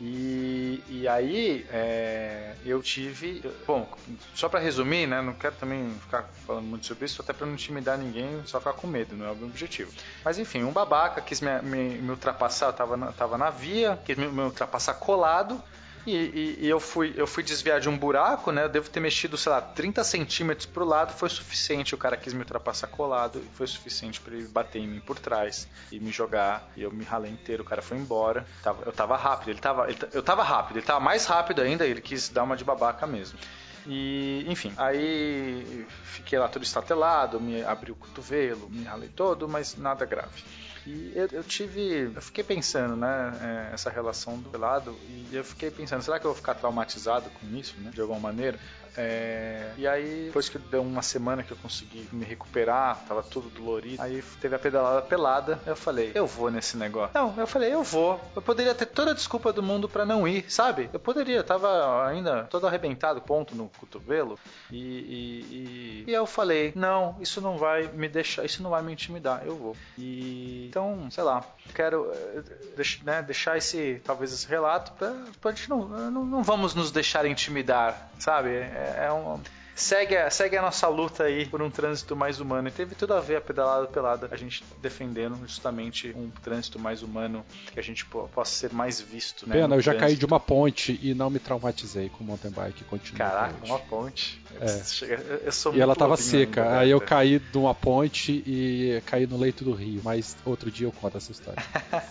[0.00, 3.42] E, e aí é, eu tive.
[3.66, 3.86] Bom,
[4.34, 5.20] só pra resumir, né?
[5.20, 8.72] Não quero também ficar falando muito sobre isso, até pra não intimidar ninguém, só ficar
[8.72, 9.92] com medo, não é o meu objetivo.
[10.24, 13.98] Mas enfim, um babaca quis me, me, me ultrapassar, eu tava na, tava na via,
[14.02, 15.62] quis me, me ultrapassar colado.
[16.06, 18.64] E, e- e eu, fui, eu fui desviar de um buraco, né?
[18.64, 21.94] Eu devo ter mexido, sei lá, 30 centímetros pro lado, foi suficiente.
[21.94, 25.18] O cara quis me ultrapassar colado e foi suficiente pra ele bater em mim por
[25.18, 26.70] trás e me jogar.
[26.76, 28.46] E eu me ralei inteiro, o cara foi embora.
[28.62, 31.86] Tava- eu tava rápido, ele tava, ele eu tava rápido, ele tava mais rápido ainda,
[31.86, 33.38] ele quis dar uma de babaca mesmo.
[33.86, 39.76] E, enfim, aí fiquei lá todo estatelado, me abri o cotovelo, me ralei todo, mas
[39.76, 40.42] nada grave.
[40.90, 42.10] E eu, eu tive.
[42.14, 43.68] Eu fiquei pensando, né?
[43.70, 44.96] é, essa relação do lado.
[45.30, 47.90] E eu fiquei pensando, será que eu vou ficar traumatizado com isso, né?
[47.94, 48.58] De alguma maneira?
[49.00, 53.48] É, e aí, depois que deu uma semana que eu consegui me recuperar, tava tudo
[53.48, 54.02] dolorido.
[54.02, 55.58] Aí teve a pedalada pelada.
[55.66, 57.10] Eu falei, eu vou nesse negócio.
[57.14, 58.20] Não, eu falei, eu vou.
[58.36, 60.90] Eu poderia ter toda a desculpa do mundo pra não ir, sabe?
[60.92, 64.38] Eu poderia, tava ainda todo arrebentado, ponto no cotovelo.
[64.70, 68.82] E, e, e, e eu falei, não, isso não vai me deixar, isso não vai
[68.82, 69.76] me intimidar, eu vou.
[69.96, 71.44] E então, sei lá,
[71.74, 76.74] quero eh, né, deixar esse, talvez esse relato pra, pra gente não, não, não vamos
[76.74, 78.50] nos deixar intimidar, sabe?
[78.50, 79.40] É, é um.
[79.72, 82.68] Segue a, segue a nossa luta aí por um trânsito mais humano.
[82.68, 87.02] E teve tudo a ver a pedalada pelada, a gente defendendo justamente um trânsito mais
[87.02, 87.42] humano,
[87.72, 89.48] que a gente po- possa ser mais visto.
[89.48, 90.20] Né, Pena, eu já caí trânsito.
[90.20, 92.84] de uma ponte e não me traumatizei com o mountain bike.
[92.84, 94.44] Continua Caraca, uma ponte.
[94.60, 95.46] É.
[95.46, 96.62] Eu- sou E ela tava seca.
[96.62, 100.02] ainda, aí eu caí de uma ponte e caí no leito do rio.
[100.04, 101.62] Mas outro dia eu conto essa história.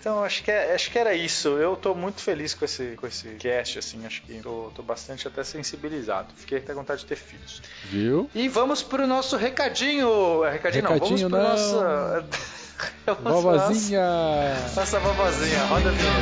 [0.00, 1.48] Então, acho que, é- acho que era isso.
[1.58, 4.06] Eu tô muito feliz com esse, com esse cast, assim.
[4.06, 6.28] Acho que tô, tô bastante até sensibilizado.
[6.36, 7.60] Fiquei até com vontade de ter filhos.
[7.84, 8.28] Viu?
[8.34, 10.42] E vamos pro nosso recadinho.
[10.44, 12.24] É, Recadinho, Recadinho não, vamos não.
[13.04, 13.42] pro nosso...
[13.42, 14.00] Vovozinha!
[14.74, 16.20] Nossa vovozinha, roda a vinheta.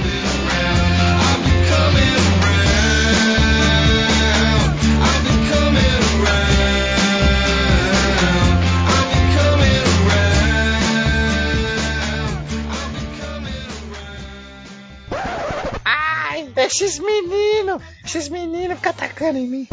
[16.59, 19.69] Esses meninos, esses meninos ficam atacando em mim.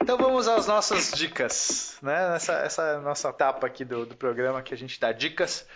[0.00, 2.36] Então vamos às nossas dicas, né?
[2.36, 5.66] Essa, essa é nossa etapa aqui do, do programa que a gente dá dicas.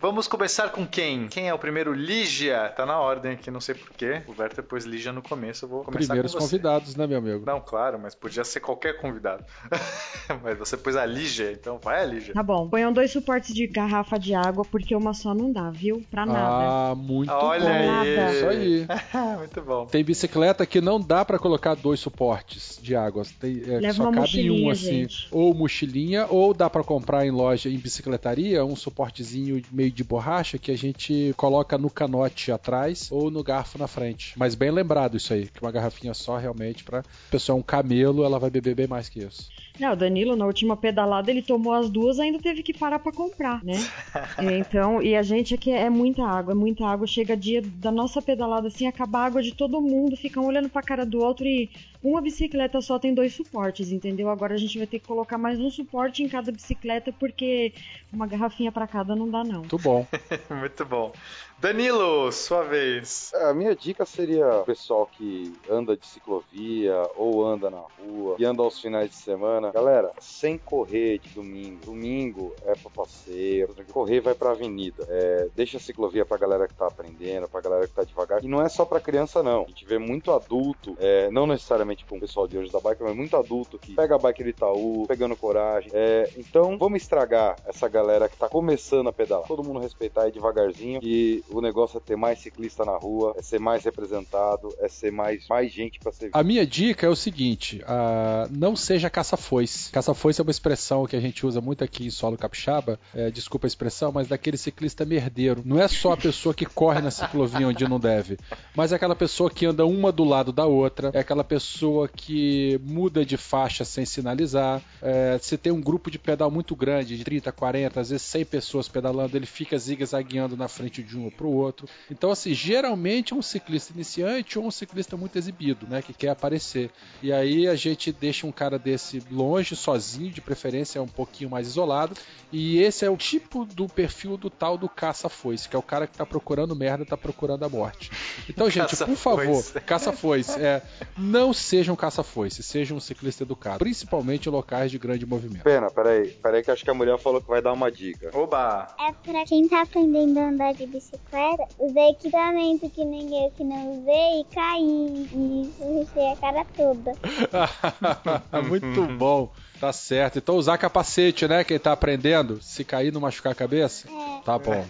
[0.00, 1.28] Vamos começar com quem?
[1.28, 1.92] Quem é o primeiro?
[1.92, 2.70] Lígia.
[2.74, 4.22] Tá na ordem aqui, não sei porquê.
[4.26, 6.46] O Werther pôs Lígia no começo, eu vou começar Primeiros com você.
[6.56, 7.44] convidados, né, meu amigo?
[7.44, 9.44] Não, claro, mas podia ser qualquer convidado.
[10.42, 12.32] mas você pôs a Lígia, então vai a Lígia.
[12.32, 12.66] Tá bom.
[12.70, 16.02] Ponham dois suportes de garrafa de água, porque uma só não dá, viu?
[16.10, 16.40] Pra nada.
[16.40, 17.90] Ah, muito Olha bom.
[18.00, 18.36] aí.
[18.36, 18.86] Isso aí.
[19.40, 19.86] Muito bom.
[19.86, 23.22] Tem bicicleta que não dá pra colocar dois suportes de água.
[23.38, 24.84] Tem, é, Leva só uma cabe um assim.
[25.00, 25.28] gente.
[25.30, 30.58] Ou mochilinha, ou dá pra comprar em loja em bicicletaria um suportezinho meio de borracha
[30.58, 34.32] que a gente coloca no canote atrás ou no garfo na frente.
[34.36, 38.24] Mas bem lembrado isso aí, que uma garrafinha só realmente pra pessoa é um camelo,
[38.24, 39.50] ela vai beber bem mais que isso.
[39.78, 43.12] Não, o Danilo, na última pedalada, ele tomou as duas ainda teve que parar pra
[43.12, 43.74] comprar, né?
[44.38, 47.06] É, então, e a gente aqui é muita água, é muita água.
[47.06, 50.82] Chega dia da nossa pedalada, assim, acaba a água de todo mundo, ficam olhando pra
[50.82, 51.68] cara do outro e
[52.02, 54.30] uma bicicleta só tem dois suportes, entendeu?
[54.30, 57.74] Agora a gente vai ter que colocar mais um suporte em cada bicicleta, porque
[58.12, 59.60] uma garrafinha pra cada não dá, não.
[59.60, 60.06] Muito bom.
[60.50, 61.12] Muito bom.
[61.60, 63.34] Danilo, sua vez.
[63.34, 68.44] A minha dica seria o pessoal que anda de ciclovia ou anda na rua e
[68.46, 69.70] anda aos finais de semana.
[69.70, 71.84] Galera, sem correr de domingo.
[71.84, 75.06] Domingo é pra passeio, correr vai pra avenida.
[75.06, 78.42] É, deixa a ciclovia pra galera que tá aprendendo, pra galera que tá devagar.
[78.42, 79.64] E não é só pra criança, não.
[79.64, 83.02] A gente vê muito adulto, é, não necessariamente com o pessoal de hoje da bike,
[83.02, 85.90] mas muito adulto que pega a bike do Itaú, pegando coragem.
[85.92, 89.46] É, então, vamos estragar essa galera que tá começando a pedalar.
[89.46, 93.42] Todo mundo respeitar aí devagarzinho e o negócio é ter mais ciclista na rua, é
[93.42, 97.16] ser mais representado, é ser mais, mais gente pra ser A minha dica é o
[97.16, 99.90] seguinte: ah, não seja caça-foice.
[99.90, 103.66] Caça-foice é uma expressão que a gente usa muito aqui em solo capixaba, é, desculpa
[103.66, 105.62] a expressão, mas daquele ciclista merdeiro.
[105.64, 108.38] Não é só a pessoa que corre na ciclovia onde não deve,
[108.74, 112.80] mas é aquela pessoa que anda uma do lado da outra, é aquela pessoa que
[112.84, 114.82] muda de faixa sem sinalizar.
[115.02, 118.44] É, você tem um grupo de pedal muito grande, de 30, 40, às vezes 100
[118.44, 121.88] pessoas pedalando, ele fica zigue-zagueando na frente de um ou pro outro.
[122.10, 126.28] Então, assim, geralmente é um ciclista iniciante ou um ciclista muito exibido, né, que quer
[126.28, 126.90] aparecer.
[127.22, 131.66] E aí a gente deixa um cara desse longe, sozinho, de preferência um pouquinho mais
[131.66, 132.14] isolado.
[132.52, 136.06] E esse é o tipo do perfil do tal do caça-foice, que é o cara
[136.06, 138.10] que tá procurando merda, tá procurando a morte.
[138.48, 139.80] Então, gente, por favor, Caça-foice.
[139.80, 140.82] caça-foice, é,
[141.16, 145.62] não seja um caça-foice, seja um ciclista educado, principalmente em locais de grande movimento.
[145.62, 148.30] Pena, peraí, peraí que acho que a mulher falou que vai dar uma dica.
[148.36, 148.94] Oba!
[148.98, 151.29] É pra quem tá aprendendo a andar de bicicleta,
[151.78, 155.28] usar equipamento que nem eu que não usei e cair.
[155.32, 157.12] E rechei a cara toda.
[158.68, 159.48] Muito bom.
[159.80, 160.38] Tá certo.
[160.38, 161.64] Então usar capacete, né?
[161.64, 162.60] Quem tá aprendendo.
[162.62, 164.06] Se cair, não machucar a cabeça.
[164.10, 164.42] É.
[164.44, 164.84] Tá bom.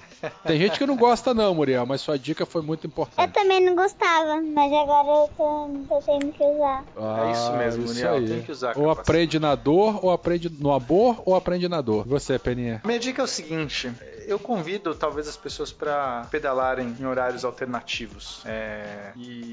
[0.44, 3.32] Tem gente que não gosta, não, Muriel, mas sua dica foi muito Eu importante.
[3.32, 6.84] também não gostava, mas agora eu tô, tô tendo que usar.
[7.26, 8.28] É isso mesmo, Muriel, aí.
[8.28, 9.00] tem que usar Ou capacete.
[9.00, 12.04] aprende na dor, ou aprende no amor, ou aprende na dor.
[12.06, 12.82] E Você, Peninha.
[12.84, 13.90] Minha dica é o seguinte:
[14.26, 18.42] eu convido talvez as pessoas para pedalarem em horários alternativos.
[18.44, 19.49] É, e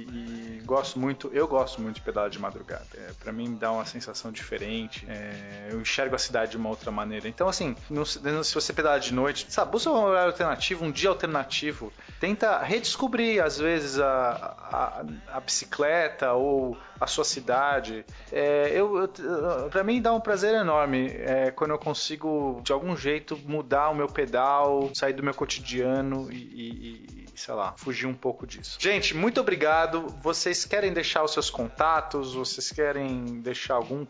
[0.67, 2.85] gosto muito, eu gosto muito de pedalar de madrugada.
[2.95, 5.05] É, para mim dá uma sensação diferente.
[5.09, 7.27] É, eu enxergo a cidade de uma outra maneira.
[7.27, 11.09] Então, assim, não se você pedalar de noite, sabe, busca um horário alternativo, um dia
[11.09, 11.91] alternativo.
[12.19, 18.05] Tenta redescobrir, às vezes, a, a, a bicicleta ou a sua cidade.
[18.31, 22.95] É, eu, eu, para mim dá um prazer enorme é, quando eu consigo, de algum
[22.95, 28.13] jeito, mudar o meu pedal, sair do meu cotidiano e- e, sei lá, fugir um
[28.13, 28.77] pouco disso.
[28.79, 30.07] Gente, muito obrigado.
[30.21, 32.33] Vocês querem deixar os seus contatos?
[32.33, 34.05] Vocês querem deixar algum,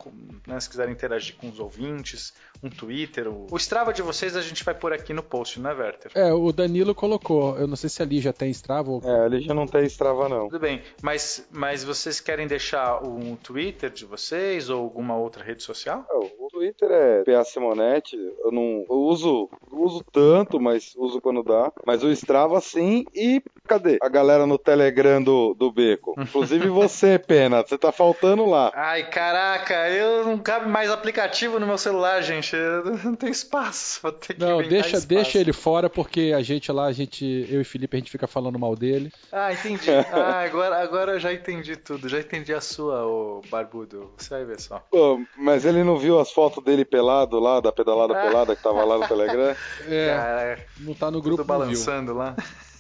[0.48, 2.34] né, se quiserem interagir com os ouvintes,
[2.64, 3.28] um Twitter?
[3.28, 6.12] O, o Strava de vocês a gente vai pôr aqui no post, né, Werther?
[6.16, 7.58] É, o Danilo colocou.
[7.58, 9.02] Eu não sei se ali já tem Strava ou.
[9.04, 10.48] É, ele já não tem Strava, não.
[10.48, 15.64] Tudo bem, mas, mas vocês querem deixar um Twitter de vocês ou alguma outra rede
[15.64, 16.06] social?
[16.10, 21.20] É, O Twitter é PA Simonetti, eu não eu uso, eu uso tanto, mas uso
[21.20, 21.72] quando dá.
[21.86, 26.16] Mas o Strava sim, e cadê a galera no Telegram do, do Beco?
[26.18, 28.72] Inclusive você, Pena, você tá faltando lá.
[28.76, 32.56] Ai, caraca, eu não cabe mais aplicativo no meu celular, gente.
[32.56, 34.00] Eu não tem espaço.
[34.04, 35.08] Vou ter que Não, deixa, espaço.
[35.08, 38.28] deixa ele fora, porque a gente lá, a gente, eu e Felipe, a gente fica
[38.28, 39.12] falando mal dele.
[39.32, 39.88] Ah, entendi.
[40.14, 42.08] Ah, agora, agora eu já entendi tudo.
[42.10, 44.12] Já entendi a sua, ô barbudo.
[44.18, 44.80] Você vai ver só.
[44.92, 48.84] Pô, mas ele não viu as fotos dele pelado lá, da pedalada pelada que tava
[48.84, 49.56] lá no Telegram?
[49.88, 51.66] É, Cara, não tá no tudo grupo, não viu.
[51.66, 52.36] balançando lá.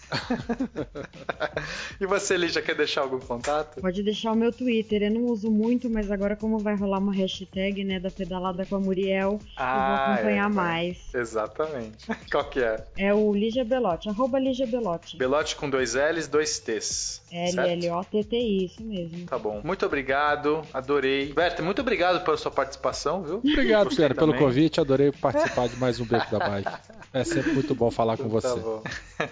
[2.00, 3.82] e você, Lígia, quer deixar algum contato?
[3.82, 7.14] Pode deixar o meu Twitter, eu não uso muito, mas agora como vai rolar uma
[7.14, 10.66] hashtag, né, da pedalada com a Muriel, eu vou acompanhar é, vai.
[10.66, 10.98] mais.
[11.14, 12.06] Exatamente.
[12.32, 12.84] Qual que é?
[12.98, 15.18] É o Lígia Belotti, arroba Lígia Belotti.
[15.18, 17.22] Belote com dois L's, dois T's.
[17.32, 19.26] L-L-O-T-T-I, isso mesmo.
[19.26, 19.62] Tá bom.
[19.64, 21.34] Muito obrigado, adorei.
[21.34, 23.38] Berta, muito obrigado pela sua participação, viu?
[23.38, 24.80] Obrigado, Pedro, pelo convite.
[24.80, 26.72] Adorei participar de mais um Beco da Bike.
[27.14, 28.48] É sempre muito bom falar com você.
[28.48, 28.84] Tá bom.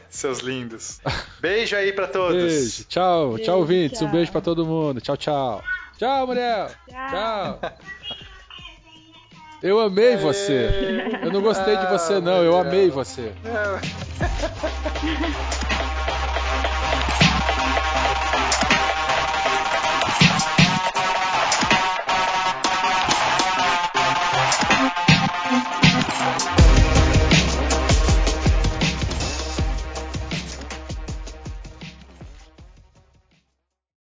[0.10, 0.65] Seus lindos.
[1.40, 2.44] Beijo aí pra todos.
[2.44, 2.86] Beijo.
[2.86, 4.02] Tchau, Beijo, tchau, ouvintes.
[4.02, 4.14] Um tchau.
[4.14, 5.02] beijo pra todo mundo.
[5.02, 5.64] Tchau, tchau.
[5.98, 6.68] Tchau, Muriel.
[6.90, 7.60] Tchau.
[7.60, 7.60] Tchau.
[9.64, 10.70] Eu amei você.
[11.24, 12.44] Eu não gostei de você, não.
[12.44, 13.34] Eu amei você.
[13.46, 13.80] É.